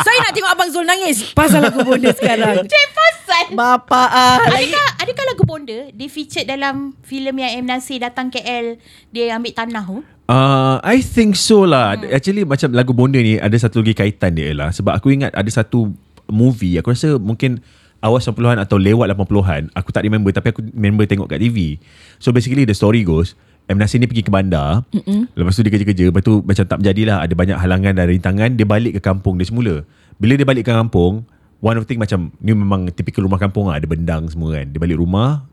Saya 0.00 0.16
nak 0.24 0.32
tengok 0.32 0.50
Abang 0.56 0.70
Zul 0.72 0.86
nangis 0.88 1.16
Pasal 1.36 1.60
lagu 1.68 1.84
bonda 1.84 2.08
sekarang 2.16 2.64
Cik 2.72 2.86
pasal 2.96 3.44
Bapa 3.52 4.02
ah 4.08 4.38
Adakah, 4.48 4.88
adakah 5.04 5.24
lagu 5.28 5.42
Bonda 5.44 5.92
Dia 5.92 6.08
featured 6.08 6.48
dalam 6.48 6.96
filem 7.04 7.36
yang 7.36 7.52
M. 7.60 7.66
Nasir 7.68 8.00
datang 8.00 8.32
KL 8.32 8.80
Dia 9.12 9.36
ambil 9.36 9.52
tanah 9.52 9.84
tu 9.84 10.00
Uh, 10.30 10.78
I 10.86 11.02
think 11.02 11.34
so 11.34 11.66
lah. 11.66 11.98
Hmm. 11.98 12.06
Actually 12.14 12.46
macam 12.46 12.70
lagu 12.70 12.94
Bonda 12.94 13.18
ni 13.18 13.42
ada 13.42 13.50
satu 13.58 13.82
lagi 13.82 13.98
kaitan 13.98 14.38
dia 14.38 14.54
lah. 14.54 14.70
Sebab 14.70 14.94
aku 14.94 15.10
ingat 15.10 15.34
ada 15.34 15.50
satu 15.50 15.90
movie. 16.30 16.78
Aku 16.78 16.94
rasa 16.94 17.18
mungkin 17.18 17.58
awal 17.98 18.22
90-an 18.22 18.62
atau 18.62 18.78
lewat 18.78 19.10
80-an. 19.10 19.74
Aku 19.74 19.90
tak 19.90 20.06
remember 20.06 20.30
tapi 20.30 20.54
aku 20.54 20.62
remember 20.70 21.02
tengok 21.02 21.26
kat 21.26 21.42
TV. 21.42 21.82
So 22.22 22.30
basically 22.30 22.62
the 22.62 22.78
story 22.78 23.02
goes. 23.02 23.34
M. 23.70 23.78
Nasir 23.78 23.96
ni 23.96 24.04
pergi 24.04 24.20
ke 24.20 24.28
bandar. 24.28 24.82
Mm-mm. 24.90 25.30
Lepas 25.30 25.54
tu 25.54 25.62
dia 25.62 25.70
kerja-kerja. 25.70 26.04
Lepas 26.06 26.20
tu 26.20 26.42
macam 26.42 26.64
tak 26.66 26.76
menjadilah. 26.76 27.22
Ada 27.22 27.32
banyak 27.32 27.56
halangan 27.56 27.92
dan 27.94 28.04
rintangan. 28.04 28.50
Dia 28.52 28.66
balik 28.66 28.98
ke 28.98 29.00
kampung 29.00 29.38
dia 29.38 29.46
semula. 29.46 29.86
Bila 30.16 30.34
dia 30.34 30.42
balik 30.42 30.66
ke 30.66 30.72
kampung. 30.72 31.22
One 31.60 31.76
of 31.76 31.84
the 31.84 31.88
thing 31.88 32.00
macam 32.00 32.34
ni 32.36 32.50
memang 32.50 32.90
typical 32.90 33.22
rumah 33.22 33.38
kampung 33.38 33.68
lah. 33.68 33.78
Ada 33.78 33.86
bendang 33.86 34.26
semua 34.26 34.54
kan. 34.54 34.66
Dia 34.66 34.76
balik 34.76 34.96
rumah. 34.96 35.46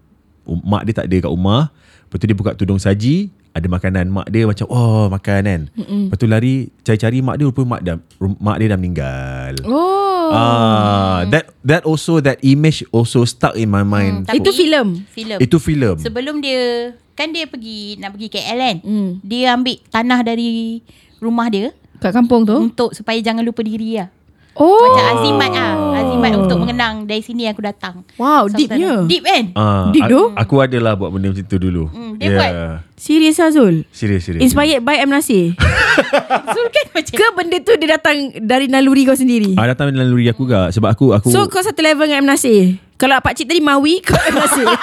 um- 0.43 0.63
Mak 0.65 0.83
dia 0.83 0.93
tak 0.95 1.05
ada 1.05 1.17
kat 1.19 1.29
rumah. 1.29 1.69
Lepas 2.03 2.17
tu 2.17 2.25
dia 2.25 2.33
buka 2.33 2.51
tudung 2.53 2.77
saji. 2.77 3.29
Ada 3.51 3.65
makanan 3.67 4.05
mak 4.07 4.29
dia 4.29 4.45
macam 4.45 4.69
oh 4.69 5.09
makan 5.09 5.41
kan. 5.41 5.61
Mm-mm. 5.73 6.01
Lepas 6.07 6.17
tu 6.17 6.25
lari 6.25 6.53
cari-cari 6.79 7.19
mak 7.19 7.35
dia 7.35 7.45
rupanya 7.45 7.67
mak 7.67 7.81
dah 7.81 7.95
mak 8.37 8.57
dia 8.57 8.67
dah 8.69 8.77
meninggal. 8.77 9.53
Oh 9.65 10.29
Ah, 10.29 11.23
that 11.25 11.49
that 11.63 11.81
also 11.81 12.19
that 12.19 12.37
image 12.41 12.83
also 12.91 13.23
stuck 13.23 13.55
in 13.55 13.65
my 13.65 13.81
mind. 13.81 14.27
Tapi- 14.27 14.37
Itu 14.37 14.51
filem 14.51 14.87
Filem 15.07 15.37
Itu 15.39 15.57
filem. 15.57 15.95
Sebelum 15.97 16.37
dia 16.37 16.93
Kan 17.17 17.33
dia 17.33 17.43
pergi 17.43 17.97
Nak 17.97 18.13
pergi 18.13 18.27
KL 18.29 18.57
kan 18.59 18.77
Hmm. 18.79 19.09
Dia 19.19 19.51
ambil 19.51 19.81
tanah 19.83 20.21
dari 20.21 20.79
Rumah 21.17 21.47
dia 21.49 21.73
Kat 21.97 22.13
kampung 22.13 22.45
tu 22.45 22.53
Untuk 22.53 22.93
supaya 22.93 23.17
jangan 23.17 23.41
lupa 23.41 23.59
diri 23.59 23.97
lah 23.97 24.13
Oh 24.53 24.73
Macam 24.79 25.05
azimat 25.15 25.49
ah, 25.51 25.97
Azimat 25.97 26.33
untuk 26.35 26.57
mengenang 26.59 27.05
Dari 27.05 27.21
sini 27.21 27.45
aku 27.45 27.57
datang 27.59 28.01
Wow, 28.15 28.45
So, 28.45 28.53
deepnya. 28.55 29.01
Deep 29.03 29.21
kan 29.21 29.43
Ah, 29.53 29.89
Deep 29.89 30.01
a- 30.01 30.09
tu? 30.09 30.21
Aku 30.31 30.55
adalah 30.59 30.93
buat 30.93 31.09
benda 31.09 31.29
macam 31.29 31.41
tu 31.43 31.57
dulu. 31.57 31.85
Hmm, 31.87 32.17
dia 32.17 32.33
buat. 32.33 32.51
Serius 32.93 33.37
lah 33.37 33.49
Zul 33.49 33.85
Serius 33.91 34.21
serius. 34.23 34.41
Inspired 34.41 34.81
by 34.81 34.97
M. 34.97 35.09
Nasir 35.09 35.53
Zul 36.53 36.67
kan 36.67 36.85
macam 36.91 37.13
Ke 37.13 37.25
benda 37.33 37.57
tu 37.59 37.73
dia 37.75 37.89
datang 37.91 38.17
Dari 38.35 38.65
naluri 38.65 39.05
kau 39.05 39.13
sendiri 39.13 39.53
Ah 39.53 39.65
datang 39.67 39.89
dalam 39.89 40.05
luri 40.07 40.25
aku 40.25 40.45
juga 40.45 40.69
sebab 40.69 40.89
aku 40.89 41.05
aku 41.11 41.29
So 41.29 41.45
kau 41.45 41.61
satu 41.61 41.77
level 41.79 42.05
dengan 42.05 42.25
M. 42.25 42.27
Nasir 42.27 42.77
Kalau 42.95 43.17
pakcik 43.19 43.45
tadi 43.47 43.57
Mawi 43.59 44.01
Kau 44.01 44.17
M. 44.19 44.35
Nasir 44.35 44.65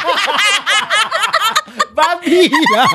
babi 1.94 2.50
lah. 2.50 2.88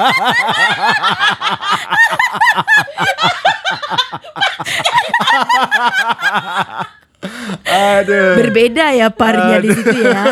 Aduh. 7.99 8.39
Berbeza 8.39 8.95
ya 8.95 9.11
parnya 9.11 9.59
di 9.59 9.69
situ 9.75 9.97
ya 10.07 10.23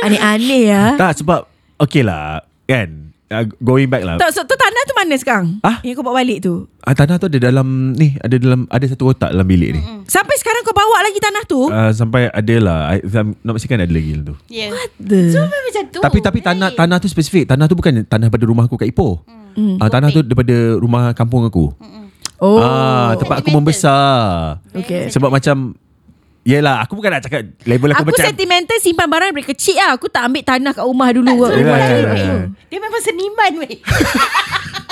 Aneh-aneh 0.00 0.60
ya 0.64 0.84
Tak 0.96 1.20
sebab 1.20 1.44
Okay 1.76 2.00
lah 2.00 2.40
Kan 2.64 3.07
uh, 3.28 3.44
Going 3.58 3.88
back 3.88 4.02
lah 4.02 4.16
Tak, 4.16 4.32
so, 4.32 4.42
tu 4.42 4.52
tanah 4.52 4.82
tu 4.84 4.94
mana 4.94 5.14
sekarang? 5.14 5.60
Ah? 5.60 5.78
Yang 5.80 6.00
kau 6.00 6.04
bawa 6.04 6.20
balik 6.20 6.38
tu 6.40 6.66
ah, 6.82 6.92
Tanah 6.92 7.16
tu 7.16 7.28
ada 7.28 7.38
dalam 7.38 7.92
Ni 7.92 8.16
ada 8.18 8.36
dalam 8.36 8.64
Ada 8.68 8.92
satu 8.92 9.08
kotak 9.08 9.30
dalam 9.30 9.44
bilik 9.44 9.76
ni 9.76 9.80
Sampai 10.04 10.36
sekarang 10.36 10.62
kau 10.62 10.72
bawa 10.72 11.00
lagi 11.00 11.18
tanah 11.18 11.42
tu? 11.44 11.60
uh, 11.68 11.90
Sampai 11.90 12.28
ada 12.28 12.56
lah 12.58 12.78
I, 12.92 13.04
Nak 13.06 13.52
pastikan 13.52 13.78
ada 13.78 13.88
lagi 13.88 14.16
tu 14.18 14.34
yeah. 14.48 14.72
The... 14.96 15.30
Zul 15.30 15.44
memang 15.44 15.64
macam 15.68 15.84
tu 15.88 16.00
Tapi 16.00 16.18
tapi 16.18 16.38
tanah 16.40 16.68
Right. 16.68 16.78
tanah 16.78 16.96
tu 16.98 17.06
spesifik 17.06 17.46
Tanah 17.46 17.64
tu 17.64 17.76
bukan 17.76 18.04
tanah 18.04 18.28
pada 18.28 18.44
rumah 18.44 18.64
aku 18.64 18.76
kat 18.76 18.88
Ipoh 18.88 19.20
Hmm. 19.58 19.74
Ah, 19.82 19.90
tanah 19.90 20.14
tu 20.14 20.22
daripada 20.22 20.54
rumah 20.78 21.10
kampung 21.18 21.42
aku. 21.42 21.74
Oh 22.38 22.62
Ah, 22.62 23.18
tempat 23.18 23.42
aku 23.42 23.50
membesar. 23.50 24.62
Okay. 24.70 25.10
Sebab 25.10 25.34
macam 25.34 25.74
Yelah 26.48 26.80
aku 26.80 26.96
bukan 26.96 27.12
nak 27.12 27.22
cakap 27.28 27.44
Level 27.68 27.92
aku, 27.92 28.08
Aku 28.08 28.08
macam 28.08 28.24
sentimental 28.24 28.78
simpan 28.80 29.04
barang 29.04 29.36
dari 29.36 29.44
kecil 29.44 29.76
lah. 29.76 29.92
Aku 30.00 30.08
tak 30.08 30.32
ambil 30.32 30.40
tanah 30.40 30.72
kat 30.72 30.84
rumah 30.88 31.12
dulu. 31.12 31.44
Zul 31.44 31.60
Yelah, 31.60 31.76
yelah, 31.76 32.08
weh. 32.08 32.20
yelah. 32.24 32.42
Dia 32.72 32.78
memang 32.80 33.02
seniman 33.04 33.52
weh. 33.60 33.76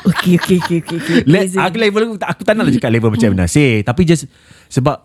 Okay 0.06 0.38
okay 0.38 0.62
okay, 0.62 0.78
okay, 0.86 0.96
okay. 1.02 1.16
Le, 1.26 1.50
aku 1.50 1.76
level 1.82 2.02
aku, 2.06 2.14
aku 2.22 2.42
tak 2.46 2.54
nak 2.54 2.70
lah 2.70 2.72
cakap 2.78 2.94
level 2.94 3.10
macam 3.10 3.34
Nasir. 3.34 3.82
Tapi 3.82 4.06
just 4.06 4.30
Sebab 4.70 5.02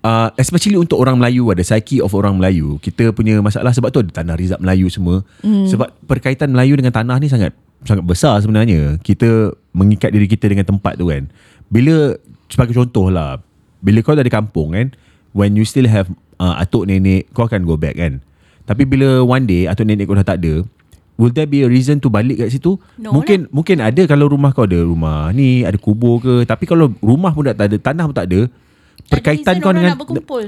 uh, 0.00 0.28
Especially 0.40 0.80
untuk 0.80 0.96
orang 0.96 1.20
Melayu 1.20 1.52
Ada 1.52 1.60
psyche 1.60 2.00
of 2.00 2.08
orang 2.16 2.40
Melayu. 2.40 2.80
Kita 2.80 3.12
punya 3.12 3.36
masalah 3.44 3.68
Sebab 3.76 3.92
tu 3.92 4.00
ada 4.00 4.08
tanah 4.08 4.32
rizab 4.40 4.64
Melayu 4.64 4.88
semua. 4.88 5.20
Mm. 5.44 5.68
Sebab 5.68 5.92
perkaitan 6.08 6.56
Melayu 6.56 6.80
dengan 6.80 6.96
tanah 6.96 7.20
ni 7.20 7.28
sangat 7.28 7.52
Sangat 7.84 8.08
besar 8.08 8.40
sebenarnya. 8.40 8.96
Kita 9.04 9.52
mengikat 9.76 10.08
diri 10.08 10.24
kita 10.24 10.48
dengan 10.48 10.64
tempat 10.64 10.96
tu 10.96 11.12
kan. 11.12 11.28
Bila 11.68 12.16
Sebagai 12.48 12.72
contoh 12.72 13.12
lah 13.12 13.44
Bila 13.84 14.00
kau 14.00 14.16
dah 14.16 14.24
di 14.24 14.32
kampung 14.32 14.72
kan 14.72 14.88
When 15.32 15.56
you 15.56 15.64
still 15.64 15.88
have 15.88 16.12
uh, 16.36 16.60
Atuk 16.60 16.88
nenek 16.88 17.32
Kau 17.32 17.48
akan 17.48 17.64
go 17.64 17.80
back 17.80 17.96
kan? 17.96 18.20
Tapi 18.68 18.84
bila 18.84 19.24
one 19.24 19.48
day 19.48 19.64
Atuk 19.66 19.88
nenek 19.88 20.08
kau 20.08 20.16
dah 20.16 20.24
tak 20.24 20.44
ada 20.44 20.64
Will 21.20 21.30
there 21.30 21.46
be 21.46 21.62
a 21.62 21.68
reason 21.68 22.00
to 22.00 22.08
balik 22.08 22.40
kat 22.40 22.50
situ? 22.50 22.80
No 22.96 23.12
mungkin 23.12 23.46
mungkin 23.52 23.84
ada 23.84 24.02
kalau 24.08 24.32
rumah 24.32 24.50
kau 24.56 24.64
ada. 24.64 24.80
Rumah 24.80 25.30
ni 25.36 25.60
ada 25.62 25.76
kubur 25.76 26.18
ke? 26.24 26.48
Tapi 26.48 26.64
kalau 26.64 26.90
rumah 27.04 27.36
pun 27.36 27.46
dah 27.46 27.54
tak 27.54 27.68
ada 27.68 27.76
tanah 27.76 28.04
pun 28.08 28.16
tak 28.16 28.26
ada 28.32 28.40
perkaitan 29.12 29.60
kau 29.60 29.70
dengan 29.76 29.94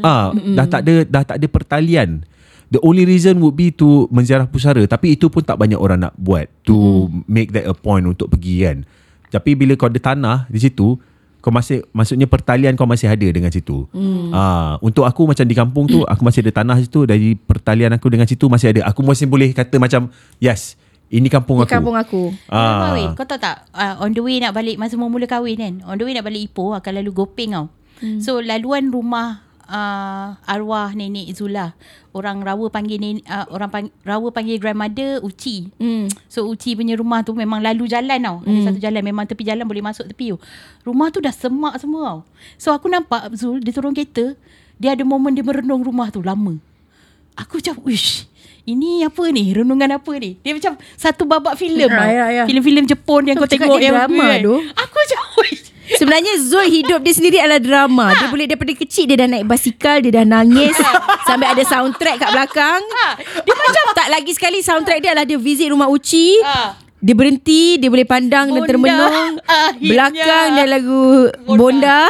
ah 0.02 0.32
mm 0.32 0.56
dah 0.56 0.66
tak 0.66 0.80
ada 0.88 0.94
dah 1.04 1.22
tak 1.22 1.36
ada 1.36 1.46
pertalian. 1.46 2.24
The 2.72 2.80
only 2.80 3.04
reason 3.04 3.38
would 3.44 3.54
be 3.54 3.70
to 3.76 4.08
menziarah 4.08 4.48
pusara. 4.48 4.82
Tapi 4.88 5.14
itu 5.14 5.28
pun 5.28 5.44
tak 5.44 5.60
banyak 5.60 5.76
orang 5.78 6.10
nak 6.10 6.16
buat 6.16 6.48
to 6.64 7.06
mm. 7.06 7.28
make 7.28 7.52
that 7.52 7.68
a 7.68 7.76
point 7.76 8.02
untuk 8.08 8.32
pergi 8.32 8.64
kan? 8.64 8.88
Tapi 9.30 9.54
bila 9.54 9.76
kau 9.76 9.92
ada 9.92 10.00
tanah 10.00 10.48
di 10.48 10.58
situ 10.58 10.96
kau 11.44 11.52
masih 11.52 11.84
maksudnya 11.92 12.24
pertalian 12.24 12.72
kau 12.72 12.88
masih 12.88 13.12
ada 13.12 13.28
dengan 13.28 13.52
situ. 13.52 13.84
Hmm. 13.92 14.32
Ah, 14.32 14.80
untuk 14.80 15.04
aku 15.04 15.28
macam 15.28 15.44
di 15.44 15.52
kampung 15.52 15.84
tu 15.84 16.00
aku 16.08 16.24
masih 16.24 16.40
ada 16.40 16.64
tanah 16.64 16.80
situ 16.80 17.04
dari 17.04 17.36
pertalian 17.36 17.92
aku 17.92 18.08
dengan 18.08 18.24
situ 18.24 18.48
masih 18.48 18.72
ada. 18.72 18.88
Aku 18.88 19.04
masih 19.04 19.28
boleh 19.28 19.52
kata 19.52 19.76
macam 19.76 20.08
yes, 20.40 20.80
ini 21.12 21.28
kampung 21.28 21.60
Di 21.60 21.68
aku. 21.68 21.74
kampung 21.76 21.96
aku 22.00 22.22
Ah. 22.48 22.96
Ah. 22.96 23.12
kau 23.12 23.28
tahu 23.28 23.36
tak 23.36 23.68
uh, 23.76 24.00
On 24.00 24.10
the 24.10 24.24
way 24.24 24.40
nak 24.40 24.56
balik 24.56 24.80
Masa 24.80 24.96
mula 24.96 25.28
kahwin 25.28 25.56
kan 25.60 25.74
On 25.84 25.94
the 25.94 26.02
way 26.02 26.16
nak 26.16 26.26
balik 26.26 26.50
Ipoh 26.50 26.74
Akan 26.74 26.96
lalu 26.96 27.12
Gopeng 27.12 27.52
tau 27.54 27.66
hmm. 28.00 28.18
So 28.24 28.40
laluan 28.40 28.88
rumah 28.88 29.44
uh, 29.66 30.36
Arwah 30.40 30.90
nenek 30.90 31.32
Zula 31.32 31.72
Orang 32.10 32.40
Rawa 32.40 32.68
panggil 32.68 32.96
nenek, 32.96 33.24
uh, 33.24 33.48
Orang 33.48 33.68
pang, 33.68 33.86
Rawa 34.00 34.28
panggil 34.28 34.56
grandmother 34.56 35.18
Uci 35.18 35.68
hmm. 35.74 36.06
So 36.26 36.46
Uci 36.46 36.72
punya 36.72 36.94
rumah 36.94 37.20
tu 37.20 37.32
Memang 37.32 37.58
lalu 37.58 37.86
jalan 37.86 38.18
tau 38.18 38.38
Ada 38.38 38.48
Hmm. 38.48 38.64
satu 38.64 38.78
jalan 38.78 39.02
Memang 39.02 39.24
tepi 39.24 39.42
jalan 39.42 39.62
Boleh 39.62 39.80
masuk 39.80 40.06
tepi 40.06 40.30
tu 40.30 40.38
Rumah 40.82 41.08
tu 41.08 41.18
dah 41.18 41.30
semak 41.30 41.76
semua 41.76 42.02
tau 42.04 42.20
So 42.54 42.70
aku 42.70 42.86
nampak 42.86 43.32
Zul 43.32 43.58
Dia 43.58 43.70
turun 43.70 43.92
kereta 43.92 44.36
Dia 44.76 44.92
ada 44.92 45.02
momen 45.02 45.32
dia 45.32 45.42
merenung 45.42 45.80
rumah 45.80 46.08
tu 46.08 46.20
Lama 46.20 46.54
Aku 47.34 47.58
macam 47.58 47.82
Wish 47.82 48.30
Ini 48.62 49.04
apa 49.04 49.26
ni 49.28 49.50
Renungan 49.50 49.90
apa 49.92 50.12
ni 50.14 50.38
Dia 50.38 50.54
macam 50.54 50.78
Satu 50.94 51.24
babak 51.24 51.54
filem 51.54 51.88
Ah, 51.88 51.98
tau. 52.00 52.08
ya, 52.08 52.24
ya. 52.32 52.42
Filem-filem 52.44 52.86
Jepun 52.86 53.26
Yang 53.26 53.36
Kau 53.36 53.44
kau 53.44 53.52
tengok 53.52 53.78
yang 53.78 53.96
drama 53.98 54.26
kan. 54.30 54.38
tu. 54.40 54.54
Aku 54.72 54.94
macam 54.96 55.20
Sebenarnya 55.86 56.40
Zul 56.40 56.64
hidup 56.66 56.98
dia 56.98 57.12
sendiri 57.12 57.36
adalah 57.36 57.58
drama 57.58 58.08
Dia 58.10 58.26
boleh 58.26 58.46
daripada 58.46 58.72
kecil 58.72 59.04
Dia 59.04 59.20
dah 59.20 59.28
naik 59.28 59.44
basikal 59.44 59.98
Dia 59.98 60.12
dah 60.14 60.24
nangis 60.24 60.72
Sampai 61.22 61.46
ada 61.46 61.60
soundtrack 61.62 62.16
kat 62.16 62.30
belakang 62.30 62.80
Dia 63.36 63.54
macam 63.54 63.84
Tak 63.92 64.08
lagi 64.08 64.30
sekali 64.30 64.58
soundtrack 64.60 64.98
dia 64.98 65.12
adalah 65.12 65.24
Dia 65.24 65.36
visit 65.36 65.68
rumah 65.68 65.86
Uci 65.86 66.40
Ah. 66.40 66.72
Dia 66.96 67.12
berhenti 67.12 67.76
Dia 67.76 67.86
boleh 67.86 68.04
pandang 68.04 68.48
dan 68.48 68.56
Bonda. 68.56 68.70
termenung 68.70 69.28
Akhirnya. 69.38 69.84
Belakang 69.84 70.46
dia 70.50 70.64
lagu 70.66 71.02
Bonda. 71.42 71.52
Bonda, 71.54 72.00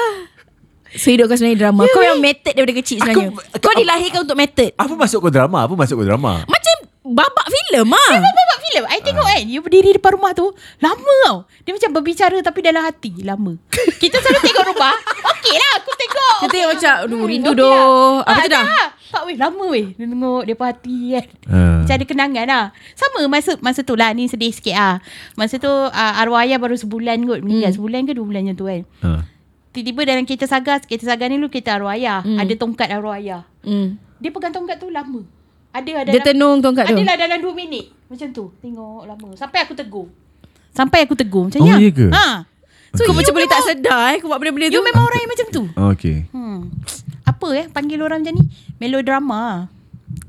So 0.95 1.11
hidup 1.11 1.27
kau 1.27 1.35
sebenarnya 1.35 1.59
drama 1.61 1.83
Kau 1.89 1.99
yang 2.01 2.21
method 2.21 2.55
daripada 2.55 2.79
kecil 2.79 2.97
sebenarnya 2.97 3.27
Aku- 3.29 3.59
Kau 3.59 3.69
aku- 3.69 3.81
dilahirkan 3.83 4.21
untuk 4.23 4.39
method 4.39 4.71
Apa 4.73 4.95
masuk 4.95 5.19
kau 5.21 5.33
drama? 5.33 5.67
Apa 5.67 5.75
masuk 5.75 5.99
kau 5.99 6.07
drama? 6.07 6.47
Macam 6.47 6.74
babak 7.15 7.47
filem 7.47 7.87
ah. 7.89 8.13
Babak 8.17 8.59
filem. 8.61 8.85
I 8.85 8.99
tengok 9.01 9.23
kan 9.25 9.43
You 9.45 9.61
berdiri 9.61 9.91
depan 9.93 10.15
rumah 10.15 10.33
tu 10.33 10.51
Lama 10.79 11.15
tau. 11.25 11.37
Dia 11.63 11.71
macam 11.71 11.91
berbicara 11.93 12.35
Tapi 12.41 12.59
dalam 12.61 12.83
hati 12.83 13.23
Lama. 13.23 13.55
Kita 14.03 14.19
selalu 14.19 14.41
tengok 14.43 14.65
rumah. 14.69 14.95
Okey 15.31 15.55
lah 15.55 15.73
aku 15.79 15.93
tengok. 15.95 16.35
Kita 16.37 16.53
tengok 16.53 16.71
macam 16.75 16.95
Aduh 17.01 17.23
rindu 17.25 17.49
Okey 17.49 17.61
doh. 17.61 17.71
lah. 17.71 18.27
Apa 18.27 18.33
Ah, 18.33 18.37
tu 18.37 18.51
dah. 18.51 18.65
Tak 19.07 19.23
weh 19.25 19.37
lama 19.37 19.65
weh. 19.69 19.87
Dia 19.93 20.05
tengok 20.05 20.43
Dia 20.43 20.55
hati 20.59 20.97
kan. 21.13 21.27
Ah. 21.47 21.77
Macam 21.81 21.95
ada 21.95 22.05
kenangan 22.05 22.45
lah. 22.45 22.65
Sama 22.93 23.19
masa 23.27 23.51
masa 23.61 23.81
tu 23.81 23.95
lah 23.95 24.11
Ni 24.11 24.27
sedih 24.27 24.51
sikit 24.51 24.75
lah. 24.75 24.95
Masa 25.35 25.57
tu 25.57 25.71
uh, 25.71 25.91
Arwah 26.19 26.43
ayah 26.43 26.59
baru 26.59 26.75
sebulan 26.75 27.23
kot. 27.23 27.41
Meninggal 27.41 27.71
Hmm. 27.71 27.77
Sebulan 27.77 28.01
ke 28.05 28.13
dua 28.13 28.25
bulan 28.25 28.43
macam 28.45 28.57
tu 28.57 28.67
kan. 28.67 28.83
Ah. 29.01 29.23
Tiba-tiba 29.71 30.03
dalam 30.05 30.23
kereta 30.23 30.47
sagar 30.47 30.79
Kereta 30.81 31.07
sagar 31.09 31.27
ni 31.27 31.37
lu 31.37 31.47
kereta 31.49 31.75
arwah 31.75 31.95
ayah. 31.95 32.21
Hmm. 32.21 32.39
Ada 32.39 32.55
tongkat 32.55 32.89
arwah 32.89 33.15
ayah. 33.15 33.43
Hmm. 33.61 33.99
Dia 34.17 34.31
pegang 34.31 34.51
tongkat 34.53 34.79
tu 34.79 34.89
lama 34.89 35.23
Ada 35.75 36.07
ada 36.07 36.11
Dia 36.15 36.21
tenung 36.23 36.63
tongkat 36.63 36.87
tu. 36.87 36.95
Adalah 36.95 37.19
dalam 37.19 37.39
2 37.43 37.51
minit. 37.53 37.91
Macam 38.07 38.31
tu 38.31 38.55
Tengok 38.63 39.11
lama. 39.11 39.29
Sampai 39.35 39.67
aku 39.67 39.75
tegur. 39.75 40.07
Sampai 40.71 41.03
aku 41.03 41.19
tegur. 41.19 41.51
Macam 41.51 41.61
Oh, 41.61 41.67
yang 41.67 41.83
ya 41.83 41.91
ke? 41.91 42.07
ha. 42.09 42.47
So 42.95 43.03
kau 43.03 43.11
you 43.11 43.19
macam 43.19 43.35
boleh 43.35 43.51
tak 43.51 43.63
sedar 43.65 44.15
eh 44.15 44.23
Kau 44.23 44.31
buat 44.31 44.39
benda-benda 44.39 44.71
tu. 44.71 44.79
You 44.79 44.87
memang 44.87 45.03
orang 45.03 45.19
yang 45.19 45.31
macam 45.31 45.47
tu. 45.51 45.63
Okay. 45.93 46.31
hmm. 46.31 46.59
Apa 47.27 47.49
eh 47.53 47.67
Panggil 47.67 47.99
orang 47.99 48.23
macam 48.23 48.39
ni? 48.39 48.45
Melodrama. 48.79 49.67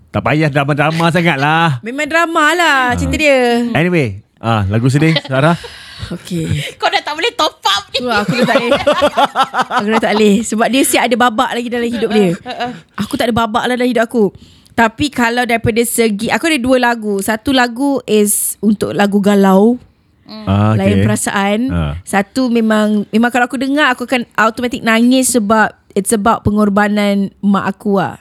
Tak 0.10 0.22
payah 0.24 0.50
drama-drama 0.50 1.06
sangat 1.14 1.38
lah. 1.38 1.78
Memang 1.86 2.10
drama 2.10 2.58
lah 2.58 2.98
Cerita 2.98 3.14
dia. 3.14 3.70
Anyway, 3.70 4.26
ah 4.41 4.66
lagu 4.66 4.89
sedih 4.89 5.14
Sarah. 5.22 5.54
Okay. 6.10 6.50
Kau 6.82 6.89
dah 6.89 7.02
tak 7.02 7.14
boleh 7.14 7.30
top 7.38 7.62
up 7.62 7.84
ni. 7.93 8.02
Lah, 8.02 8.26
aku 8.26 8.34
dah 8.34 8.46
tak 8.48 8.56
boleh. 8.58 8.72
Aku 9.78 9.88
dah 9.88 10.02
tak 10.02 10.14
boleh. 10.16 10.36
Sebab 10.41 10.68
dia 10.70 10.82
siap 10.82 11.04
ada 11.06 11.16
babak 11.20 11.50
lagi 11.54 11.70
dalam 11.70 11.86
hidup 11.86 12.10
dia. 12.10 12.34
Aku 12.98 13.14
tak 13.14 13.30
ada 13.30 13.36
babak 13.36 13.70
lah 13.70 13.78
dalam 13.78 13.86
hidup 13.86 14.10
aku 14.10 14.34
Tapi 14.76 15.08
kalau 15.08 15.48
daripada 15.48 15.80
segi 15.88 16.28
Aku 16.28 16.52
ada 16.52 16.60
dua 16.60 16.78
lagu 16.78 17.24
Satu 17.24 17.56
lagu 17.56 18.04
is 18.04 18.60
Untuk 18.60 18.92
lagu 18.92 19.24
galau 19.24 19.80
Ah, 20.26 20.74
okay. 20.74 20.78
Lain 20.82 20.98
perasaan 21.06 21.60
Ah. 21.70 21.94
Satu 22.04 22.50
memang 22.50 23.06
Memang 23.14 23.30
kalau 23.30 23.48
aku 23.48 23.56
dengar 23.62 23.94
Aku 23.96 24.04
akan 24.04 24.28
automatic 24.36 24.82
nangis 24.84 25.32
Sebab 25.32 25.72
It's 25.94 26.12
about 26.12 26.44
pengorbanan 26.44 27.32
Mak 27.40 27.66
aku 27.78 28.02
lah 28.04 28.20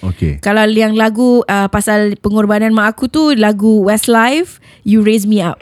Okay. 0.00 0.40
Kalau 0.40 0.64
yang 0.64 0.96
lagu 0.96 1.44
uh, 1.44 1.68
Pasal 1.68 2.16
pengorbanan 2.16 2.72
mak 2.72 2.96
aku 2.96 3.08
tu 3.12 3.36
Lagu 3.36 3.84
Westlife 3.84 4.56
You 4.80 5.04
Raise 5.04 5.28
Me 5.28 5.44
Up 5.44 5.60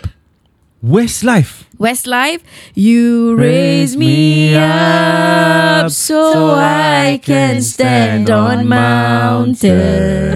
Westlife. 0.78 1.66
Westlife, 1.76 2.38
you 2.74 3.34
raise 3.34 3.96
me 3.96 4.54
up 4.54 5.90
so 5.90 6.54
I 6.54 7.18
can 7.18 7.62
stand 7.62 8.30
on 8.30 8.62
mountains. 8.70 9.66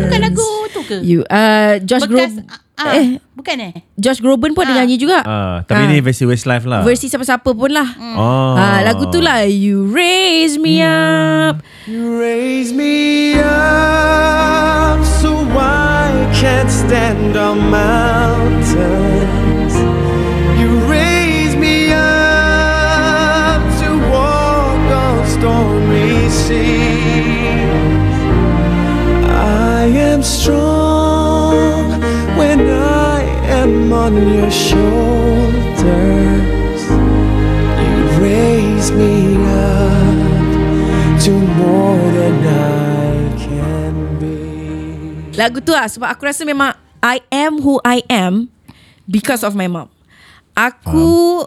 Bukan 0.02 0.18
lagu 0.18 0.46
tu 0.74 0.82
ke 0.82 0.98
You 1.02 1.22
uh 1.26 1.78
Josh 1.82 2.06
Groban 2.06 2.42
ah, 2.74 2.90
eh 2.94 3.22
Bukan 3.38 3.56
eh 3.60 3.72
Josh 3.94 4.18
Groban 4.18 4.50
pun 4.50 4.66
ada 4.66 4.74
Ah. 4.74 4.78
nyanyi 4.82 4.98
juga. 4.98 5.22
Ah, 5.22 5.56
tapi 5.62 5.86
Ah. 5.86 5.90
ni 5.90 6.02
versi 6.02 6.26
Westlife 6.26 6.66
lah. 6.66 6.82
Versi 6.82 7.06
siapa-siapa 7.06 7.50
pun 7.54 7.70
lah. 7.70 7.86
Oh. 8.18 8.58
Ah, 8.58 8.82
lagu 8.82 9.06
tu 9.10 9.22
lah 9.22 9.46
You 9.46 9.86
raise 9.86 10.58
me 10.58 10.82
up. 10.82 11.62
You 11.86 12.18
raise 12.18 12.74
me 12.74 13.38
up 13.38 14.98
so 15.06 15.38
I 15.54 16.10
can't 16.34 16.66
stand 16.66 17.38
on 17.38 17.62
mountains. 17.70 19.31
On 34.02 34.18
your 34.34 34.50
shoulders. 34.50 35.82
You 37.78 37.98
raise 38.18 38.90
me 38.90 39.38
up 39.38 41.22
to 41.22 41.30
more 41.30 42.02
than 42.10 42.34
I 42.42 43.30
can 43.38 43.94
be. 44.18 44.34
Lagu 45.38 45.62
tu 45.62 45.70
lah 45.70 45.86
sebab 45.86 46.10
aku 46.10 46.26
rasa 46.26 46.42
memang 46.42 46.74
I 46.98 47.22
am 47.30 47.62
who 47.62 47.78
I 47.86 48.02
am 48.10 48.50
because 49.06 49.46
of 49.46 49.54
my 49.54 49.70
mom. 49.70 49.86
Aku 50.58 51.46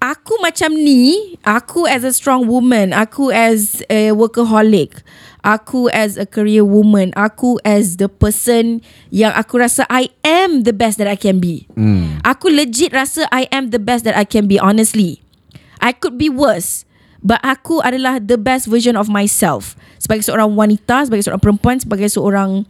aku 0.00 0.34
macam 0.40 0.72
ni, 0.72 1.36
aku 1.44 1.84
as 1.84 2.00
a 2.08 2.16
strong 2.16 2.48
woman, 2.48 2.96
aku 2.96 3.28
as 3.28 3.84
a 3.92 4.16
workaholic, 4.16 5.04
aku 5.44 5.88
as 5.92 6.16
a 6.16 6.26
career 6.28 6.64
woman, 6.64 7.12
aku 7.16 7.60
as 7.64 7.96
the 7.96 8.08
person 8.08 8.80
yang 9.08 9.32
aku 9.36 9.60
rasa 9.60 9.84
I 9.88 10.12
am 10.24 10.64
the 10.64 10.72
best 10.72 11.00
that 11.00 11.08
I 11.08 11.16
can 11.16 11.40
be. 11.40 11.68
Hmm. 11.74 12.20
Aku 12.24 12.52
legit 12.52 12.92
rasa 12.92 13.28
I 13.32 13.48
am 13.52 13.72
the 13.72 13.80
best 13.80 14.04
that 14.04 14.16
I 14.16 14.24
can 14.24 14.48
be 14.48 14.60
honestly. 14.60 15.20
I 15.80 15.96
could 15.96 16.20
be 16.20 16.28
worse. 16.28 16.84
But 17.20 17.44
aku 17.44 17.84
adalah 17.84 18.16
the 18.16 18.40
best 18.40 18.64
version 18.64 18.96
of 18.96 19.12
myself. 19.12 19.76
Sebagai 20.00 20.24
seorang 20.24 20.56
wanita, 20.56 21.04
sebagai 21.04 21.24
seorang 21.24 21.42
perempuan, 21.42 21.76
sebagai 21.76 22.08
seorang 22.08 22.64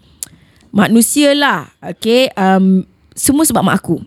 manusia 0.75 1.35
lah. 1.39 1.71
Okay. 1.79 2.31
Um, 2.35 2.83
semua 3.15 3.47
sebab 3.47 3.63
mak 3.63 3.79
aku. 3.79 4.03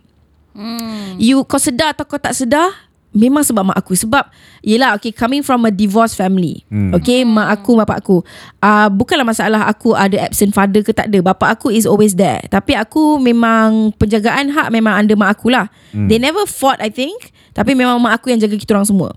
Hmm. 0.52 1.16
You 1.18 1.48
kau 1.48 1.58
sedar 1.58 1.96
atau 1.96 2.04
kau 2.04 2.20
tak 2.20 2.36
sedar, 2.36 2.70
memang 3.14 3.46
sebab 3.46 3.64
mak 3.72 3.78
aku. 3.80 3.94
Sebab, 3.96 4.28
yelah 4.66 4.98
okay, 4.98 5.14
coming 5.14 5.46
from 5.46 5.64
a 5.64 5.72
divorced 5.72 6.18
family. 6.18 6.66
Hmm. 6.68 6.92
Okay, 6.98 7.24
mak 7.24 7.62
aku, 7.62 7.78
bapak 7.80 8.04
aku. 8.04 8.18
Uh, 8.60 8.90
bukanlah 8.90 9.24
masalah 9.24 9.70
aku 9.70 9.94
ada 9.94 10.20
absent 10.26 10.52
father 10.52 10.82
ke 10.82 10.92
tak 10.92 11.08
ada. 11.08 11.22
Bapak 11.22 11.62
aku 11.62 11.72
is 11.72 11.86
always 11.86 12.18
there. 12.18 12.42
Tapi 12.50 12.74
aku 12.76 13.22
memang, 13.22 13.94
penjagaan 13.96 14.52
hak 14.52 14.74
memang 14.74 15.06
under 15.06 15.16
mak 15.16 15.40
aku 15.40 15.54
lah. 15.54 15.70
Hmm. 15.94 16.10
They 16.10 16.18
never 16.18 16.44
fought 16.50 16.82
I 16.82 16.90
think. 16.90 17.32
Tapi 17.54 17.78
memang 17.78 18.02
mak 18.02 18.20
aku 18.20 18.34
yang 18.34 18.42
jaga 18.42 18.58
kita 18.58 18.74
orang 18.74 18.90
semua. 18.90 19.14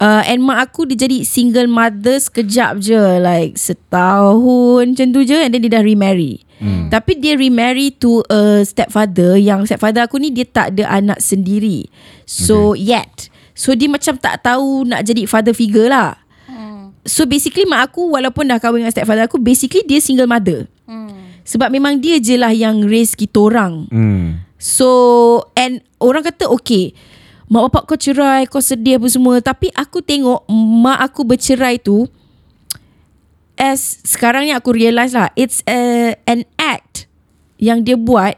Uh, 0.00 0.24
and 0.24 0.40
mak 0.40 0.64
aku 0.64 0.88
dia 0.88 1.04
jadi 1.04 1.28
single 1.28 1.68
mother 1.68 2.16
sekejap 2.16 2.80
je 2.80 2.96
like 3.20 3.60
setahun 3.60 4.96
macam 4.96 5.12
tu 5.12 5.20
je 5.28 5.36
and 5.36 5.52
then 5.52 5.60
dia 5.60 5.76
dah 5.76 5.84
remarry. 5.84 6.40
Hmm. 6.56 6.88
Tapi 6.88 7.20
dia 7.20 7.36
remarry 7.36 7.92
to 8.00 8.24
a 8.32 8.64
stepfather 8.64 9.36
yang 9.36 9.68
stepfather 9.68 10.00
aku 10.08 10.16
ni 10.16 10.32
dia 10.32 10.48
tak 10.48 10.72
ada 10.72 10.88
anak 10.88 11.20
sendiri. 11.20 11.84
So 12.24 12.72
okay. 12.72 12.96
yet. 12.96 13.28
So 13.52 13.76
dia 13.76 13.92
macam 13.92 14.16
tak 14.16 14.40
tahu 14.40 14.88
nak 14.88 15.04
jadi 15.04 15.28
father 15.28 15.52
figure 15.52 15.92
lah. 15.92 16.16
Hmm. 16.48 16.96
So 17.04 17.28
basically 17.28 17.68
mak 17.68 17.92
aku 17.92 18.08
walaupun 18.08 18.48
dah 18.48 18.56
kahwin 18.56 18.88
dengan 18.88 18.96
stepfather 18.96 19.28
aku 19.28 19.36
basically 19.36 19.84
dia 19.84 20.00
single 20.00 20.32
mother. 20.32 20.64
Hmm. 20.88 21.44
Sebab 21.44 21.68
memang 21.68 22.00
dia 22.00 22.16
je 22.16 22.40
lah 22.40 22.56
yang 22.56 22.88
raise 22.88 23.12
kita 23.12 23.36
orang. 23.36 23.84
Hmm. 23.92 24.48
So 24.56 24.88
And 25.52 25.84
orang 26.00 26.24
kata 26.24 26.48
okay 26.56 26.96
Mak 27.50 27.62
bapak 27.68 27.82
kau 27.90 27.98
cerai 27.98 28.46
Kau 28.46 28.62
sedih 28.62 29.02
apa 29.02 29.10
semua. 29.10 29.42
Tapi 29.42 29.74
aku 29.74 30.00
tengok 30.00 30.46
Mak 30.48 30.98
aku 31.10 31.26
bercerai 31.26 31.82
tu 31.82 32.06
As 33.58 33.98
Sekarang 34.06 34.46
ni 34.46 34.54
aku 34.54 34.70
realise 34.70 35.12
lah 35.12 35.34
It's 35.34 35.66
a, 35.66 36.14
an 36.30 36.46
act 36.56 37.10
Yang 37.58 37.78
dia 37.82 37.96
buat 37.98 38.34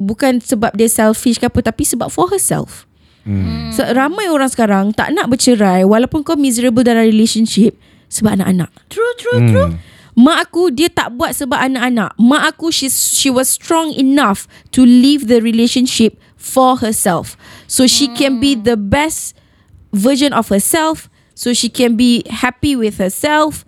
Bukan 0.00 0.40
sebab 0.40 0.72
dia 0.72 0.88
selfish 0.88 1.36
ke 1.36 1.46
apa 1.46 1.60
Tapi 1.60 1.84
sebab 1.84 2.08
for 2.08 2.32
herself. 2.32 2.88
Hmm. 3.28 3.68
so, 3.68 3.84
Ramai 3.84 4.32
orang 4.32 4.48
sekarang 4.48 4.96
Tak 4.96 5.12
nak 5.12 5.28
bercerai 5.28 5.84
Walaupun 5.84 6.24
kau 6.24 6.40
miserable 6.40 6.80
dalam 6.80 7.04
relationship 7.04 7.76
Sebab 8.10 8.42
anak-anak. 8.42 8.74
True 8.90 9.14
true 9.22 9.40
true. 9.46 9.70
Mak 10.18 10.50
aku 10.50 10.74
dia 10.74 10.90
tak 10.90 11.14
buat 11.14 11.32
sebab 11.32 11.56
anak-anak. 11.56 12.18
Mak 12.18 12.42
aku 12.52 12.74
she 12.74 12.90
she 12.90 13.30
was 13.30 13.46
strong 13.46 13.94
enough 13.94 14.50
to 14.74 14.82
leave 14.82 15.30
the 15.30 15.38
relationship 15.38 16.18
for 16.40 16.80
herself. 16.80 17.36
So 17.68 17.86
she 17.86 18.08
can 18.08 18.40
be 18.40 18.56
the 18.56 18.76
best 18.76 19.36
version 19.92 20.32
of 20.32 20.48
herself. 20.48 21.12
So 21.36 21.52
she 21.52 21.68
can 21.68 21.94
be 21.94 22.24
happy 22.28 22.74
with 22.74 22.96
herself. 22.96 23.64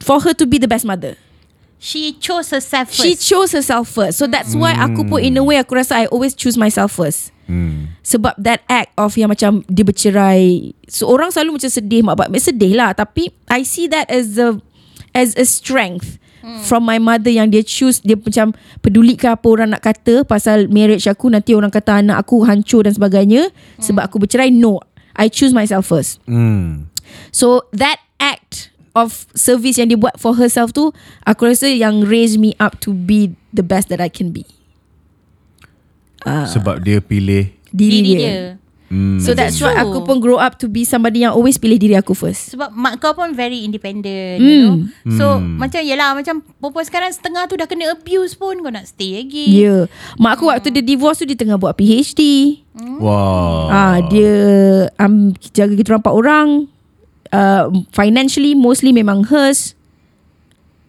For 0.00 0.22
her 0.22 0.32
to 0.38 0.46
be 0.46 0.58
the 0.62 0.70
best 0.70 0.86
mother. 0.86 1.18
She 1.76 2.14
chose 2.14 2.50
herself 2.50 2.88
first 2.88 3.02
She 3.02 3.12
chose 3.18 3.52
herself 3.52 3.90
first. 3.90 4.16
So 4.16 4.26
that's 4.26 4.54
why 4.54 4.72
aku 4.72 5.04
pun 5.04 5.20
in 5.20 5.36
a 5.36 5.44
way 5.44 5.60
aku 5.60 5.76
rasa 5.76 6.02
I 6.02 6.06
always 6.08 6.32
choose 6.32 6.56
myself 6.56 6.96
first. 6.96 7.34
Hmm. 7.50 7.92
Sebab 8.00 8.38
that 8.40 8.62
act 8.70 8.94
of 8.96 9.18
yang 9.18 9.28
macam 9.28 9.66
dia 9.68 9.84
bercerai. 9.84 10.72
So 10.88 11.10
orang 11.10 11.34
selalu 11.34 11.60
macam 11.60 11.70
sedih 11.70 12.00
mak 12.06 12.16
bapak. 12.16 12.38
Sedih 12.40 12.72
lah. 12.78 12.94
Tapi 12.96 13.34
I 13.50 13.66
see 13.66 13.90
that 13.92 14.08
as 14.08 14.38
a 14.38 14.56
as 15.12 15.36
a 15.36 15.44
strength 15.44 16.16
from 16.62 16.86
my 16.86 16.98
mother 17.02 17.30
yang 17.30 17.50
dia 17.50 17.62
choose 17.66 17.98
dia 18.02 18.14
macam 18.14 18.54
peduli 18.78 19.18
ke 19.18 19.26
apa 19.26 19.46
orang 19.46 19.74
nak 19.74 19.82
kata 19.82 20.22
pasal 20.22 20.70
marriage 20.70 21.10
aku 21.10 21.26
nanti 21.26 21.54
orang 21.54 21.70
kata 21.70 22.02
anak 22.02 22.22
aku 22.22 22.46
hancur 22.46 22.86
dan 22.86 22.94
sebagainya. 22.94 23.50
Sebab 23.82 24.06
aku 24.06 24.22
bercerai 24.22 24.54
no. 24.54 24.78
I 25.16 25.26
choose 25.32 25.56
myself 25.56 25.88
first. 25.88 26.20
Hmm. 26.28 26.92
so 27.32 27.64
that 27.72 28.02
act 28.20 28.68
of 28.92 29.24
service 29.32 29.80
yang 29.80 29.88
dia 29.88 29.96
buat 29.96 30.16
for 30.20 30.36
herself 30.36 30.72
tu 30.72 30.92
aku 31.24 31.48
rasa 31.48 31.68
yang 31.70 32.04
raise 32.04 32.36
me 32.36 32.52
up 32.60 32.76
to 32.82 32.92
be 32.92 33.32
the 33.52 33.64
best 33.64 33.88
that 33.88 34.00
I 34.00 34.08
can 34.12 34.32
be. 34.32 34.44
Sebab 36.26 36.82
dia 36.82 36.98
pilih 36.98 37.54
diri, 37.70 38.02
Diri 38.02 38.02
dia. 38.02 38.18
dia 38.18 38.65
Hmm. 38.86 39.18
So 39.18 39.34
that's 39.34 39.58
why 39.58 39.74
aku 39.74 40.02
pun 40.02 40.18
grow 40.18 40.38
up 40.38 40.58
to 40.58 40.66
be 40.66 40.82
somebody 40.82 41.20
yang 41.20 41.34
always 41.34 41.58
pilih 41.58 41.74
diri 41.74 41.94
aku 41.94 42.14
first. 42.14 42.54
Sebab 42.54 42.70
mak 42.70 42.98
kau 42.98 43.12
pun 43.12 43.34
very 43.34 43.62
independent 43.62 44.38
Hmm. 44.38 44.46
you 44.46 44.58
know. 44.62 44.76
So 45.12 45.24
Hmm. 45.36 45.58
macam 45.58 45.82
yelah 45.82 46.14
macam 46.14 46.38
perempuan 46.56 46.84
sekarang 46.84 47.10
setengah 47.10 47.46
tu 47.46 47.54
dah 47.54 47.66
kena 47.66 47.90
abuse 47.90 48.32
pun 48.32 48.54
kau 48.56 48.70
nak 48.70 48.86
stay 48.86 49.18
lagi. 49.18 49.50
Ya. 49.52 49.62
Yeah. 49.66 49.82
Mak 50.16 50.38
aku 50.38 50.44
waktu 50.48 50.70
dia 50.70 50.86
divorce 50.86 51.18
tu 51.18 51.26
dia 51.26 51.34
tengah 51.34 51.56
buat 51.56 51.74
PhD. 51.74 52.22
Wow. 52.76 53.66
Ah 53.68 53.98
dia 54.00 54.34
um, 54.96 55.34
jaga 55.50 55.74
kita 55.74 55.90
orang 55.90 56.02
empat 56.02 56.14
orang. 56.14 56.48
Uh, 57.26 57.64
financially 57.90 58.54
mostly 58.54 58.94
memang 58.94 59.26
hers. 59.26 59.74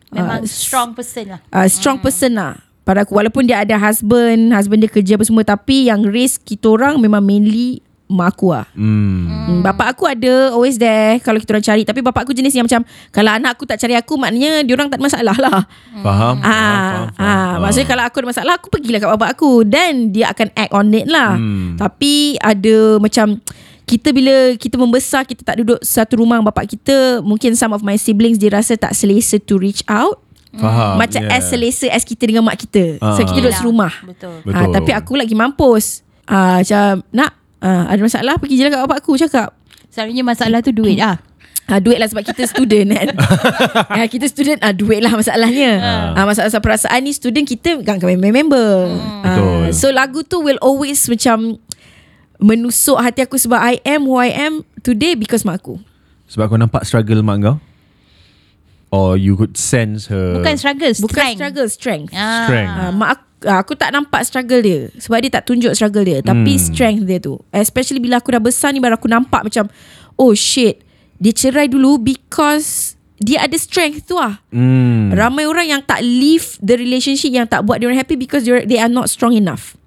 Memang 0.07 0.39
Ah, 0.39 0.47
strong 0.47 0.93
person 0.93 1.25
lah. 1.27 1.39
uh, 1.49 1.67
strong 1.67 1.97
person 1.97 2.31
lah 2.31 2.61
pada 2.83 3.03
aku 3.03 3.19
walaupun 3.19 3.43
dia 3.43 3.59
ada 3.59 3.75
husband 3.75 4.55
husband 4.55 4.79
dia 4.79 4.87
kerja 4.87 5.19
apa 5.19 5.27
semua 5.27 5.43
tapi 5.43 5.91
yang 5.91 6.07
raise 6.07 6.39
kita 6.39 6.71
orang 6.71 6.95
memang 6.95 7.19
mainly 7.19 7.83
mak 8.07 8.33
aku 8.33 8.51
lah 8.51 8.65
Hmm. 8.71 9.27
hmm. 9.27 9.59
bapak 9.61 9.91
aku 9.91 10.07
ada 10.07 10.51
always 10.51 10.75
there 10.75 11.19
kalau 11.19 11.37
kita 11.37 11.51
orang 11.51 11.65
cari 11.65 11.83
tapi 11.83 11.99
bapak 11.99 12.23
aku 12.23 12.31
jenis 12.31 12.51
yang 12.51 12.63
macam 12.63 12.81
kalau 13.11 13.31
anak 13.31 13.53
aku 13.53 13.63
tak 13.63 13.77
cari 13.77 13.93
aku 13.93 14.15
maknanya 14.15 14.63
dia 14.63 14.73
orang 14.73 14.87
tak 14.87 14.97
ada 14.97 15.05
masalah 15.05 15.37
lah 15.37 15.59
Faham? 15.99 16.35
ah, 16.39 16.47
faham, 16.47 17.05
ah, 17.19 17.53
maksudnya 17.59 17.87
kalau 17.87 18.03
aku 18.03 18.15
ada 18.19 18.27
masalah 18.27 18.53
aku 18.55 18.67
pergilah 18.67 18.99
kat 18.99 19.09
bapak 19.11 19.29
aku 19.35 19.51
dan 19.61 20.09
dia 20.09 20.31
akan 20.31 20.47
act 20.53 20.71
on 20.71 20.87
it 20.91 21.05
lah 21.05 21.35
Hmm. 21.35 21.75
tapi 21.75 22.39
ada 22.39 22.95
macam 22.97 23.37
kita 23.83 24.11
bila 24.11 24.51
kita 24.55 24.75
membesar 24.75 25.23
kita 25.23 25.43
tak 25.43 25.63
duduk 25.63 25.79
satu 25.79 26.19
rumah 26.19 26.35
dengan 26.35 26.51
bapak 26.51 26.67
kita 26.69 27.19
mungkin 27.21 27.55
some 27.55 27.71
of 27.71 27.79
my 27.81 27.95
siblings 27.95 28.35
dia 28.35 28.51
rasa 28.51 28.75
tak 28.75 28.91
selesa 28.91 29.35
to 29.37 29.55
reach 29.55 29.79
out 29.87 30.19
Faham. 30.51 30.97
macam 30.97 31.21
yeah. 31.21 31.37
as 31.37 31.47
selesa 31.47 31.87
as 31.87 32.01
kita 32.01 32.25
dengan 32.25 32.41
mak 32.41 32.57
kita. 32.57 32.97
Ah. 32.97 33.13
So 33.13 33.21
kita 33.21 33.37
duduk 33.37 33.53
Yelah, 33.53 33.61
serumah. 33.61 33.93
Betul. 34.03 34.35
Betul. 34.41 34.57
Ha, 34.57 34.73
tapi 34.73 34.91
aku 34.91 35.13
lagi 35.13 35.31
mampus. 35.31 36.01
Ha, 36.25 36.59
macam 36.59 37.05
nak 37.13 37.31
ha, 37.61 37.89
ada 37.89 37.99
masalah 38.01 38.35
pergi 38.37 38.59
je 38.59 38.63
lah 38.67 38.71
kat 38.73 38.81
bapak 38.85 38.97
aku 39.01 39.17
cakap. 39.17 39.53
Selalunya 39.89 40.23
masalah 40.25 40.59
tu 40.61 40.73
duit 40.75 40.99
lah. 40.99 41.17
Ha, 41.67 41.79
duit 41.83 41.99
lah 41.99 42.07
sebab 42.07 42.23
kita 42.23 42.47
student 42.47 42.95
kan. 42.95 43.07
ha, 43.91 44.07
kita 44.13 44.25
student 44.29 44.59
ah 44.63 44.71
duit 44.71 45.03
lah 45.03 45.13
masalahnya. 45.13 45.71
Ha, 46.15 46.21
masalah 46.23 46.49
perasaan 46.61 47.03
ni 47.03 47.11
student 47.11 47.43
kita 47.43 47.81
kan 47.83 47.99
member. 47.99 48.69
Ha, 49.23 49.27
Betul. 49.27 49.65
so 49.73 49.91
lagu 49.91 50.23
tu 50.23 50.39
will 50.41 50.59
always 50.63 51.01
macam 51.11 51.59
menusuk 52.37 53.01
hati 53.01 53.25
aku 53.25 53.35
sebab 53.41 53.57
I 53.57 53.81
am 53.83 54.05
who 54.05 54.17
I 54.17 54.29
am 54.29 54.61
today 54.85 55.17
because 55.17 55.41
mak 55.41 55.65
aku. 55.65 55.81
Sebab 56.29 56.53
kau 56.53 56.59
nampak 56.59 56.85
struggle 56.85 57.25
mak 57.25 57.41
kau? 57.41 57.57
Or 58.87 59.19
you 59.19 59.35
could 59.35 59.59
sense 59.59 60.07
her 60.07 60.39
Bukan 60.39 60.55
struggle, 60.55 60.95
Bukan 60.95 61.11
strength. 61.11 61.37
struggle, 61.43 61.67
strength. 61.67 62.09
Ah. 62.15 62.47
strength. 62.47 62.71
Ha, 62.71 62.83
mak 62.95 63.09
aku, 63.19 63.26
aku 63.39 63.77
tak 63.77 63.93
nampak 63.93 64.25
struggle 64.25 64.57
dia 64.57 64.89
sebab 64.97 65.21
dia 65.21 65.29
tak 65.29 65.45
tunjuk 65.45 65.69
struggle 65.73 66.01
dia 66.01 66.19
tapi 66.21 66.57
Hmm. 66.57 66.63
strength 66.63 67.03
dia 67.03 67.19
tu 67.19 67.37
especially 67.51 68.01
bila 68.01 68.17
aku 68.17 68.33
dah 68.33 68.41
besar 68.41 68.73
ni 68.73 68.79
baru 68.79 68.97
aku 68.97 69.05
nampak 69.05 69.45
macam 69.45 69.69
oh 70.15 70.33
shit 70.33 70.81
dia 71.17 71.29
cerai 71.29 71.69
dulu 71.69 71.97
because 71.97 72.97
dia 73.17 73.41
ada 73.41 73.53
strength 73.55 74.05
tu 74.05 74.17
lah 74.17 74.41
Hmm. 74.49 75.13
ramai 75.13 75.45
orang 75.45 75.69
yang 75.69 75.81
tak 75.81 76.01
leave 76.01 76.57
the 76.59 76.73
relationship 76.73 77.29
yang 77.29 77.45
tak 77.45 77.61
buat 77.61 77.77
dia 77.77 77.85
orang 77.85 77.97
happy 77.97 78.17
because 78.17 78.41
they 78.45 78.77
are 78.77 78.89
not 78.89 79.05
strong 79.05 79.33
enough 79.33 79.77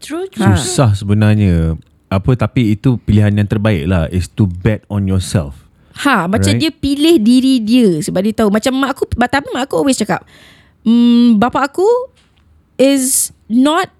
True, 0.00 0.24
true. 0.32 0.48
Ha. 0.48 0.56
Susah 0.56 0.96
sebenarnya. 0.96 1.76
Apa 2.08 2.32
tapi 2.32 2.72
itu 2.72 2.96
pilihan 2.98 3.36
yang 3.36 3.44
terbaik 3.44 3.84
lah 3.84 4.08
is 4.08 4.26
to 4.26 4.48
bet 4.48 4.82
on 4.88 5.04
yourself. 5.04 5.68
Ha, 6.00 6.24
macam 6.24 6.56
Right. 6.56 6.60
dia 6.64 6.72
pilih 6.72 7.20
diri 7.20 7.60
dia 7.60 8.00
sebab 8.00 8.24
dia 8.24 8.32
tahu 8.32 8.48
macam 8.48 8.72
mak 8.80 8.96
aku 8.96 9.04
tapi 9.12 9.46
mak 9.52 9.68
aku 9.68 9.76
always 9.76 10.00
cakap, 10.00 10.24
mm, 10.82 11.36
bapa 11.36 11.68
aku 11.68 11.84
is 12.80 13.28
not 13.52 13.92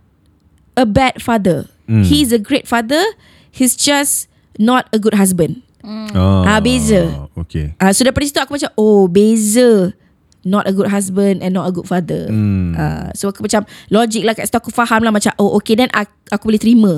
a 0.80 0.88
bad 0.88 1.20
father. 1.20 1.68
Hmm. 1.84 2.02
He's 2.02 2.32
a 2.32 2.40
great 2.40 2.64
father. 2.64 3.04
He's 3.52 3.76
just 3.76 4.26
not 4.56 4.88
a 4.90 4.98
good 4.98 5.12
husband. 5.14 5.60
Oh. 5.84 6.44
Ah, 6.44 6.60
beza. 6.60 7.28
Okay. 7.36 7.76
Ah, 7.76 7.92
so 7.92 8.04
daripada 8.04 8.24
situ 8.24 8.40
aku 8.40 8.56
macam 8.56 8.72
oh 8.80 9.04
beza. 9.04 9.92
Not 10.40 10.64
a 10.64 10.72
good 10.72 10.88
husband 10.88 11.44
and 11.44 11.52
not 11.52 11.68
a 11.68 11.72
good 11.72 11.84
father. 11.84 12.24
Hmm. 12.32 12.72
Ah, 12.72 13.12
so 13.12 13.28
aku 13.28 13.44
macam 13.44 13.68
logik 13.92 14.24
lah 14.24 14.32
kat 14.32 14.48
situ 14.48 14.56
aku 14.56 14.72
faham 14.72 15.04
lah 15.04 15.12
macam 15.12 15.36
oh 15.36 15.52
okay 15.60 15.76
then 15.76 15.92
aku, 15.92 16.12
aku 16.32 16.44
boleh 16.48 16.60
terima. 16.60 16.92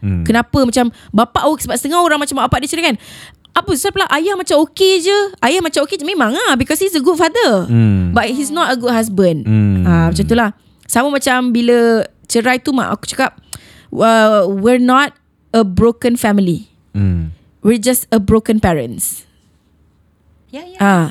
Hmm. 0.00 0.24
Kenapa 0.24 0.64
macam 0.64 0.88
bapak 1.12 1.44
oh 1.44 1.56
sebab 1.60 1.76
setengah 1.76 2.00
orang 2.00 2.20
macam 2.20 2.40
bapak 2.40 2.64
dia 2.64 2.72
cerai 2.72 2.94
kan. 2.94 2.96
Apa 3.56 3.72
sebab 3.72 4.00
pula 4.00 4.06
ayah 4.12 4.36
macam 4.36 4.60
okay 4.64 5.00
je. 5.00 5.18
Ayah 5.40 5.60
macam 5.64 5.84
okay 5.84 5.96
je 5.96 6.04
memang 6.04 6.36
ah 6.48 6.56
because 6.56 6.80
he's 6.80 6.96
a 6.96 7.00
good 7.00 7.16
father. 7.16 7.68
Hmm. 7.68 8.12
But 8.12 8.32
he's 8.32 8.52
not 8.52 8.72
a 8.72 8.76
good 8.76 8.92
husband. 8.92 9.44
Hmm. 9.44 9.84
Ah 9.84 10.12
macam 10.12 10.24
tu 10.24 10.36
lah. 10.36 10.52
Sama 10.86 11.10
macam 11.10 11.50
bila 11.50 12.06
cerai 12.26 12.58
tu 12.58 12.74
mak 12.74 12.90
aku 12.90 13.04
cakap 13.06 13.38
uh, 13.92 14.46
we're 14.46 14.82
not 14.82 15.14
a 15.50 15.62
broken 15.62 16.14
family. 16.14 16.66
Hmm. 16.90 17.34
We're 17.62 17.82
just 17.82 18.06
a 18.10 18.22
broken 18.22 18.62
parents. 18.62 19.26
Ya, 20.54 20.62
ya. 20.62 20.78
Ah 20.78 21.06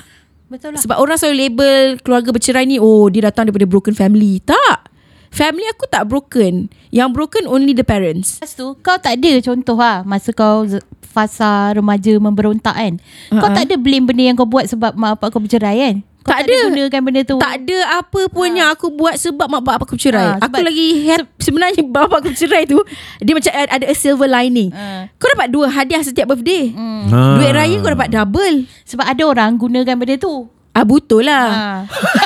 Betul 0.47 0.78
lah. 0.78 0.82
sebab 0.82 0.97
orang 1.01 1.17
selalu 1.19 1.38
label 1.47 1.80
keluarga 1.99 2.30
bercerai 2.32 2.63
ni 2.63 2.80
oh 2.80 3.11
dia 3.11 3.28
datang 3.28 3.49
daripada 3.49 3.67
broken 3.67 3.91
family. 3.91 4.39
Tak. 4.39 4.91
Family 5.36 5.67
aku 5.67 5.84
tak 5.91 6.07
broken. 6.07 6.71
Yang 6.95 7.09
broken 7.11 7.43
only 7.51 7.76
the 7.76 7.84
parents. 7.84 8.39
Lepas 8.39 8.55
tu 8.55 8.71
kau 8.80 8.95
tak 8.95 9.19
ada 9.19 9.43
contoh 9.43 9.76
lah 9.76 9.99
Masa 10.07 10.32
kau 10.32 10.63
fasa 11.03 11.76
remaja 11.76 12.15
memberontak 12.15 12.71
kan 12.71 12.93
Kau 13.36 13.43
Ha-ha. 13.43 13.55
tak 13.55 13.67
ada 13.67 13.76
blame 13.76 14.07
benda 14.07 14.32
yang 14.32 14.39
kau 14.39 14.47
buat 14.47 14.67
Sebab 14.67 14.95
mak 14.95 15.19
bapak 15.19 15.36
kau 15.36 15.43
bercerai 15.43 15.76
kan 15.76 15.95
Kau 16.26 16.34
Tak 16.34 16.41
tak, 16.41 16.49
ada 16.49 16.57
gunakan 16.65 17.01
benda 17.05 17.21
tu 17.21 17.38
Tak 17.38 17.53
ada 17.61 17.78
apa 18.01 18.21
pun 18.28 18.49
yang 18.49 18.73
aku 18.73 18.89
buat 18.89 19.13
sebab 19.13 19.45
mak 19.45 19.61
bapak 19.61 19.86
aku 19.86 19.93
bercerai. 19.93 20.36
Ha, 20.36 20.41
aku 20.41 20.57
lagi 20.57 21.05
sebenarnya 21.38 21.86
bapak 21.95 22.17
aku 22.17 22.30
bercerai 22.34 22.65
tu 22.65 22.82
dia 23.21 23.38
macam 23.38 23.51
ada 23.53 23.86
a 23.86 23.93
silver 23.93 24.26
lining. 24.26 24.73
Ha. 24.73 25.05
Kau 25.15 25.30
dapat 25.30 25.53
dua 25.53 25.69
hadiah 25.69 26.01
setiap 26.01 26.34
birthday. 26.34 26.73
Hmm. 26.73 27.05
Ha. 27.07 27.38
Duit 27.38 27.53
raya 27.53 27.78
kau 27.78 27.93
dapat 27.93 28.09
double. 28.09 28.65
Sebab 28.84 29.05
ada 29.05 29.21
orang 29.23 29.53
gunakan 29.55 29.93
benda 29.95 30.17
tu 30.17 30.49
Ah 30.73 30.84
betul 30.84 31.23
lah. 31.23 31.47
ha. 31.47 31.65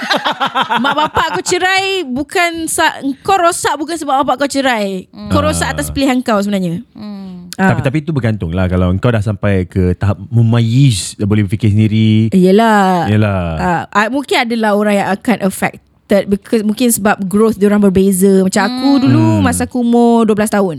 Mak 0.81 0.93
bapak 0.95 1.25
kau 1.35 1.43
cerai 1.43 2.01
bukan 2.01 2.65
sa- 2.65 2.97
kau 3.21 3.35
rosak 3.35 3.75
bukan 3.75 3.93
sebab 3.93 4.23
bapak 4.23 4.41
kau 4.41 4.49
cerai. 4.49 5.11
Kau 5.27 5.43
rosak 5.43 5.75
atas 5.75 5.91
pilihan 5.91 6.23
kau 6.23 6.39
sebenarnya. 6.39 6.87
hmm. 6.95 7.28
Ah. 7.59 7.75
Tapi 7.75 7.83
tapi 7.83 7.97
itu 7.99 8.15
bergantung 8.15 8.55
lah 8.55 8.71
kalau 8.71 8.87
kau 9.03 9.11
dah 9.11 9.19
sampai 9.19 9.67
ke 9.67 9.91
tahap 9.99 10.15
memayiz 10.31 11.19
dah 11.19 11.27
boleh 11.27 11.43
fikir 11.43 11.75
sendiri. 11.75 12.31
Yelah. 12.31 13.11
Yalah. 13.11 13.43
Uh, 13.59 13.83
uh, 13.91 14.07
mungkin 14.07 14.47
adalah 14.47 14.79
orang 14.79 14.95
yang 14.95 15.11
akan 15.11 15.43
affected 15.43 16.31
because 16.31 16.63
mungkin 16.63 16.87
sebab 16.87 17.19
growth 17.27 17.59
dia 17.59 17.67
orang 17.67 17.83
berbeza. 17.83 18.47
Macam 18.47 18.63
aku 18.63 18.89
dulu 19.03 19.43
masa 19.43 19.67
aku 19.67 19.83
umur 19.83 20.23
12 20.23 20.55
tahun, 20.55 20.77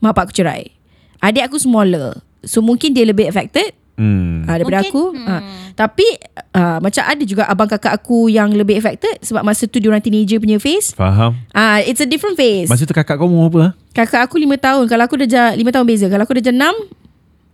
mak 0.00 0.16
bapak 0.16 0.32
aku 0.32 0.34
cerai. 0.40 0.72
Adik 1.20 1.44
aku 1.44 1.60
smaller. 1.60 2.24
So 2.40 2.64
mungkin 2.64 2.96
dia 2.96 3.04
lebih 3.04 3.28
affected 3.28 3.76
Hmm. 3.94 4.42
uh, 4.42 4.50
daripada 4.50 4.82
Mungkin, 4.82 4.90
aku. 4.90 5.02
Uh, 5.14 5.42
tapi 5.72 6.06
uh, 6.50 6.78
macam 6.78 7.02
ada 7.02 7.22
juga 7.22 7.46
abang 7.46 7.70
kakak 7.70 7.94
aku 7.94 8.26
yang 8.26 8.50
lebih 8.50 8.74
affected 8.74 9.22
sebab 9.22 9.42
masa 9.42 9.64
tu 9.64 9.78
dia 9.78 9.86
orang 9.86 10.02
teenager 10.02 10.38
punya 10.38 10.58
phase. 10.58 10.90
Faham? 10.92 11.38
Ah, 11.50 11.78
uh, 11.78 11.86
it's 11.86 11.98
a 11.98 12.06
different 12.06 12.34
phase. 12.34 12.66
Masa 12.66 12.82
tu 12.82 12.92
kakak 12.92 13.14
kau 13.14 13.26
umur 13.26 13.46
apa? 13.48 13.58
ah? 13.60 13.70
Kakak 13.94 14.26
aku 14.26 14.36
5 14.36 14.50
tahun. 14.56 14.84
Kalau 14.84 15.02
aku 15.02 15.14
dah 15.22 15.28
ja- 15.28 15.54
5 15.54 15.62
tahun 15.70 15.86
beza. 15.86 16.06
Kalau 16.06 16.22
aku 16.22 16.34
dah 16.34 16.44
jam 16.44 16.56
6, 16.58 16.74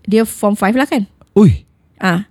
dia 0.04 0.24
form 0.24 0.56
5 0.56 0.72
lah 0.74 0.88
kan. 0.88 1.04
Ui. 1.36 1.68
Ah. 1.96 2.24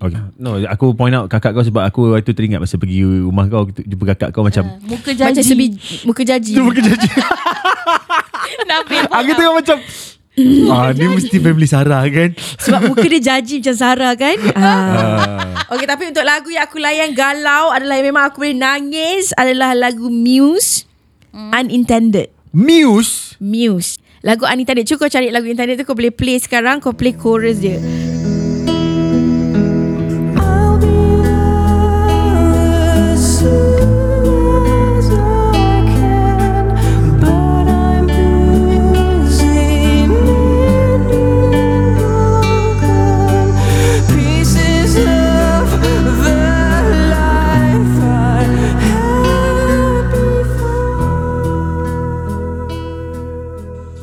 Okay. 0.00 0.18
No, 0.34 0.58
aku 0.58 0.96
point 0.96 1.12
out 1.12 1.30
kakak 1.30 1.52
kau 1.52 1.62
sebab 1.62 1.86
aku 1.86 2.10
waktu 2.10 2.26
tu 2.26 2.34
teringat 2.34 2.58
masa 2.58 2.74
pergi 2.74 3.04
rumah 3.04 3.46
kau 3.46 3.70
jumpa 3.70 4.04
kakak 4.10 4.34
kau 4.34 4.42
macam 4.42 4.66
Muka 4.82 5.14
Macam 5.14 5.30
janji 5.30 5.46
sebi, 5.46 5.66
muka 6.02 6.26
jaji. 6.26 6.58
tu 6.58 6.62
muka 6.66 6.80
janji. 6.80 7.06
Nabil 8.68 9.02
aku 9.04 9.30
tengok 9.32 9.54
macam 9.54 9.76
ah 10.72 10.96
ni 10.96 11.04
mesti 11.12 11.36
family 11.36 11.68
Sarah 11.68 12.08
kan. 12.08 12.32
Sebab 12.36 12.88
muka 12.88 13.04
dia 13.04 13.20
jaji 13.20 13.60
macam 13.60 13.76
Sarah 13.76 14.12
kan 14.16 14.36
ah. 14.56 14.64
Ah. 14.64 15.20
Okay 15.72 15.84
tapi 15.84 16.08
untuk 16.08 16.24
lagu 16.24 16.48
yang 16.48 16.64
aku 16.68 16.76
layan 16.80 17.12
galau 17.16 17.72
Adalah 17.72 18.00
yang 18.00 18.12
memang 18.12 18.28
aku 18.28 18.44
boleh 18.44 18.56
nangis 18.56 19.32
Adalah 19.40 19.72
lagu 19.72 20.12
Muse 20.12 20.84
Unintended 21.32 22.28
Muse. 22.52 23.40
Muse 23.40 23.96
Lagu 24.20 24.44
Unintended 24.44 24.84
Cuba 24.84 25.08
kau 25.08 25.12
cari 25.12 25.32
lagu 25.32 25.48
Unintended 25.48 25.80
tu 25.80 25.88
Kau 25.88 25.96
boleh 25.96 26.12
play 26.12 26.36
sekarang 26.36 26.84
Kau 26.84 26.92
play 26.92 27.16
chorus 27.16 27.60
dia 27.60 27.80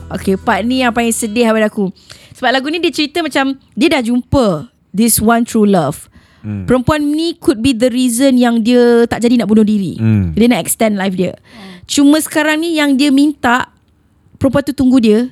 Okay 0.09 0.35
part 0.35 0.65
ni 0.65 0.81
yang 0.81 0.93
paling 0.93 1.13
sedih 1.13 1.49
pada 1.53 1.69
aku 1.69 1.93
Sebab 2.37 2.49
lagu 2.49 2.67
ni 2.73 2.81
dia 2.81 2.93
cerita 2.93 3.21
macam 3.21 3.57
Dia 3.77 3.87
dah 3.93 4.01
jumpa 4.01 4.73
This 4.89 5.21
one 5.21 5.45
true 5.45 5.69
love 5.69 6.09
hmm. 6.41 6.65
Perempuan 6.65 7.13
ni 7.13 7.37
could 7.37 7.61
be 7.61 7.77
the 7.77 7.93
reason 7.93 8.41
Yang 8.41 8.55
dia 8.65 8.83
tak 9.05 9.21
jadi 9.21 9.41
nak 9.41 9.47
bunuh 9.49 9.65
diri 9.65 9.95
Hmm. 10.01 10.33
Dia 10.33 10.49
nak 10.49 10.65
extend 10.65 10.97
life 10.97 11.13
dia 11.13 11.37
Cuma 11.85 12.17
sekarang 12.21 12.61
ni 12.61 12.77
yang 12.77 12.97
dia 12.97 13.13
minta 13.13 13.69
Perempuan 14.41 14.65
tu 14.65 14.73
tunggu 14.73 14.97
dia 14.97 15.29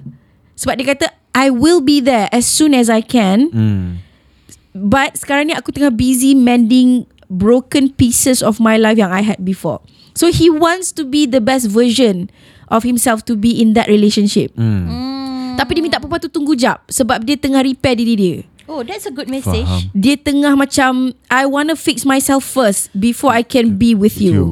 Sebab 0.58 0.74
dia 0.78 0.88
kata 0.94 1.08
I 1.38 1.54
will 1.54 1.86
be 1.86 2.02
there 2.02 2.26
as 2.34 2.50
soon 2.50 2.74
as 2.74 2.90
I 2.90 3.06
can. 3.06 3.54
Hmm. 3.54 4.02
But 4.74 5.22
sekarang 5.22 5.50
ni 5.50 5.54
aku 5.54 5.70
tengah 5.70 5.94
busy 5.94 6.34
mending 6.34 7.06
broken 7.30 7.94
pieces 7.94 8.42
of 8.42 8.58
my 8.58 8.74
life 8.74 8.98
yang 8.98 9.14
I 9.14 9.22
had 9.22 9.46
before. 9.46 9.86
So 10.18 10.34
he 10.34 10.50
wants 10.50 10.90
to 10.98 11.06
be 11.06 11.30
the 11.30 11.38
best 11.38 11.70
version 11.70 12.34
of 12.68 12.84
himself 12.84 13.24
to 13.24 13.36
be 13.36 13.60
in 13.60 13.74
that 13.74 13.88
relationship. 13.88 14.52
Hmm. 14.56 15.56
Tapi 15.56 15.74
dia 15.74 15.82
minta 15.82 15.98
perempuan 15.98 16.22
tu 16.22 16.30
tunggu 16.30 16.54
jap 16.54 16.86
sebab 16.86 17.26
dia 17.26 17.34
tengah 17.34 17.66
repair 17.66 17.98
diri 17.98 18.14
dia. 18.14 18.38
Oh, 18.68 18.84
that's 18.84 19.08
a 19.08 19.14
good 19.16 19.32
message. 19.32 19.64
Faham. 19.64 19.90
Dia 19.96 20.20
tengah 20.20 20.54
macam 20.54 21.16
I 21.32 21.48
wanna 21.48 21.74
fix 21.74 22.04
myself 22.04 22.44
first 22.44 22.92
before 22.92 23.32
I 23.32 23.42
can 23.42 23.80
be 23.80 23.96
with 23.96 24.20
you. 24.20 24.34
You. 24.36 24.48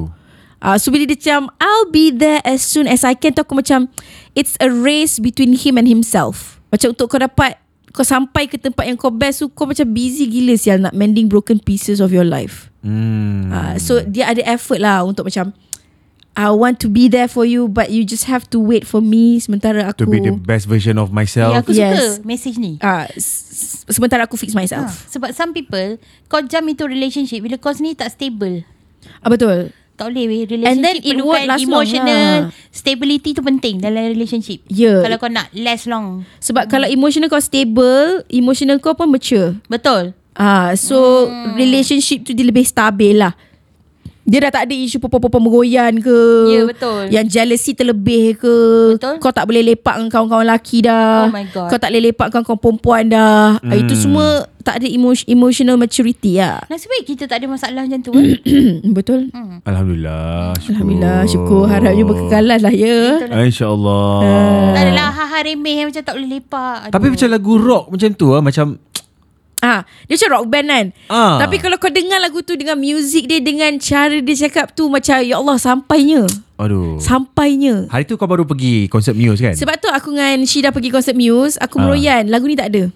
Uh, 0.56 0.80
so 0.80 0.88
bila 0.88 1.04
dia 1.04 1.20
macam 1.20 1.52
I'll 1.60 1.92
be 1.92 2.08
there 2.08 2.40
as 2.42 2.64
soon 2.64 2.88
as 2.88 3.04
I 3.04 3.12
can 3.12 3.36
tu 3.36 3.44
aku 3.44 3.52
macam 3.52 3.92
It's 4.32 4.56
a 4.56 4.72
race 4.72 5.20
between 5.20 5.52
him 5.52 5.76
and 5.76 5.84
himself 5.84 6.58
Macam 6.72 6.96
untuk 6.96 7.12
kau 7.12 7.20
dapat 7.20 7.60
Kau 7.92 8.00
sampai 8.00 8.48
ke 8.48 8.56
tempat 8.56 8.88
yang 8.88 8.96
kau 8.96 9.12
best 9.12 9.44
tu 9.44 9.52
Kau 9.52 9.68
macam 9.68 9.84
busy 9.92 10.24
gila 10.24 10.56
sial 10.56 10.80
Nak 10.80 10.96
mending 10.96 11.28
broken 11.28 11.60
pieces 11.60 12.00
of 12.00 12.08
your 12.08 12.24
life 12.24 12.72
Hmm. 12.80 13.52
uh, 13.52 13.76
So 13.76 14.00
dia 14.00 14.32
ada 14.32 14.40
effort 14.48 14.80
lah 14.80 15.04
Untuk 15.04 15.28
macam 15.28 15.52
I 16.36 16.52
want 16.52 16.76
to 16.80 16.88
be 16.88 17.08
there 17.08 17.26
for 17.26 17.42
you 17.42 17.64
But 17.66 17.88
you 17.88 18.04
just 18.04 18.28
have 18.28 18.44
to 18.52 18.60
wait 18.60 18.84
for 18.84 19.00
me 19.00 19.40
Sementara 19.40 19.88
To 19.90 20.04
aku 20.04 20.04
be 20.06 20.20
the 20.20 20.36
best 20.36 20.68
version 20.68 21.00
of 21.00 21.08
Ya, 21.08 21.16
myself. 21.16 21.52
aku 21.56 21.72
Yes. 21.72 22.20
suka 22.20 22.28
message 22.28 22.56
ni. 22.56 22.76
uh, 22.78 23.08
s- 23.16 23.82
Sementara 23.88 24.24
aku 24.24 24.36
fix 24.36 24.52
Ha, 24.52 24.58
myself 24.58 25.08
sebab 25.08 25.32
some 25.32 25.50
people 25.50 25.96
kau 26.26 26.42
jump 26.42 26.66
into 26.66 26.84
relationship 26.84 27.40
bila 27.40 27.56
kau 27.56 27.70
sendiri 27.70 27.96
tak 27.96 28.12
stable. 28.12 28.68
ah, 29.22 29.30
Betul 29.30 29.72
Tak 29.96 30.12
boleh 30.12 30.24
weh 30.26 30.40
And 30.60 30.76
then 30.76 31.00
Relationship 31.00 31.08
it 31.08 31.16
won't 31.18 31.46
last 31.46 31.62
long, 31.62 31.70
emotional 31.72 32.28
ha. 32.44 32.52
Stability 32.68 33.32
tu 33.32 33.40
penting 33.40 33.80
Dalam 33.80 34.12
relationship 34.12 34.60
Ya. 34.68 35.00
Kalau 35.00 35.16
kau 35.16 35.32
nak 35.32 35.48
last 35.56 35.88
long 35.88 36.20
Sebab 36.36 36.68
kalau 36.68 36.84
emotional 36.84 37.32
kau 37.32 37.40
stable 37.40 38.20
Emotional 38.28 38.76
kau 38.76 38.92
pun 38.92 39.08
mature 39.08 39.56
Betul 39.66 40.12
Ah, 40.36 40.76
so 40.76 41.24
hmm. 41.24 41.56
relationship 41.56 42.20
tu 42.20 42.36
dia 42.36 42.44
lebih 42.44 42.60
stabil 42.60 43.16
lah. 43.16 43.32
Dia 44.26 44.42
dah 44.42 44.50
tak 44.52 44.66
ada 44.66 44.74
isu 44.74 44.98
perempuan-perempuan 44.98 45.38
meroyan 45.40 45.92
ke 46.02 46.18
Ya, 46.50 46.60
betul. 46.66 47.02
Yang 47.14 47.26
jealousy 47.30 47.72
terlebih 47.72 48.34
ke 48.34 48.54
Betul. 48.98 49.22
Kau 49.22 49.30
tak 49.30 49.46
boleh 49.46 49.62
lepak 49.62 49.94
dengan 49.96 50.10
kawan-kawan 50.10 50.42
lelaki 50.42 50.82
dah 50.82 51.30
Oh 51.30 51.32
my 51.32 51.46
God. 51.46 51.70
Kau 51.70 51.78
tak 51.78 51.94
boleh 51.94 52.10
lepak 52.10 52.26
dengan 52.28 52.42
kawan 52.42 52.58
perempuan 52.58 53.02
dah 53.06 53.62
hmm. 53.62 53.70
Itu 53.70 53.94
semua 53.94 54.26
tak 54.66 54.82
ada 54.82 54.86
emo- 54.90 55.26
emotional 55.30 55.78
maturity 55.78 56.42
lah 56.42 56.58
Nasib 56.66 56.90
baik 56.90 57.06
kita 57.06 57.30
tak 57.30 57.38
ada 57.38 57.46
masalah 57.46 57.86
macam 57.86 58.02
tu 58.02 58.10
eh? 58.18 58.34
Betul 58.98 59.30
Alhamdulillah. 59.62 60.58
Syukur. 60.58 60.74
Alhamdulillah 60.74 61.18
syukur 61.24 61.62
Harapnya 61.70 62.04
berkekalan 62.04 62.58
lah 62.58 62.74
ya 62.74 62.98
InsyaAllah. 63.30 64.74
Tak 64.74 64.82
adalah 64.82 65.08
ha-ha 65.14 65.38
remeh 65.40 65.86
macam 65.86 66.02
tak 66.02 66.14
boleh 66.18 66.30
lepak 66.34 66.76
Aduh. 66.82 66.92
Tapi 66.98 67.06
macam 67.14 67.28
lagu 67.30 67.52
rock 67.56 67.84
macam 67.94 68.10
tu 68.10 68.26
ah 68.34 68.42
macam 68.42 68.66
Ah, 69.58 69.82
dia 70.04 70.14
macam 70.14 70.30
rock 70.32 70.46
band 70.48 70.68
kan. 70.68 70.86
Ah. 71.08 71.40
Tapi 71.40 71.56
kalau 71.56 71.76
kau 71.76 71.88
dengar 71.88 72.18
lagu 72.18 72.38
tu 72.40 72.54
dengan 72.54 72.76
muzik 72.76 73.24
dia 73.24 73.40
dengan 73.40 73.72
cara 73.76 74.14
dia 74.14 74.36
cakap 74.38 74.70
tu 74.70 74.86
macam 74.86 75.16
ya 75.18 75.36
Allah 75.36 75.56
sampainya. 75.56 76.28
aduh. 76.56 76.96
Sampainya. 76.98 77.84
Hari 77.86 78.04
tu 78.04 78.14
kau 78.14 78.24
baru 78.24 78.44
pergi 78.44 78.84
konsert 78.86 79.12
Muse 79.12 79.40
kan? 79.40 79.52
Sebab 79.52 79.76
tu 79.76 79.88
aku 79.88 80.08
dengan 80.10 80.40
Syida 80.42 80.70
pergi 80.70 80.88
konsert 80.88 81.12
Muse, 81.12 81.56
aku 81.56 81.76
Ah. 81.76 81.82
meroyan. 81.82 82.28
Lagu 82.28 82.44
ni 82.44 82.52
tak 82.52 82.68
ada. 82.70 82.92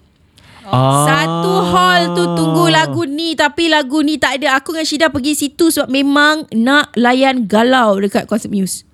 ah. 0.64 1.04
Satu 1.04 1.54
hall 1.66 2.02
tu 2.12 2.24
tunggu 2.30 2.68
lagu 2.68 3.02
ni 3.04 3.32
tapi 3.32 3.66
lagu 3.66 4.00
ni 4.00 4.16
tak 4.16 4.38
ada. 4.38 4.56
Aku 4.56 4.72
dengan 4.72 4.84
Syida 4.84 5.06
pergi 5.08 5.32
situ 5.34 5.68
sebab 5.68 5.88
memang 5.88 6.44
nak 6.50 6.92
layan 6.94 7.44
galau 7.44 7.96
dekat 7.96 8.24
konsert 8.24 8.48
Muse. 8.48 8.84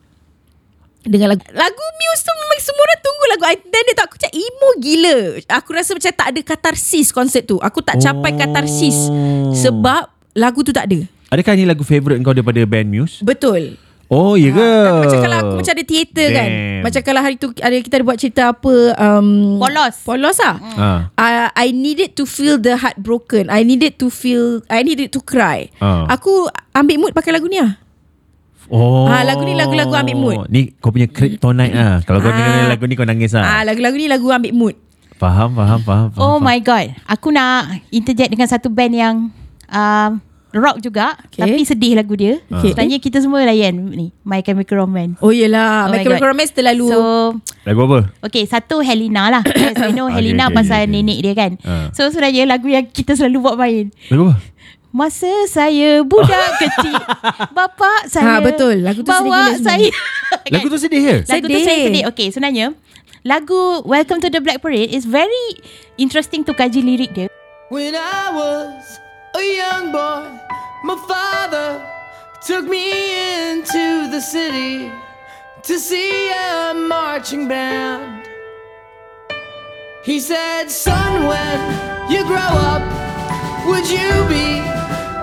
Dengan 1.07 1.33
lagu 1.33 1.43
Lagu 1.49 1.85
Muse 1.97 2.21
tu 2.21 2.33
memang 2.33 2.59
semua 2.59 2.83
orang 2.83 3.01
tunggu 3.01 3.25
lagu 3.29 3.45
I 3.45 3.57
Dan 3.63 3.83
dia 3.83 3.95
tu 3.95 4.03
aku 4.03 4.15
macam 4.17 4.33
emo 4.33 4.69
gila 4.77 5.17
Aku 5.55 5.69
rasa 5.71 5.91
macam 5.93 6.13
tak 6.13 6.29
ada 6.29 6.41
katarsis 6.43 7.09
konsert 7.09 7.45
tu 7.45 7.57
Aku 7.59 7.79
tak 7.81 7.97
capai 7.97 8.31
Oh. 8.31 8.37
katarsis 8.37 8.99
Sebab 9.57 10.03
lagu 10.33 10.61
tu 10.61 10.71
tak 10.71 10.87
ada 10.87 11.01
Adakah 11.29 11.53
ni 11.55 11.65
lagu 11.65 11.83
favourite 11.83 12.19
kau 12.21 12.31
daripada 12.31 12.63
band 12.63 12.87
Muse? 12.87 13.19
Betul 13.21 13.79
Oh, 14.07 14.39
ya 14.39 14.55
ke? 14.55 14.63
Tapi 14.63 15.03
macam 15.03 15.19
kalau 15.21 15.37
aku 15.37 15.55
macam 15.59 15.73
ada 15.75 15.83
teater 15.85 16.29
kan. 16.31 16.49
Macam 16.79 17.01
kalau 17.03 17.21
hari 17.21 17.35
tu 17.35 17.51
ada 17.53 17.75
kita 17.75 17.95
ada 17.99 18.05
buat 18.07 18.15
cerita 18.15 18.43
apa 18.55 18.75
um, 18.95 19.59
Polos. 19.59 19.97
Polos 20.07 20.39
lah 20.39 20.57
Ah. 20.79 21.01
uh, 21.13 21.49
I 21.53 21.75
needed 21.75 22.15
to 22.15 22.23
feel 22.23 22.55
the 22.55 22.79
heart 22.79 22.95
broken 22.97 23.51
I 23.51 23.63
needed 23.63 23.99
to 23.99 24.07
feel 24.07 24.63
I 24.67 24.87
needed 24.87 25.11
to 25.11 25.19
cry 25.19 25.75
Ah. 25.77 26.07
Aku 26.09 26.47
ambil 26.71 26.97
mood 27.01 27.13
pakai 27.13 27.35
lagu 27.35 27.51
ni 27.51 27.59
lah 27.59 27.75
Oh. 28.69 29.07
Ah, 29.07 29.23
lagu 29.23 29.43
ni 29.43 29.53
lagu-lagu 29.53 29.93
ambil 29.93 30.17
mood. 30.17 30.37
Ni 30.49 30.75
kau 30.75 30.91
punya 30.91 31.07
kryptonite 31.07 31.71
lah. 31.71 32.03
Kalau 32.03 32.19
kau 32.19 32.29
Ah. 32.29 32.35
dengar 32.35 32.67
lagu 32.69 32.85
ni 32.85 32.95
kau 32.95 33.05
nangis 33.05 33.31
ah. 33.33 33.63
lah. 33.63 33.63
Lagu-lagu 33.65 33.95
ni 33.95 34.07
lagu 34.07 34.27
ambil 34.27 34.53
mood 34.53 34.75
Faham, 35.17 35.55
faham, 35.55 35.81
faham. 35.81 36.09
faham 36.11 36.21
Oh 36.21 36.37
faham. 36.37 36.45
my 36.45 36.59
god 36.59 36.87
Aku 37.07 37.31
nak 37.31 37.63
interject 37.89 38.29
dengan 38.29 38.45
satu 38.45 38.69
band 38.69 38.93
yang 38.93 39.17
um, 39.67 40.11
Rock 40.53 40.81
juga 40.81 41.17
Okay. 41.27 41.41
Tapi 41.43 41.61
sedih 41.63 41.93
lagu 41.95 42.13
dia 42.13 42.37
Okay. 42.47 42.73
Sebenarnya 42.73 42.99
kita 42.99 43.19
semua 43.19 43.41
layan 43.41 43.77
ni 43.87 44.13
My 44.23 44.41
Chemical 44.41 44.77
Romance 44.79 45.17
Oh 45.21 45.31
yelah 45.31 45.85
Oh 45.85 45.91
my 45.91 46.01
Chemical 46.01 46.21
God. 46.21 46.33
Romance 46.33 46.53
terlalu 46.53 46.87
So 46.87 47.01
Lagu 47.63 47.81
apa? 47.87 47.99
Okay 48.23 48.45
satu 48.45 48.81
Helena 48.81 49.31
lah 49.31 49.43
we 49.81 49.93
know 49.93 50.05
Okay, 50.07 50.17
Helena 50.19 50.49
okay, 50.49 50.57
pasal 50.59 50.81
okay. 50.83 50.91
nenek 50.91 51.19
dia 51.19 51.33
kan 51.33 51.53
Ah. 51.61 51.89
So 51.93 52.09
sebenarnya 52.09 52.45
lagu 52.45 52.67
yang 52.67 52.85
kita 52.85 53.15
selalu 53.15 53.41
buat 53.41 53.57
main 53.57 53.89
Lagu 54.09 54.29
apa? 54.29 54.37
Masa 54.97 55.29
saya 55.45 56.01
budak 56.01 56.57
kecil 56.63 56.97
Bapa 57.53 58.09
saya 58.09 58.41
Ha, 58.41 58.41
betul. 58.41 58.81
Lagu 58.81 59.05
tu 59.05 59.13
sedih 59.13 59.29
Bawa 59.29 59.53
semua. 59.53 59.61
saya 59.61 59.89
Lagu 60.57 60.67
tu 60.73 60.79
sedih 60.81 61.01
ke? 61.05 61.15
Lagu 61.29 61.45
tu 61.45 61.53
Sedih. 61.53 61.67
saya 61.69 61.81
sedih 61.85 62.05
Okay 62.09 62.27
sebenarnya 62.33 62.67
Lagu 63.21 63.85
Welcome 63.85 64.25
to 64.25 64.33
the 64.33 64.41
Black 64.41 64.65
Parade 64.65 64.89
Is 64.89 65.05
very 65.05 65.61
interesting 66.01 66.49
to 66.49 66.57
kaji 66.57 66.81
lirik 66.81 67.13
dia 67.13 67.29
When 67.69 67.93
I 67.93 68.33
was 68.33 68.81
a 69.37 69.45
young 69.45 69.93
boy, 69.93 70.23
my 70.81 70.97
father 71.05 71.83
took 72.41 72.65
me 72.65 72.89
into 73.51 74.07
the 74.09 74.23
city 74.23 74.87
to 75.67 75.75
see 75.77 76.31
a 76.31 76.71
marching 76.73 77.51
band. 77.51 78.23
He 80.07 80.23
said, 80.23 80.71
Son, 80.71 81.27
when 81.27 81.59
you 82.07 82.23
grow 82.23 82.39
up, 82.71 82.87
would 83.67 83.83
you 83.91 84.15
be 84.31 84.63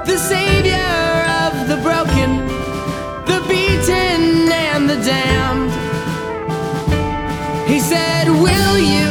the 0.05 0.17
savior 0.17 0.93
of 1.43 1.67
the 1.67 1.77
broken, 1.77 2.45
the 3.25 3.39
beaten, 3.47 4.51
and 4.51 4.89
the 4.89 4.97
damned? 4.97 5.71
He 7.67 7.79
said, 7.79 8.27
Will 8.27 8.77
you 8.77 9.09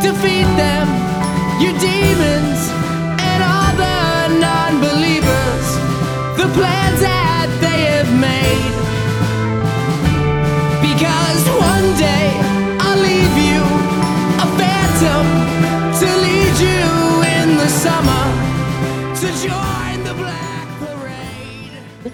defeat 0.00 0.48
them, 0.56 0.86
your 1.60 1.74
demons, 1.78 2.60
and 3.30 3.40
all 3.42 3.72
the 3.84 4.38
non 4.38 4.80
believers, 4.80 5.66
the 6.38 6.48
plans 6.54 7.00
that 7.00 7.48
they 7.60 7.80
have 7.96 8.12
made? 8.14 8.74
Because 10.86 11.42
one 11.58 11.88
day 11.98 12.30
I'll 12.78 13.02
leave 13.10 13.36
you 13.50 13.60
a 14.44 14.48
phantom 14.58 15.26
to 16.00 16.06
lead 16.26 16.54
you 16.62 16.86
in 17.36 17.56
the 17.58 17.68
summer 17.68 18.24
to 19.20 19.26
Parade. 19.48 19.67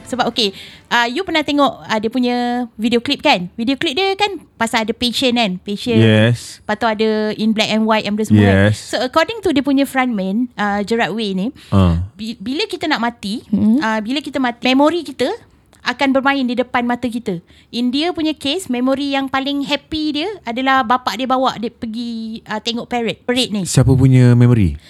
Sebab 0.05 0.29
okay 0.29 0.53
uh, 0.93 1.09
You 1.09 1.25
pernah 1.25 1.43
tengok 1.43 1.85
uh, 1.85 1.99
Dia 1.99 2.11
punya 2.13 2.37
video 2.77 3.01
clip 3.01 3.25
kan 3.25 3.49
Video 3.57 3.75
clip 3.75 3.97
dia 3.97 4.15
kan 4.15 4.41
Pasal 4.55 4.85
ada 4.85 4.93
patient 4.95 5.35
kan 5.37 5.51
Patient 5.61 6.01
Yes. 6.01 6.61
Lepas 6.63 6.77
tu 6.77 6.87
ada 6.87 7.09
In 7.35 7.51
black 7.53 7.71
and 7.73 7.85
white 7.89 8.05
Yang 8.05 8.15
benda 8.15 8.27
semua 8.29 8.45
kan 8.45 8.57
Yes. 8.69 8.77
So 8.81 8.97
according 9.01 9.43
to 9.43 9.51
dia 9.51 9.65
punya 9.65 9.85
frontman 9.85 10.49
uh, 10.55 10.81
Gerard 10.85 11.13
Way 11.17 11.31
ni 11.35 11.47
bi- 12.15 12.39
Bila 12.39 12.65
kita 12.69 12.87
nak 12.87 13.01
mati 13.03 13.43
hmm. 13.49 13.81
uh, 13.81 14.01
Bila 14.05 14.19
kita 14.21 14.39
mati 14.39 14.63
Memori 14.65 15.03
kita 15.03 15.29
akan 15.85 16.17
bermain 16.17 16.41
di 16.41 16.57
depan 16.57 16.83
mata 16.89 17.05
kita. 17.05 17.45
In 17.69 17.93
dia 17.93 18.11
punya 18.17 18.33
case, 18.33 18.73
memori 18.73 19.13
yang 19.13 19.29
paling 19.29 19.69
happy 19.69 20.17
dia 20.17 20.29
adalah 20.43 20.81
bapak 20.81 21.21
dia 21.21 21.29
bawa 21.29 21.61
dia 21.61 21.69
pergi 21.69 22.41
uh, 22.49 22.59
tengok 22.59 22.89
parade. 22.89 23.21
Parade 23.21 23.53
ni. 23.53 23.63
Siapa 23.69 23.93
punya 23.93 24.33
memory? 24.33 24.81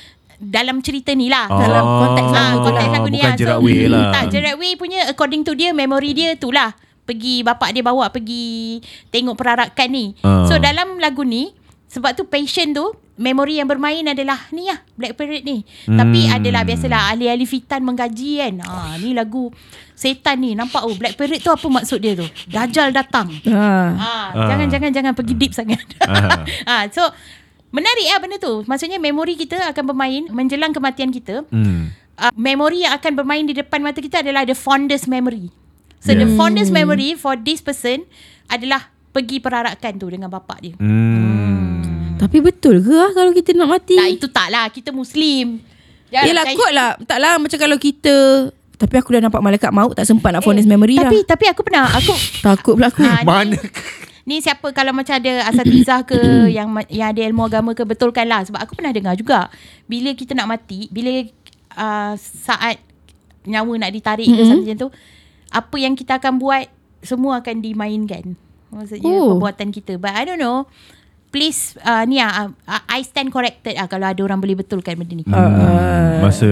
Dalam 0.45 0.81
cerita 0.81 1.11
ni 1.11 1.27
lah. 1.27 1.49
Ah, 1.49 1.59
dalam 1.59 1.85
konteks 1.85 2.29
ah, 2.29 2.35
lagu 2.35 2.45
tu 2.55 2.61
konteks 2.63 2.85
bukan 2.85 2.93
lagu 2.93 3.09
ni 3.09 3.19
Gerard 3.19 3.41
lah. 3.41 3.59
Way 3.59 3.81
lah. 3.89 4.09
Tak, 4.13 4.25
Gerard 4.29 4.57
Way 4.57 4.73
punya 4.77 5.01
according 5.09 5.43
to 5.43 5.53
dia, 5.53 5.73
memori 5.73 6.13
dia 6.13 6.37
tu 6.37 6.53
lah. 6.53 6.77
Pergi, 7.05 7.45
bapak 7.45 7.73
dia 7.73 7.85
bawa 7.85 8.09
pergi 8.09 8.81
tengok 9.09 9.37
perarakan 9.37 9.89
ni. 9.89 10.17
Ah. 10.21 10.45
So 10.45 10.57
dalam 10.57 10.97
lagu 10.97 11.21
ni, 11.21 11.53
sebab 11.89 12.13
tu 12.13 12.25
passion 12.25 12.73
tu, 12.73 12.93
memori 13.15 13.63
yang 13.63 13.69
bermain 13.69 14.03
adalah 14.03 14.51
ni 14.51 14.67
lah, 14.67 14.81
Black 14.97 15.15
Parade 15.15 15.45
ni. 15.45 15.63
Hmm. 15.87 15.95
Tapi 15.95 16.27
adalah 16.27 16.65
biasalah 16.65 17.15
ahli-ahli 17.15 17.45
fitan 17.45 17.85
menggaji 17.85 18.43
kan. 18.43 18.55
Ah, 18.65 18.97
ni 18.99 19.13
lagu 19.13 19.53
setan 19.95 20.43
ni. 20.43 20.59
Nampak 20.59 20.83
oh 20.83 20.97
Black 20.97 21.15
Parade 21.15 21.39
tu 21.39 21.53
apa 21.53 21.63
maksud 21.63 22.03
dia 22.03 22.19
tu? 22.19 22.27
Dajjal 22.51 22.91
datang. 22.91 23.31
ha. 23.47 23.95
Ah, 23.95 24.27
Ah. 24.35 24.49
jangan 24.51 24.67
jangan 24.67 24.91
jangan 24.91 25.13
pergi 25.15 25.35
deep 25.37 25.53
sangat. 25.55 25.85
Ah. 26.03 26.43
ah, 26.73 26.83
so 26.91 27.05
menarik 27.75 28.07
lah 28.07 28.19
benda 28.23 28.37
tu. 28.39 28.63
Maksudnya 28.65 28.97
memori 28.97 29.35
kita 29.35 29.75
akan 29.75 29.85
bermain 29.85 30.23
menjelang 30.31 30.71
kematian 30.71 31.11
kita. 31.11 31.43
Hmm. 31.51 31.91
Uh, 32.15 32.31
memori 32.33 32.87
yang 32.87 32.95
akan 32.95 33.19
bermain 33.19 33.43
di 33.43 33.53
depan 33.53 33.83
mata 33.83 33.99
kita 33.99 34.23
adalah 34.23 34.47
the 34.47 34.55
fondest 34.55 35.11
memory. 35.11 35.51
So 35.99 36.15
the 36.15 36.23
Yeah. 36.23 36.39
fondest 36.39 36.71
memory 36.71 37.19
for 37.19 37.35
this 37.35 37.59
person 37.59 38.07
adalah 38.47 38.87
pergi 39.11 39.43
perarakan 39.43 39.93
tu 39.97 40.07
dengan 40.07 40.31
bapak 40.31 40.59
dia. 40.63 40.75
Hmm. 40.79 42.15
Tapi 42.15 42.39
betul 42.39 42.79
ke 42.79 42.95
lah 42.95 43.11
kalau 43.11 43.35
kita 43.35 43.51
nak 43.53 43.69
mati? 43.69 43.99
Tak 43.99 44.09
itu 44.09 44.27
tak 44.31 44.49
lah 44.49 44.71
Kita 44.71 44.95
Muslim 44.95 45.59
Jangan 46.09 46.27
Yelah 46.31 46.45
kot 46.55 46.71
lah 46.71 46.89
Tak 47.03 47.19
lah 47.19 47.33
macam 47.37 47.59
kalau 47.59 47.75
kita 47.75 48.15
Tapi 48.79 48.95
aku 48.97 49.19
dah 49.19 49.27
nampak 49.27 49.43
malaikat 49.43 49.75
maut 49.75 49.93
Tak 49.93 50.07
sempat 50.07 50.31
nak 50.31 50.47
fondness 50.47 50.65
memory 50.65 50.95
Eh, 50.95 51.03
tapi, 51.03 51.19
dah 51.21 51.35
Tapi 51.35 51.45
aku 51.51 51.61
pernah 51.67 51.91
Aku 51.91 52.15
Takut 52.39 52.79
pula 52.79 52.89
aku 52.89 53.03
ni- 53.03 53.27
Mana? 53.27 53.59
Ni 54.25 54.41
siapa 54.41 54.73
kalau 54.73 54.91
macam 54.91 55.13
ada 55.13 55.45
asatizah 55.47 56.01
ke 56.03 56.17
yang 56.57 56.67
ma- 56.67 56.89
yang 56.89 57.13
ada 57.13 57.21
ilmu 57.23 57.45
agama 57.45 57.71
ke 57.71 57.85
betulkan 57.85 58.25
lah 58.25 58.41
sebab 58.41 58.57
aku 58.59 58.73
pernah 58.75 58.89
dengar 58.89 59.13
juga 59.15 59.53
bila 59.85 60.11
kita 60.11 60.33
nak 60.33 60.49
mati 60.51 60.89
bila 60.89 61.13
uh, 61.75 62.13
saat 62.17 62.81
nyawa 63.45 63.77
nak 63.79 63.93
ditarik 63.93 64.25
mm-hmm. 64.25 64.41
ke 64.41 64.49
something 64.49 64.65
macam 64.67 64.81
tu 64.81 64.91
apa 65.51 65.77
yang 65.77 65.93
kita 65.93 66.17
akan 66.17 66.39
buat 66.39 66.65
semua 67.01 67.39
akan 67.39 67.61
dimainkan 67.61 68.33
maksudnya 68.69 69.07
Oh. 69.07 69.21
oh. 69.21 69.29
perbuatan 69.37 69.69
kita 69.69 69.97
but 69.97 70.11
I 70.11 70.25
don't 70.25 70.41
know 70.41 70.65
please 71.29 71.77
uh, 71.81 72.03
ni 72.03 72.17
ah 72.17 72.49
uh, 72.49 72.83
I 72.89 73.03
stand 73.03 73.29
corrected 73.29 73.77
ah 73.77 73.85
kalau 73.85 74.07
ada 74.07 74.19
orang 74.19 74.41
boleh 74.41 74.57
betulkan 74.57 74.97
benda 74.97 75.13
ni 75.13 75.23
Hmm, 75.23 76.23
masa 76.23 76.49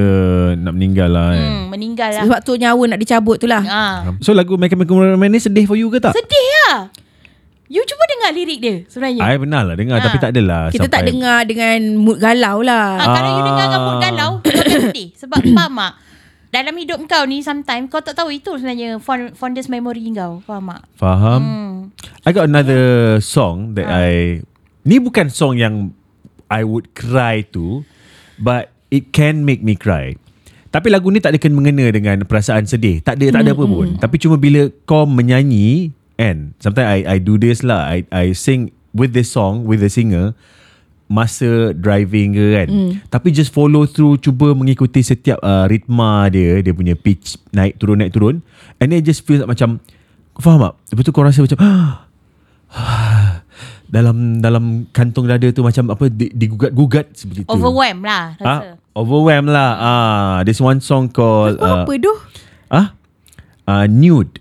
nak 0.54 0.76
meninggal 0.76 1.08
lah 1.08 1.32
kan. 1.32 1.40
hmm, 1.40 1.64
meninggal 1.66 2.10
lah 2.12 2.24
Sebab 2.26 2.40
tu 2.42 2.52
nyawa 2.54 2.82
nak 2.86 3.00
dicabut 3.00 3.38
tu 3.38 3.46
lah 3.46 3.62
ah 3.64 3.94
So 4.20 4.30
lagu 4.30 4.60
Chemical 4.60 5.08
Romance 5.08 5.32
ni 5.32 5.40
sedih 5.40 5.64
for 5.64 5.74
you 5.74 5.88
ke 5.88 5.96
tak? 5.98 6.12
sedih 6.12 6.46
lah 6.62 6.92
you 7.72 7.82
cuba 7.82 8.04
dengar 8.06 8.30
lirik 8.30 8.58
dia 8.60 8.76
sebenarnya 8.86 9.24
I 9.24 9.34
pernah 9.34 9.62
lah 9.64 9.74
dengar 9.74 9.96
Ah. 9.96 10.04
tapi 10.04 10.16
tak 10.18 10.30
adalah 10.30 10.68
Kita 10.68 10.84
tak 10.84 10.92
sampai- 10.92 11.08
dengar 11.08 11.38
dengan 11.42 11.78
mood 11.96 12.18
galau 12.18 12.60
lah 12.60 12.88
Ha, 12.94 13.04
kalau 13.10 13.28
you 13.30 13.40
Ah. 13.40 13.46
dengar 13.46 13.64
dengan 13.64 13.80
mood 13.80 13.98
galau, 13.98 14.30
kau 14.44 14.80
sedih. 14.84 15.08
Sebab 15.16 15.40
faham 15.56 15.74
tak? 15.74 15.92
Dalam 16.52 16.74
hidup 16.76 17.00
kau 17.06 17.24
ni 17.24 17.40
sometimes 17.40 17.88
kau 17.88 17.98
tak 17.98 18.12
tahu 18.12 18.28
itu 18.28 18.52
sebenarnya 18.52 19.00
fond, 19.00 19.32
fondest 19.32 19.66
memory 19.66 20.04
kau. 20.12 20.44
Faham 20.44 20.68
tak? 20.68 20.82
Faham? 20.94 21.40
Hmm. 21.40 21.72
I 22.22 22.30
got 22.30 22.44
another 22.44 22.84
song 23.18 23.72
that 23.72 23.86
I 23.86 24.44
Ni 24.82 24.98
bukan 24.98 25.26
song 25.28 25.56
yang 25.56 25.96
I 26.46 26.60
would 26.60 26.92
cry 26.92 27.40
to 27.50 27.88
But 28.36 28.68
it 28.88 29.10
can 29.10 29.42
make 29.42 29.60
me 29.60 29.72
cry 29.72 30.18
Tapi 30.68 30.88
lagu 30.88 31.08
ni 31.08 31.18
tak 31.18 31.32
ada 31.32 31.38
kena 31.38 31.54
mengena 31.54 31.88
dengan 31.88 32.20
perasaan 32.22 32.64
sedih 32.64 33.00
Tak 33.00 33.16
ada 33.16 33.30
tak 33.30 33.42
ada 33.42 33.52
apa 33.52 33.64
pun 33.64 33.96
Tapi 33.96 34.16
cuma 34.18 34.36
bila 34.36 34.66
kau 34.82 35.06
menyanyi 35.06 35.94
And 36.20 36.52
sometimes 36.58 36.88
I 36.88 37.16
I 37.16 37.16
do 37.18 37.36
this 37.36 37.64
lah 37.64 37.88
I 37.88 38.04
I 38.12 38.36
sing 38.36 38.70
with 38.92 39.16
this 39.16 39.32
song 39.32 39.64
With 39.64 39.80
the 39.80 39.88
singer 39.88 40.36
Masa 41.08 41.72
driving 41.72 42.32
ke 42.32 42.46
kan 42.56 42.68
Tapi 43.08 43.32
just 43.32 43.52
follow 43.52 43.84
through 43.84 44.20
Cuba 44.20 44.52
mengikuti 44.52 45.00
setiap 45.00 45.40
uh, 45.40 45.68
ritma 45.68 46.28
dia 46.28 46.60
Dia 46.60 46.72
punya 46.72 46.96
pitch 46.96 47.36
Naik 47.52 47.76
turun 47.76 48.00
naik 48.00 48.12
turun 48.12 48.40
And 48.76 48.92
then 48.92 49.00
just 49.00 49.24
like 49.24 49.44
macam 49.44 49.80
Kau 50.32 50.40
faham 50.40 50.60
tak? 50.64 50.74
Lepas 50.88 51.02
tu 51.04 51.12
kau 51.12 51.24
rasa 51.24 51.44
macam 51.44 51.58
dalam 53.92 54.40
dalam 54.40 54.64
kantung 54.88 55.28
dada 55.28 55.44
tu 55.52 55.60
macam 55.60 55.92
apa 55.92 56.08
di- 56.08 56.32
digugat-gugat 56.32 57.12
seperti 57.12 57.44
tu. 57.44 57.52
Overwhelm 57.52 58.00
lah 58.00 58.40
rasa. 58.40 58.48
Ah, 58.48 58.60
overwhelm 58.96 59.46
lah. 59.52 59.70
Ah, 59.76 60.34
there's 60.48 60.64
one 60.64 60.80
song 60.80 61.12
called 61.12 61.60
uh, 61.60 61.84
apa 61.84 61.92
tu 62.00 62.12
ah, 62.72 62.96
uh, 63.68 63.84
Nude. 63.84 64.40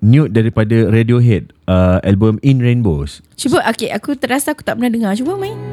Nude 0.00 0.32
daripada 0.32 0.88
Radiohead. 0.88 1.52
Uh, 1.70 2.02
album 2.02 2.40
In 2.42 2.58
Rainbows. 2.58 3.22
Cuba 3.38 3.62
okay, 3.68 3.94
Aku 3.94 4.18
terasa 4.18 4.56
aku 4.56 4.66
tak 4.66 4.80
pernah 4.80 4.90
dengar 4.90 5.12
Cuba 5.14 5.38
main 5.38 5.69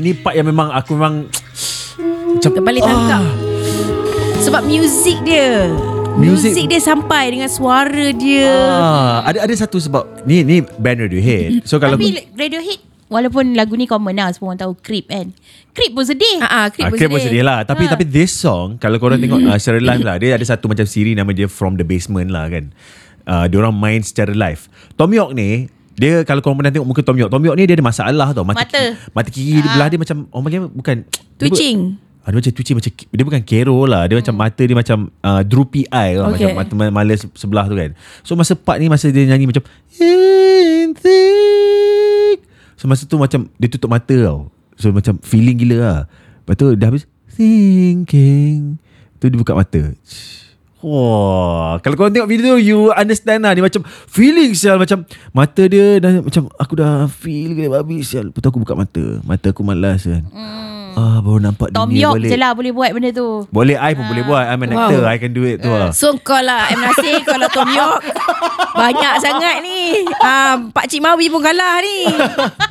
ni 0.00 0.12
part 0.12 0.32
yang 0.32 0.44
memang 0.44 0.68
aku 0.70 0.92
memang 0.92 1.28
macam 2.32 2.50
boleh 2.56 2.80
tangkap. 2.80 3.24
Sebab 4.40 4.62
muzik 4.64 5.20
dia. 5.22 5.68
Music- 6.10 6.52
Muzik 6.52 6.66
dia 6.66 6.80
sampai 6.80 7.30
Dengan 7.30 7.46
suara 7.46 8.10
dia. 8.10 8.50
Ah, 8.50 9.22
ada 9.24 9.46
ada 9.46 9.54
satu 9.54 9.78
sebab 9.78 10.24
ni 10.24 10.42
ni 10.42 10.58
band 10.60 11.06
Radiohead. 11.06 11.62
So 11.62 11.76
kalau 11.76 11.94
Tapi 11.94 12.26
Radiohead 12.34 12.80
walaupun 13.06 13.54
lagu 13.54 13.74
ni 13.74 13.84
common 13.84 14.12
lah 14.12 14.28
semua 14.30 14.50
orang 14.50 14.60
tahu 14.60 14.72
Creep 14.76 15.06
kan. 15.06 15.30
Creep 15.70 15.92
pun 15.92 16.02
sedih. 16.02 16.40
Ah, 16.40 16.64
ah, 16.64 16.66
Creep 16.66 16.82
Ah, 16.82 16.90
pun 16.90 16.98
Creep 16.98 17.10
pun 17.10 17.20
sedih. 17.20 17.30
sedih 17.30 17.44
lah. 17.46 17.62
Tapi 17.62 17.86
tapi 17.86 18.02
this 18.02 18.34
song 18.34 18.74
Kalau 18.76 18.98
korang 18.98 19.16
tengok 19.16 19.38
uh, 19.40 19.54
Secara 19.54 19.78
live 19.78 20.02
lah 20.02 20.18
Dia 20.18 20.34
ada 20.34 20.42
satu 20.42 20.66
macam 20.66 20.82
siri 20.82 21.14
Nama 21.14 21.30
dia 21.30 21.46
From 21.46 21.78
the 21.78 21.86
Basement 21.86 22.28
lah 22.28 22.50
kan. 22.50 22.74
Uh, 23.22 23.46
Dia 23.46 23.56
orang 23.58 23.72
main 23.72 24.00
secara 24.00 24.32
live. 24.32 24.66
Tom 24.96 25.10
York 25.10 25.30
ni 25.32 25.70
dia 25.94 26.22
kalau 26.22 26.40
korang 26.40 26.56
pernah 26.56 26.70
tengok 26.70 26.86
muka 26.86 27.02
Tom 27.02 27.16
York 27.16 27.28
Tom 27.28 27.42
York 27.42 27.56
ni 27.56 27.64
dia 27.64 27.74
ada 27.74 27.84
masalah 27.84 28.28
tau 28.30 28.42
Mata 28.42 28.62
Mata. 28.62 28.70
Kiri, 28.72 29.12
mata 29.12 29.28
kiri 29.28 29.58
dia 29.58 29.70
belah 29.70 29.88
dia 29.88 29.98
macam 29.98 30.16
Orang 30.30 30.44
panggil 30.44 30.60
apa? 30.60 30.68
bukan 30.70 30.96
Twitching 31.36 31.78
Ah, 32.20 32.28
dia 32.28 32.36
macam 32.36 32.52
twitching 32.52 32.76
macam 32.76 32.90
dia 32.92 33.24
bukan 33.24 33.40
kero 33.40 33.88
lah. 33.88 34.04
Dia 34.04 34.20
macam 34.20 34.34
mata 34.36 34.60
dia 34.60 34.76
macam 34.76 34.98
uh, 35.24 35.40
droopy 35.40 35.88
eye 35.88 36.20
lah. 36.20 36.28
Okay. 36.28 36.52
Macam 36.52 36.56
mata 36.60 36.72
ma- 36.76 36.94
malas 37.00 37.24
sebelah 37.32 37.64
tu 37.64 37.72
kan. 37.72 37.96
So 38.20 38.36
masa 38.36 38.52
part 38.52 38.76
ni 38.76 38.92
masa 38.92 39.08
dia 39.08 39.24
nyanyi 39.24 39.48
macam. 39.48 39.64
So 42.76 42.84
masa 42.84 43.08
tu 43.08 43.16
macam 43.16 43.48
dia 43.56 43.68
tutup 43.68 43.88
mata 43.88 44.12
tau. 44.12 44.52
So 44.76 44.92
macam 44.92 45.16
feeling 45.20 45.56
gila 45.58 45.76
lah. 45.80 45.98
Lepas 46.44 46.54
tu 46.56 46.66
dah 46.76 46.88
habis 46.88 47.08
thinking. 47.30 48.76
Tu 49.16 49.24
dia 49.24 49.36
buka 49.36 49.56
mata. 49.56 49.80
Wah, 50.80 51.76
kalau 51.84 51.92
kau 51.92 52.08
tengok 52.08 52.24
video 52.24 52.56
tu 52.56 52.64
you 52.64 52.88
understand 52.96 53.44
lah 53.44 53.52
dia 53.52 53.60
macam 53.60 53.84
feeling 54.08 54.56
sial 54.56 54.80
macam 54.80 55.04
mata 55.30 55.68
dia 55.68 56.00
dah 56.00 56.24
macam 56.24 56.48
aku 56.56 56.72
dah 56.72 57.04
feel 57.06 57.52
gila 57.52 57.80
babi 57.80 58.00
sial. 58.00 58.32
Lepas 58.32 58.40
tu 58.40 58.48
aku 58.48 58.64
buka 58.64 58.72
mata. 58.72 59.04
Mata 59.20 59.52
aku 59.52 59.60
malas 59.60 60.08
kan. 60.08 60.24
Ah 60.90 61.22
baru 61.22 61.38
nampak 61.38 61.70
Tom 61.70 61.86
dunia 61.86 62.10
York 62.10 62.16
balik. 62.18 62.30
je 62.34 62.36
lah 62.40 62.50
boleh 62.50 62.72
buat 62.74 62.90
benda 62.90 63.14
tu. 63.14 63.46
Boleh 63.54 63.78
I 63.78 63.94
pun 63.94 64.10
boleh 64.10 64.26
buat 64.26 64.42
I'm 64.42 64.66
an 64.66 64.74
Wow. 64.74 64.90
actor 64.90 65.02
I 65.06 65.16
can 65.22 65.30
do 65.30 65.46
it 65.46 65.62
tu 65.62 65.70
lah 65.70 65.94
So 65.94 66.18
kau 66.18 66.34
lah 66.42 66.66
M. 66.74 66.82
Nasir 66.82 67.22
Kau 67.22 67.38
lah 67.38 67.46
Tom 67.46 67.70
York 67.70 68.02
Banyak 68.74 69.14
sangat 69.22 69.62
ni 69.62 70.02
ah, 70.18 70.58
Pak 70.74 70.90
Cik 70.90 70.98
Mawi 70.98 71.30
pun 71.30 71.46
kalah 71.46 71.78
ni 71.78 72.10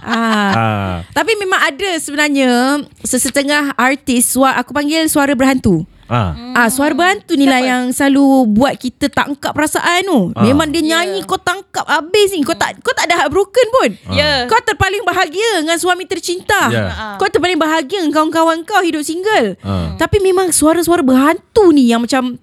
ah. 0.03 0.51
ah. 0.51 0.93
Tapi 1.16 1.32
memang 1.39 1.64
ada 1.64 1.95
sebenarnya 1.95 2.84
Sesetengah 3.07 3.72
artis 3.80 4.28
suara, 4.36 4.60
Aku 4.60 4.76
panggil 4.76 5.07
suara 5.07 5.32
berhantu 5.32 5.88
Ah. 6.10 6.34
Ah, 6.57 6.68
suara 6.74 6.97
berhantu 6.97 7.38
ni 7.38 7.45
lah 7.45 7.62
yang 7.62 7.93
selalu 7.93 8.49
buat 8.49 8.74
kita 8.76 9.14
tangkap 9.14 9.53
perasaan 9.53 10.01
tu. 10.03 10.34
Ah. 10.34 10.41
Memang 10.41 10.74
dia 10.74 10.82
nyanyi 10.82 11.22
kau 11.24 11.38
tangkap 11.38 11.86
habis 11.86 12.34
ni. 12.34 12.41
Kau 12.41 12.57
tak 12.57 12.82
kau 12.82 12.91
tak 12.97 13.05
ada 13.05 13.24
heartbroken 13.24 13.68
pun. 13.70 13.89
Ya. 14.18 14.49
Kau 14.49 14.57
terpaling 14.66 15.05
bahagia 15.05 15.62
dengan 15.62 15.78
suami 15.78 16.10
tercinta. 16.10 16.68
Ya. 16.74 17.16
Kau 17.22 17.30
terpaling 17.30 17.62
bahagia 17.62 18.01
dengan 18.01 18.12
kawan-kawan 18.12 18.66
kau 18.66 18.82
hidup 18.82 19.05
single. 19.05 19.53
Ah. 19.62 19.93
Tapi 19.95 20.18
memang 20.18 20.49
suara-suara 20.49 21.05
berhantu 21.05 21.70
ni 21.70 21.93
yang 21.93 22.01
macam 22.03 22.41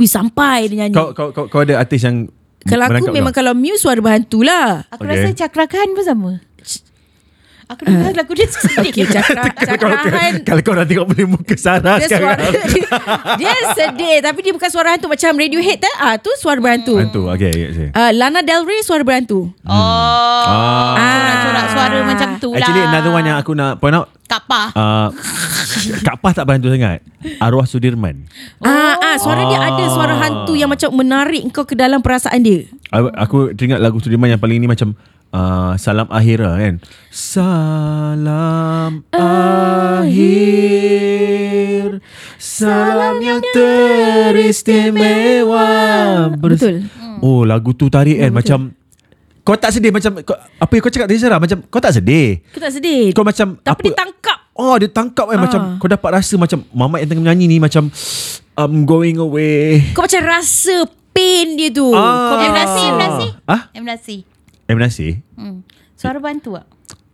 Wih 0.00 0.08
sampai 0.08 0.64
dia 0.72 0.88
nyanyi. 0.88 0.96
Kau, 0.96 1.12
kau, 1.12 1.28
kau, 1.28 1.44
kau 1.44 1.60
ada 1.60 1.76
artis 1.76 2.00
yang 2.00 2.32
kalau 2.64 2.88
aku 2.88 3.12
memang 3.12 3.32
kau? 3.32 3.40
kalau 3.40 3.52
Muse 3.56 3.84
suara 3.84 4.00
berhantu 4.00 4.44
lah. 4.44 4.84
Aku 4.92 5.04
Okay. 5.04 5.16
rasa 5.16 5.28
Cakra 5.32 5.64
Khan 5.68 5.92
pun 5.96 6.04
sama. 6.04 6.32
Aku 7.70 7.86
dengar 7.86 8.10
lagu 8.18 8.34
dia 8.34 8.50
sedih. 8.50 8.90
Okay, 8.90 9.06
cakra, 9.06 9.46
kalau, 9.54 9.78
kau, 9.78 9.90
cakrahan. 9.94 10.32
kalau 10.42 10.60
kau 10.66 10.74
nak 10.74 10.90
tengok 10.90 11.06
boleh 11.06 11.26
muka 11.30 11.54
Sarah 11.54 12.02
Dia 12.02 12.10
sekarang 12.10 12.38
suara 12.42 12.66
dia, 12.66 12.88
dia 13.38 13.54
sedih 13.78 14.16
tapi 14.26 14.38
dia 14.42 14.50
bukan 14.50 14.70
suara 14.74 14.98
hantu 14.98 15.06
macam 15.06 15.30
Radiohead 15.38 15.78
tak? 15.78 15.94
Ah 16.02 16.18
tu 16.18 16.34
suara 16.34 16.58
berhantu. 16.58 16.98
Hantu 16.98 17.30
Okay, 17.30 17.54
okay, 17.54 17.66
okay. 17.70 17.88
Uh, 17.94 18.10
Lana 18.10 18.42
Del 18.42 18.66
Rey 18.66 18.82
suara 18.82 19.06
berhantu. 19.06 19.54
Oh. 19.62 19.70
Ah. 19.70 20.98
Corak-corak 20.98 21.66
suara 21.70 21.98
macam 22.02 22.28
tu 22.42 22.50
lah. 22.50 22.58
Actually 22.58 22.82
another 22.90 23.12
one 23.14 23.26
yang 23.30 23.38
aku 23.38 23.52
nak 23.54 23.78
point 23.78 23.94
out 23.94 24.10
Kapah. 24.26 24.66
uh, 24.74 25.08
Kak 26.06 26.22
Pah 26.22 26.30
tak 26.30 26.46
bantu 26.46 26.70
sangat 26.70 27.02
Arwah 27.42 27.66
Sudirman 27.66 28.30
Ah, 28.62 28.94
ah 28.98 29.16
suara 29.18 29.42
dia 29.46 29.58
ada 29.58 29.84
suara 29.90 30.14
hantu 30.18 30.54
yang 30.54 30.70
macam 30.70 30.90
menarik 30.94 31.42
kau 31.50 31.66
ke 31.66 31.74
dalam 31.74 31.98
perasaan 31.98 32.42
dia. 32.42 32.66
Aku, 32.90 33.08
aku 33.14 33.38
teringat 33.54 33.78
lagu 33.78 33.98
Sudirman 34.02 34.30
yang 34.30 34.42
paling 34.42 34.58
ni 34.58 34.66
macam 34.66 34.94
uh, 35.32 35.72
Salam 35.74 36.06
Akhir 36.08 36.38
lah 36.40 36.56
kan 36.56 36.74
Salam 37.10 39.02
Akhir 40.30 41.98
Salam 42.36 43.14
yang 43.18 43.40
teristimewa 43.50 45.66
Bers- 46.32 46.60
Betul. 46.60 46.74
Oh 47.20 47.42
lagu 47.42 47.70
tu 47.72 47.86
tarik 47.86 48.16
kan 48.16 48.30
Macam 48.32 48.58
Kau 49.40 49.56
tak 49.56 49.72
sedih 49.72 49.90
macam 49.90 50.20
kau, 50.20 50.36
Apa 50.36 50.70
yang 50.70 50.80
kau 50.80 50.88
cakap 50.88 51.06
tadi 51.06 51.18
Sarah 51.18 51.36
Macam 51.36 51.58
kau 51.64 51.78
tak 51.78 51.92
sedih 51.92 52.38
Kau 52.48 52.60
tak 52.60 52.70
sedih. 52.70 53.10
Kau 53.10 53.22
macam 53.22 53.56
tapi 53.56 53.72
apa, 53.72 53.82
dia 53.82 53.96
tangkap. 53.96 54.38
Oh 54.52 54.74
dia 54.76 54.88
tangkap 54.88 55.24
kan 55.26 55.36
Ah. 55.36 55.42
Macam 55.42 55.60
kau 55.76 55.86
dapat 55.86 56.08
rasa 56.16 56.34
Macam 56.36 56.58
Mamat 56.70 56.98
yang 57.02 57.08
tengah 57.08 57.22
menyanyi 57.24 57.44
ni 57.48 57.56
Macam 57.58 57.88
I'm 58.54 58.84
going 58.84 59.16
away 59.16 59.80
Kau 59.92 60.04
macam 60.04 60.22
rasa 60.22 60.84
pain 61.10 61.46
dia 61.54 61.68
tu. 61.70 61.90
Ah. 61.90 62.30
Kau 62.30 62.34
M. 62.36 62.38
macam 62.38 62.52
Nasir, 62.54 62.86
M. 62.86 62.96
Nasir. 62.96 63.30
Ah? 63.44 63.60
M. 63.74 63.84
Nasir. 63.84 64.18
M. 64.70 64.78
Nasir 64.78 65.18
Hmm. 65.34 65.66
Suara 65.92 66.16
bantu 66.16 66.54
tak? 66.54 66.66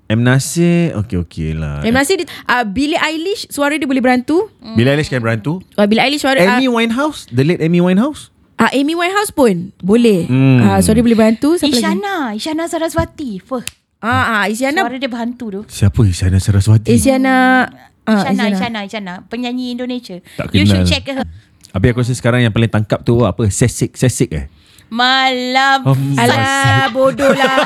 M. 0.06 0.22
Nasir 0.22 0.94
Okay 0.94 1.16
okay 1.16 1.50
lah 1.50 1.82
M. 1.82 1.90
Nasir 1.90 2.20
dia, 2.20 2.28
uh, 2.46 2.62
Billie 2.62 2.94
Eilish 2.94 3.48
Suara 3.48 3.74
dia 3.74 3.84
boleh 3.84 3.98
berantu 3.98 4.46
Bila 4.76 4.94
Eilish 4.94 5.08
kan 5.08 5.18
berantu 5.18 5.58
uh, 5.74 5.82
Billie 5.82 5.98
Eilish 6.00 6.22
suara 6.22 6.38
Amy 6.38 6.68
uh, 6.68 6.72
Winehouse 6.72 7.26
The 7.28 7.42
late 7.42 7.58
Amy 7.58 7.80
Winehouse 7.80 8.30
uh, 8.54 8.70
Amy 8.70 8.94
Winehouse 8.94 9.32
pun 9.32 9.74
Boleh 9.80 10.22
Hmm. 10.24 10.62
uh, 10.62 10.78
Suara 10.78 11.00
dia 11.00 11.04
boleh 11.04 11.18
berantu 11.18 11.56
Siapa 11.56 11.66
lagi? 11.66 11.82
Isyana 11.82 12.14
Isyana 12.32 12.64
Saraswati 12.66 13.42
Fuh, 13.42 13.66
Ah, 13.98 14.44
uh, 14.44 14.44
Isyana 14.46 14.86
Suara 14.86 14.94
dia 14.94 15.10
berhantu 15.10 15.44
tu 15.50 15.60
Siapa 15.66 16.00
Isyana 16.04 16.38
Saraswati 16.38 16.86
Isyana 16.88 17.66
uh, 18.06 18.14
Isyana, 18.14 18.42
Isyana, 18.48 18.78
Isyana 18.84 19.14
Penyanyi 19.26 19.74
Indonesia 19.74 20.22
Tak 20.36 20.54
You 20.54 20.62
kenal. 20.62 20.70
should 20.70 20.86
check 20.86 21.02
her 21.10 21.26
Habis 21.74 21.88
aku 21.90 22.00
rasa 22.00 22.14
sekarang 22.14 22.40
yang 22.40 22.54
paling 22.54 22.70
tangkap 22.70 23.02
tu 23.02 23.20
apa 23.20 23.42
Sesik 23.50 23.98
Sesik 23.98 24.30
eh 24.32 24.46
Malam 24.86 25.78
Oh, 25.84 25.96
Alah 26.14 26.86
bodoh 26.90 27.26
lah 27.28 27.58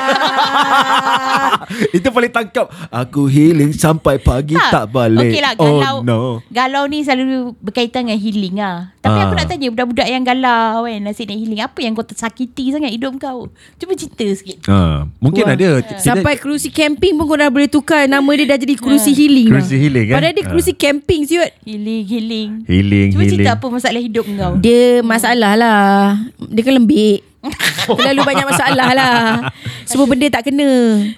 Itu 1.91 2.09
paling 2.09 2.29
tangkap. 2.29 2.67
Aku 2.89 3.25
healing 3.25 3.71
sampai 3.71 4.17
pagi 4.17 4.57
tak, 4.69 4.89
balik. 4.89 5.29
Okay 5.29 5.39
lah 5.39 5.53
galau. 5.53 5.95
Oh 5.95 6.03
no. 6.03 6.19
Galau 6.49 6.83
ni 6.85 7.01
selalu 7.01 7.53
berkaitan 7.57 8.03
dengan 8.03 8.17
healing 8.17 8.55
lah. 8.55 8.91
Tapi 8.97 9.13
Ah. 9.13 9.25
aku 9.25 9.33
nak 9.33 9.47
tanya 9.47 9.67
Budak-budak 9.67 10.05
yang 10.05 10.21
galau 10.21 10.83
kan 10.83 10.99
Nasib 10.99 11.25
nak 11.25 11.33
healing 11.35 11.57
Apa 11.59 11.79
yang 11.79 11.93
kau 11.93 12.03
tersakiti 12.03 12.69
sangat 12.69 12.91
hidup 12.91 13.17
kau? 13.17 13.49
Cuba 13.75 13.93
cerita 13.93 14.25
sikit. 14.27 14.61
Ha, 14.67 15.05
Mungkin 15.17 15.43
Wah. 15.43 15.53
ada 15.53 15.69
kita, 15.79 15.99
Sampai 15.99 16.35
kerusi 16.35 16.69
camping 16.69 17.15
pun 17.15 17.25
kau 17.25 17.35
dah 17.35 17.47
boleh 17.47 17.65
tukar 17.65 18.05
Nama 18.05 18.29
dia 18.35 18.45
dah 18.47 18.59
jadi 18.59 18.75
kerusi 18.75 19.11
healing. 19.11 19.47
Kerusi 19.47 19.73
lah. 19.73 19.79
healing, 19.79 20.05
kan? 20.05 20.15
Padahal 20.17 20.33
dia 20.33 20.45
kerusi 20.45 20.71
camping 20.73 21.21
siut. 21.23 21.51
Healing 21.61 22.03
Healing. 22.03 22.49
Healing 22.65 23.07
Cuba 23.09 23.19
healing. 23.19 23.31
cerita 23.37 23.49
apa 23.53 23.65
masalah 23.67 24.01
hidup 24.01 24.25
kau. 24.27 24.53
Dia 24.57 24.81
masalah 25.01 25.53
lah. 25.55 26.17
Dia 26.41 26.61
kan 26.61 26.73
lembik 26.75 27.10
Terlalu 27.97 28.21
banyak 28.21 28.45
masalah 28.45 28.89
lah. 28.93 29.49
Semua 29.89 30.05
benda 30.05 30.29
tak 30.29 30.45
kena. 30.47 30.69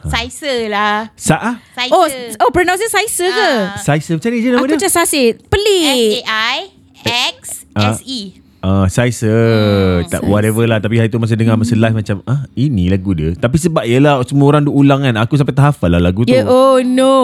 Saisa 0.07 0.53
lah. 0.71 1.11
Sa' 1.19 1.59
Saisa 1.75 1.91
Oh 1.91 2.07
oh 2.39 2.49
pronounce 2.55 2.79
dia 2.79 2.89
Saisa 2.91 3.27
ke? 3.27 3.39
Ah. 3.43 3.75
Saisa 3.79 4.15
macam 4.15 4.29
ni 4.31 4.39
je 4.39 4.49
nama 4.49 4.63
Aku 4.63 4.67
dia? 4.71 4.75
macam 4.79 4.91
Sasid 4.91 5.43
Pelik. 5.51 6.23
S-A-I-X-S-E 7.03 8.42
Uh, 8.63 8.87
Saisa 8.87 9.27
tak 10.07 10.23
whatever 10.23 10.63
lah. 10.63 10.79
Tapi 10.79 10.95
hari 10.95 11.11
tu 11.11 11.19
masa 11.19 11.35
dengar 11.35 11.59
masa 11.59 11.75
live 11.75 11.99
macam 11.99 12.23
ah 12.23 12.47
ini 12.55 12.87
lagu 12.87 13.11
dia. 13.11 13.35
Tapi 13.35 13.59
sebab 13.59 13.83
yelah 13.83 14.23
semua 14.23 14.55
orang 14.55 14.63
duk 14.63 14.71
ulang 14.71 15.03
kan 15.03 15.19
aku 15.19 15.35
sampai 15.35 15.51
terhafal 15.51 15.91
lah 15.91 15.99
lagu 15.99 16.23
tu. 16.23 16.31
Yeah, 16.31 16.47
oh 16.47 16.79
no. 16.79 17.15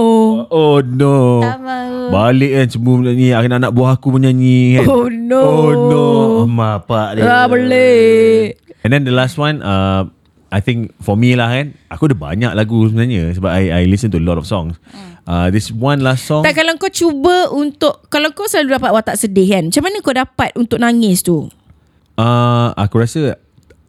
Oh 0.51 0.83
no. 0.83 1.39
Tak 1.39 1.63
mahu. 1.63 2.11
Balik 2.11 2.51
kan 2.51 2.67
semua 2.67 2.93
menyanyi 2.99 3.27
anak-anak 3.31 3.71
buah 3.71 3.95
aku 3.95 4.19
menyanyi 4.19 4.83
kan. 4.83 4.85
Oh 4.91 5.07
no. 5.07 5.39
Oh 5.39 5.71
no. 5.71 6.07
Mak 6.43 6.91
pak 6.91 7.09
dia. 7.15 7.23
Ah 7.23 7.47
boleh 7.47 8.59
And 8.83 8.91
then 8.91 9.07
the 9.07 9.15
last 9.15 9.39
one 9.39 9.63
uh, 9.63 10.11
I 10.49 10.59
think 10.59 10.97
for 10.97 11.13
me 11.13 11.33
lah 11.33 11.47
kan 11.47 11.77
Aku 11.87 12.05
ada 12.05 12.13
banyak 12.13 12.51
lagu 12.51 12.83
sebenarnya 12.83 13.29
Sebab 13.31 13.47
I, 13.47 13.63
I 13.71 13.85
listen 13.85 14.09
to 14.09 14.17
a 14.17 14.23
lot 14.23 14.35
of 14.35 14.43
songs. 14.43 14.75
Uh, 15.23 15.47
This 15.47 15.69
one 15.69 15.99
last 15.99 16.25
song 16.25 16.41
Tak 16.41 16.53
kalau 16.53 16.73
kau 16.75 16.89
cuba 16.89 17.49
untuk 17.49 18.05
Kalau 18.07 18.29
kau 18.31 18.45
selalu 18.45 18.75
dapat 18.75 18.89
watak 18.91 19.15
sedih 19.15 19.45
kan 19.47 19.63
Macam 19.67 19.83
mana 19.83 19.97
kau 19.99 20.11
dapat 20.11 20.49
untuk 20.53 20.77
nangis 20.77 21.21
tu? 21.21 21.45
Uh, 22.15 22.73
Aku 22.75 22.97
rasa 22.97 23.37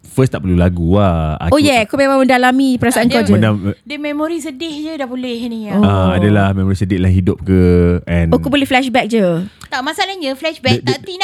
First 0.02 0.34
tak 0.34 0.42
perlu 0.42 0.58
lagu 0.58 0.98
lah. 0.98 1.38
Aku, 1.38 1.54
Oh 1.54 1.60
yeah 1.60 1.86
Kau 1.86 1.94
memang 1.94 2.18
mendalami 2.18 2.74
perasaan 2.76 3.06
Tak, 3.06 3.24
kau 3.24 3.24
dia- 3.24 3.28
je. 3.30 3.34
Benda, 3.36 3.50
Dia 3.80 3.96
memori 3.96 4.36
sedih 4.36 4.74
je 4.82 4.92
dah 4.96 5.06
boleh 5.06 5.38
ni 5.46 5.70
Oh. 5.70 5.72
ya. 5.72 5.74
uh, 5.78 6.08
adalah 6.12 6.50
memori 6.50 6.74
sedih 6.74 6.98
dalam 6.98 7.08
hidup 7.10 7.40
ke 7.40 7.60
and 8.04 8.28
Oh 8.28 8.36
kau 8.36 8.50
boleh 8.50 8.64
flashback 8.64 9.06
je? 9.06 9.22
Tak 9.66 9.80
masalahnya 9.80 10.34
flashback 10.34 10.82
Dia- 10.82 10.92
tak 10.92 11.06
ti 11.06 11.14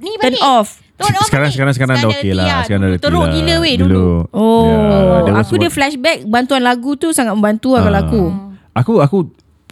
ni 0.00 0.10
Turn 0.16 0.32
balik. 0.32 0.42
off 0.42 0.68
Turn 0.96 1.14
off 1.14 1.26
sekarang, 1.26 1.48
balik. 1.48 1.54
sekarang 1.54 1.72
sekarang 1.72 1.94
dah 1.96 2.10
okey 2.10 2.32
lah 2.32 2.46
Sekarang 2.62 2.80
dah 2.82 2.90
reti 2.90 3.02
Teruk 3.02 3.22
lah. 3.22 3.32
gila 3.32 3.54
weh 3.58 3.74
dulu. 3.76 4.04
Oh 4.30 4.64
Yeah, 5.22 5.32
was 5.32 5.44
Aku 5.44 5.54
dia 5.56 5.68
flashback 5.68 6.24
Bantuan 6.24 6.60
lagu 6.60 6.92
tu 6.94 7.08
Sangat 7.10 7.32
membantu 7.32 7.72
lah 7.72 7.82
kalau 7.82 7.96
Ah. 7.96 8.04
aku 8.04 8.22
Aku 8.72 8.92
aku 8.98 9.18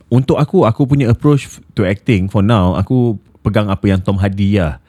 untuk 0.08 0.36
aku 0.36 0.64
aku 0.64 0.82
punya 0.86 1.04
approach 1.06 1.44
to 1.72 1.84
acting 1.84 2.26
for 2.26 2.40
now 2.40 2.72
aku 2.72 3.14
pegang 3.40 3.68
apa 3.68 3.84
yang 3.86 4.00
Tom 4.00 4.16
Hardy 4.16 4.56
lah. 4.56 4.80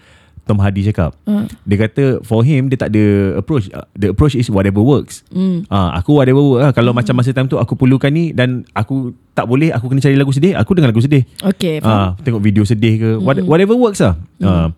Tom 0.41 0.57
Hardy 0.57 0.81
cakap. 0.81 1.11
Hmm. 1.23 1.43
Dia 1.61 1.77
kata 1.77 2.03
for 2.23 2.39
him 2.39 2.65
dia 2.65 2.79
tak 2.79 2.89
ada 2.89 3.03
approach. 3.35 3.67
Uh, 3.69 3.83
The 3.93 4.09
approach 4.09 4.33
is 4.33 4.47
whatever 4.47 4.79
works. 4.79 5.21
Hmm. 5.27 5.67
Ah, 5.67 5.93
aku 5.93 6.15
whatever 6.15 6.39
work 6.39 6.61
lah. 6.61 6.71
Kalau 6.71 6.89
macam 6.89 7.13
masa 7.13 7.29
time 7.29 7.45
tu 7.45 7.55
aku 7.55 7.75
perlukan 7.75 8.07
ni 8.07 8.31
dan 8.31 8.63
aku 8.71 9.11
tak 9.33 9.43
boleh 9.43 9.69
aku 9.69 9.85
kena 9.85 10.01
cari 10.01 10.15
lagu 10.15 10.31
sedih, 10.31 10.55
aku 10.55 10.71
dengar 10.71 10.89
lagu 10.89 11.03
sedih. 11.03 11.21
Okay 11.37 11.77
faham. 11.77 11.93
Ah, 11.93 12.09
tengok 12.17 12.39
video 12.39 12.63
sedih 12.63 12.93
ke 12.95 13.09
what, 13.17 13.37
whatever 13.43 13.75
works 13.75 13.99
lah. 13.99 14.15
Ah. 14.39 14.71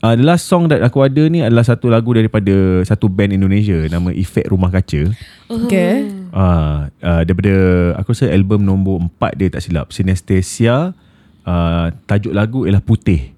Uh, 0.00 0.16
the 0.16 0.24
last 0.24 0.48
song 0.48 0.64
that 0.72 0.80
aku 0.80 1.04
ada 1.04 1.28
ni 1.28 1.44
adalah 1.44 1.60
satu 1.60 1.92
lagu 1.92 2.16
daripada 2.16 2.80
satu 2.88 3.12
band 3.12 3.36
Indonesia 3.36 3.84
nama 3.92 4.08
Efek 4.08 4.48
Rumah 4.48 4.72
Kaca. 4.72 5.12
Okay 5.52 6.08
Ah, 6.30 6.88
uh, 7.02 7.22
daripada 7.26 7.52
aku 8.00 8.14
rasa 8.14 8.30
album 8.32 8.64
nombor 8.64 9.02
4 9.20 9.36
dia 9.36 9.48
tak 9.52 9.60
silap. 9.60 9.92
Synesthesia. 9.92 10.96
Uh, 11.44 11.92
tajuk 12.08 12.32
lagu 12.32 12.64
ialah 12.64 12.80
Putih. 12.80 13.34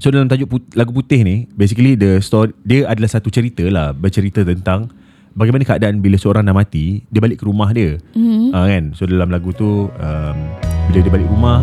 So 0.00 0.08
dalam 0.08 0.30
tajuk 0.30 0.48
put, 0.48 0.62
lagu 0.72 0.94
Putih 0.94 1.20
ni 1.20 1.50
basically 1.52 1.98
the 2.00 2.22
story 2.24 2.56
dia 2.64 2.88
adalah 2.88 3.10
satu 3.12 3.28
cerita 3.28 3.64
lah 3.68 3.92
bercerita 3.92 4.40
tentang 4.40 4.92
bagaimana 5.36 5.68
keadaan 5.68 6.00
bila 6.00 6.16
seorang 6.16 6.46
dah 6.46 6.54
mati 6.54 7.04
dia 7.12 7.20
balik 7.20 7.42
ke 7.42 7.44
rumah 7.44 7.74
dia. 7.76 8.00
Mm-hmm. 8.16 8.56
Uh, 8.56 8.66
kan. 8.72 8.84
So 8.96 9.04
dalam 9.04 9.28
lagu 9.28 9.52
tu 9.52 9.92
um, 9.92 10.36
bila 10.88 10.98
dia 11.02 11.12
balik 11.12 11.28
rumah 11.28 11.60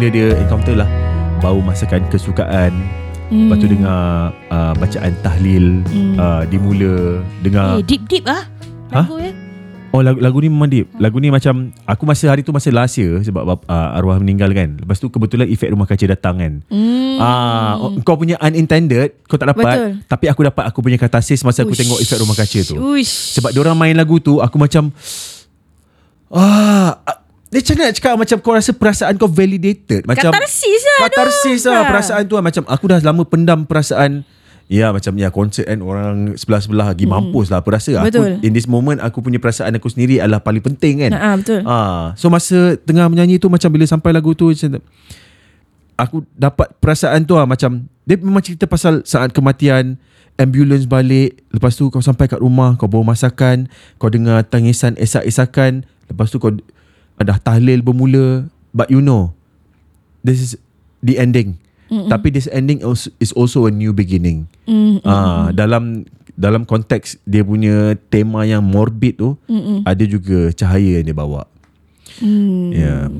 benda 0.00 0.16
dia 0.16 0.32
encounter 0.40 0.80
lah 0.80 0.88
bau 1.44 1.60
masakan 1.60 2.00
kesukaan 2.08 2.72
mm. 3.28 3.52
lepas 3.52 3.56
tu 3.60 3.68
dengar 3.68 4.32
uh, 4.48 4.72
bacaan 4.80 5.12
tahlil 5.20 5.84
mm. 5.84 6.16
uh, 6.16 6.42
dimula 6.48 7.20
dengar 7.44 7.76
Eh, 7.76 7.84
deep 7.84 8.08
deep 8.08 8.24
ah. 8.24 8.48
Ha? 8.96 9.04
Lagu 9.04 9.20
ya. 9.20 9.28
Oh 9.92 10.00
lagu, 10.00 10.16
lagu 10.24 10.40
ni 10.40 10.48
memang 10.48 10.70
deep 10.72 10.86
Lagu 11.02 11.18
ni 11.18 11.34
macam 11.34 11.74
Aku 11.82 12.06
masa 12.06 12.30
hari 12.30 12.46
tu 12.46 12.54
Masa 12.54 12.70
last 12.70 12.94
year 12.94 13.18
Sebab 13.26 13.42
uh, 13.42 13.98
arwah 13.98 14.22
meninggal 14.22 14.46
kan 14.54 14.78
Lepas 14.78 15.02
tu 15.02 15.10
kebetulan 15.10 15.50
Efek 15.50 15.66
rumah 15.66 15.82
kaca 15.82 16.06
datang 16.06 16.38
kan 16.38 16.52
Hmm. 16.70 17.18
Ah, 17.18 17.74
oh, 17.74 17.98
Kau 18.06 18.14
punya 18.14 18.38
unintended 18.38 19.18
Kau 19.26 19.34
tak 19.34 19.50
dapat 19.50 19.66
Betul. 19.66 19.90
Tapi 20.06 20.24
aku 20.30 20.40
dapat 20.46 20.62
Aku 20.70 20.78
punya 20.78 20.94
katasis 20.94 21.42
Masa 21.42 21.66
aku 21.66 21.74
Uish. 21.74 21.82
tengok 21.82 21.98
Efek 22.06 22.22
rumah 22.22 22.38
kaca 22.38 22.60
tu 22.62 22.74
Uish. 22.78 23.34
Sebab 23.34 23.50
orang 23.50 23.74
main 23.74 23.98
lagu 23.98 24.22
tu 24.22 24.38
Aku 24.38 24.62
macam 24.62 24.94
ah, 26.30 26.94
Dia 27.50 27.58
macam 27.60 27.74
nak 27.76 27.92
cakap 27.92 28.14
Macam 28.14 28.36
kau 28.38 28.54
rasa 28.54 28.70
perasaan 28.70 29.14
kau 29.14 29.26
validated 29.26 30.06
Macam 30.06 30.30
Katarsis 30.30 30.80
lah 30.80 30.98
Katarsis 31.04 31.60
lah 31.64 31.80
Ha. 31.80 31.88
Perasaan 31.88 32.22
tu 32.24 32.34
lah 32.34 32.42
Macam 32.42 32.62
aku 32.64 32.84
dah 32.86 32.98
lama 33.00 33.22
pendam 33.22 33.62
perasaan 33.62 34.22
Ya 34.70 34.94
macam 34.94 35.18
ya 35.18 35.28
konsert 35.28 35.66
kan 35.66 35.82
Orang 35.82 36.38
sebelah-sebelah 36.38 36.86
lagi 36.88 37.02
mampus 37.04 37.50
lah 37.50 37.58
Aku 37.58 37.68
rasa 37.68 37.90
Hmm. 37.92 38.06
Betul. 38.06 38.38
aku 38.38 38.46
In 38.46 38.52
this 38.52 38.64
moment 38.64 39.02
Aku 39.02 39.18
punya 39.18 39.36
perasaan 39.36 39.74
aku 39.74 39.90
sendiri 39.90 40.18
Adalah 40.18 40.38
paling 40.38 40.62
penting 40.62 41.02
kan 41.02 41.10
Ha, 41.10 41.28
betul. 41.34 41.66
Ah, 41.66 42.14
So 42.14 42.30
masa 42.30 42.78
tengah 42.78 43.10
menyanyi 43.10 43.36
tu 43.36 43.50
Macam 43.50 43.66
bila 43.66 43.82
sampai 43.82 44.10
lagu 44.10 44.30
tu 44.32 44.46
macam, 44.46 44.78
Aku 45.98 46.22
dapat 46.32 46.70
perasaan 46.78 47.26
tu 47.26 47.34
lah 47.34 47.44
Macam 47.44 47.82
Dia 48.06 48.14
memang 48.16 48.40
cerita 48.40 48.64
pasal 48.64 49.02
Saat 49.02 49.30
kematian 49.30 49.98
Ambulans 50.36 50.86
balik 50.86 51.42
Lepas 51.50 51.74
tu 51.74 51.90
kau 51.90 51.98
sampai 51.98 52.24
kat 52.24 52.38
rumah 52.38 52.78
Kau 52.78 52.86
bawa 52.86 53.10
masakan 53.10 53.66
Kau 53.98 54.06
dengar 54.06 54.40
tangisan 54.44 54.94
esak-esakan 54.94 55.82
Lepas 56.06 56.30
tu 56.30 56.38
kau 56.38 56.54
Dah 57.22 57.36
tahlil 57.36 57.80
bermula 57.80 58.44
But 58.70 58.88
you 58.88 58.98
know 58.98 59.32
This 60.20 60.40
is 60.40 60.50
the 60.98 61.16
ending 61.16 61.56
Mm-mm. 61.86 62.06
Tapi 62.06 62.30
this 62.30 62.46
ending 62.46 62.80
is 63.16 63.32
also 63.32 63.64
a 63.64 63.72
new 63.72 63.90
beginning 63.90 64.46
Mm, 64.62 65.02
Ah, 65.02 65.50
Dalam 65.50 66.06
dalam 66.32 66.62
konteks 66.62 67.20
dia 67.22 67.42
punya 67.42 67.98
tema 68.06 68.42
yang 68.42 68.62
morbid 68.62 69.18
tu 69.18 69.34
Mm-mm. 69.44 69.84
ada 69.84 70.00
juga 70.02 70.48
cahaya 70.50 70.96
yang 70.96 71.04
dia 71.04 71.12
bawa. 71.12 71.44
Hmm. 72.16 72.72
Ya. 72.72 73.12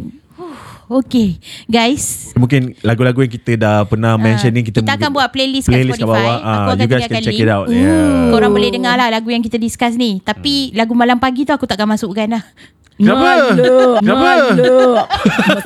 Okay 0.89 1.37
Guys 1.67 2.33
Mungkin 2.33 2.75
lagu-lagu 2.81 3.21
yang 3.21 3.31
kita 3.31 3.55
dah 3.55 3.85
pernah 3.85 4.17
mention 4.17 4.51
ni 4.51 4.65
kita 4.65 4.81
Ah, 4.81 4.87
kita 4.89 4.95
akan 4.97 5.11
buat 5.13 5.29
playlist 5.29 5.67
kat 5.67 5.75
playlist 5.77 5.99
kat 5.99 6.03
Spotify. 6.03 6.25
bawah. 6.25 6.39
Aku 6.39 6.49
Ah, 6.49 6.65
akan 6.65 6.77
you 6.79 6.89
guys 6.89 7.05
can 7.05 7.21
check 7.21 7.35
link. 7.35 7.45
it 7.45 7.51
out. 7.51 7.67
Yeah. 7.69 8.31
Korang 8.31 8.51
boleh 8.51 8.71
dengar 8.71 8.95
lah 8.95 9.09
Lagu 9.09 9.29
yang 9.29 9.39
kita 9.39 9.55
discuss 9.55 9.95
ni 9.95 10.19
Tapi 10.19 10.73
lagu 10.73 10.91
malam 10.93 11.17
pagi 11.17 11.45
tu 11.45 11.53
Aku 11.53 11.63
takkan 11.63 11.87
masukkan 11.87 12.27
lah 12.27 12.43
Kenapa? 13.01 13.31
Kenapa? 13.99 14.31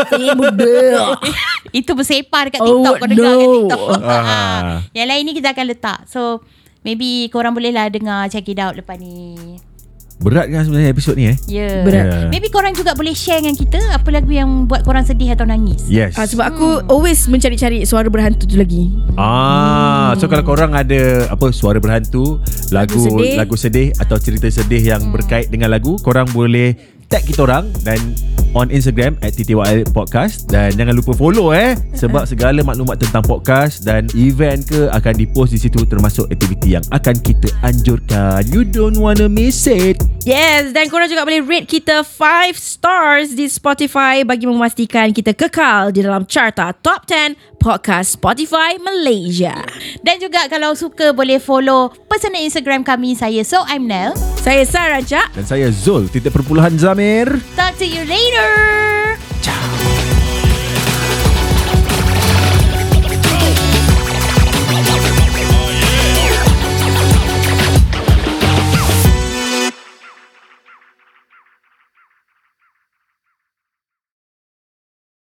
Masih 0.07 0.33
muda. 0.33 0.75
Itu 1.77 1.91
bersepar 1.93 2.47
dekat 2.49 2.63
Oh, 2.63 2.79
TikTok 2.79 2.95
Kau 2.97 3.09
dengar 3.11 3.27
kat 3.27 3.43
no. 3.43 3.55
TikTok 3.59 3.89
Ah. 4.07 4.79
Yang 4.95 5.09
lain 5.11 5.23
ni 5.25 5.33
kita 5.35 5.49
akan 5.51 5.65
letak 5.67 5.99
So 6.07 6.39
Maybe 6.81 7.27
korang 7.29 7.51
boleh 7.51 7.75
lah 7.75 7.91
dengar 7.91 8.31
Check 8.31 8.47
it 8.47 8.59
out 8.59 8.79
lepas 8.79 8.95
ni 8.95 9.59
Berat 10.15 10.47
kan 10.47 10.63
sebenarnya 10.63 10.95
episod 10.95 11.19
ni 11.19 11.27
eh? 11.27 11.37
Ya 11.51 11.59
yeah. 11.59 11.77
Berat. 11.83 12.07
Yeah. 12.07 12.31
Maybe 12.31 12.47
korang 12.47 12.71
juga 12.71 12.95
boleh 12.95 13.11
share 13.11 13.43
dengan 13.43 13.59
kita 13.59 13.83
Apa 13.91 14.15
lagu 14.15 14.31
yang 14.31 14.65
buat 14.65 14.87
korang 14.87 15.03
sedih 15.03 15.35
atau 15.35 15.43
nangis 15.43 15.83
Yes. 15.85 16.15
Ah, 16.15 16.23
sebab 16.23 16.55
aku 16.55 16.69
always 16.87 17.27
mencari-cari 17.27 17.83
suara 17.83 18.07
berhantu 18.07 18.47
tu 18.47 18.55
lagi. 18.55 18.95
Ah, 19.19 20.15
so 20.15 20.31
kalau 20.31 20.47
korang 20.47 20.71
ada 20.71 21.27
apa 21.27 21.51
suara 21.51 21.77
berhantu, 21.77 22.39
lagu 22.71 22.95
Lagu 22.95 23.21
sedih. 23.21 23.35
lagu 23.37 23.57
sedih 23.59 23.89
atau 23.97 24.17
cerita 24.17 24.47
sedih 24.47 24.83
yang 24.87 25.11
berkait 25.11 25.51
dengan 25.51 25.69
lagu, 25.69 25.99
korang 25.99 26.31
boleh 26.31 26.79
tag 27.15 27.31
kita 27.31 27.47
orang 27.47 27.71
dan 27.87 28.11
on 28.55 28.71
Instagram 28.71 29.19
at 29.21 29.35
TTYL 29.35 29.85
Podcast 29.91 30.47
dan 30.49 30.73
jangan 30.79 30.95
lupa 30.95 31.13
follow 31.13 31.51
eh 31.51 31.75
sebab 31.99 32.25
segala 32.31 32.63
maklumat 32.63 33.03
tentang 33.03 33.23
podcast 33.27 33.83
dan 33.83 34.07
event 34.15 34.65
ke 34.65 34.89
akan 34.95 35.15
dipost 35.15 35.53
di 35.53 35.61
situ 35.61 35.83
termasuk 35.85 36.31
aktiviti 36.31 36.79
yang 36.79 36.85
akan 36.95 37.15
kita 37.21 37.51
anjurkan. 37.67 38.47
You 38.49 38.63
don't 38.63 38.97
wanna 38.97 39.27
miss 39.27 39.67
it. 39.67 40.01
Yes, 40.25 40.73
dan 40.73 40.89
korang 40.89 41.11
juga 41.11 41.27
boleh 41.29 41.45
rate 41.45 41.69
kita 41.69 42.01
5 42.01 42.57
stars 42.57 43.37
di 43.37 43.45
Spotify 43.45 44.25
bagi 44.25 44.49
memastikan 44.49 45.13
kita 45.13 45.37
kekal 45.37 45.93
di 45.93 46.01
dalam 46.01 46.25
carta 46.25 46.73
top 46.73 47.05
10 47.05 47.55
podcast 47.65 48.21
Spotify 48.21 48.77
Malaysia. 48.77 49.57
Dan 50.05 50.21
juga 50.21 50.45
kalau 50.53 50.77
suka 50.77 51.17
Boleh 51.17 51.41
follow 51.41 51.89
Personal 52.13 52.45
Instagram 52.45 52.85
kami 52.85 53.17
Saya 53.17 53.41
So 53.41 53.65
I'm 53.65 53.89
Nel 53.89 54.13
Saya 54.45 54.69
Sarah 54.69 55.01
Cak. 55.01 55.33
Dan 55.33 55.49
saya 55.49 55.73
Zul, 55.73 56.13
titik 56.13 56.37
perpuluhan 56.37 56.77
Zamir. 56.77 57.41
Talk 57.57 57.81
to 57.81 57.89
you 57.89 58.05
later. 58.45 59.24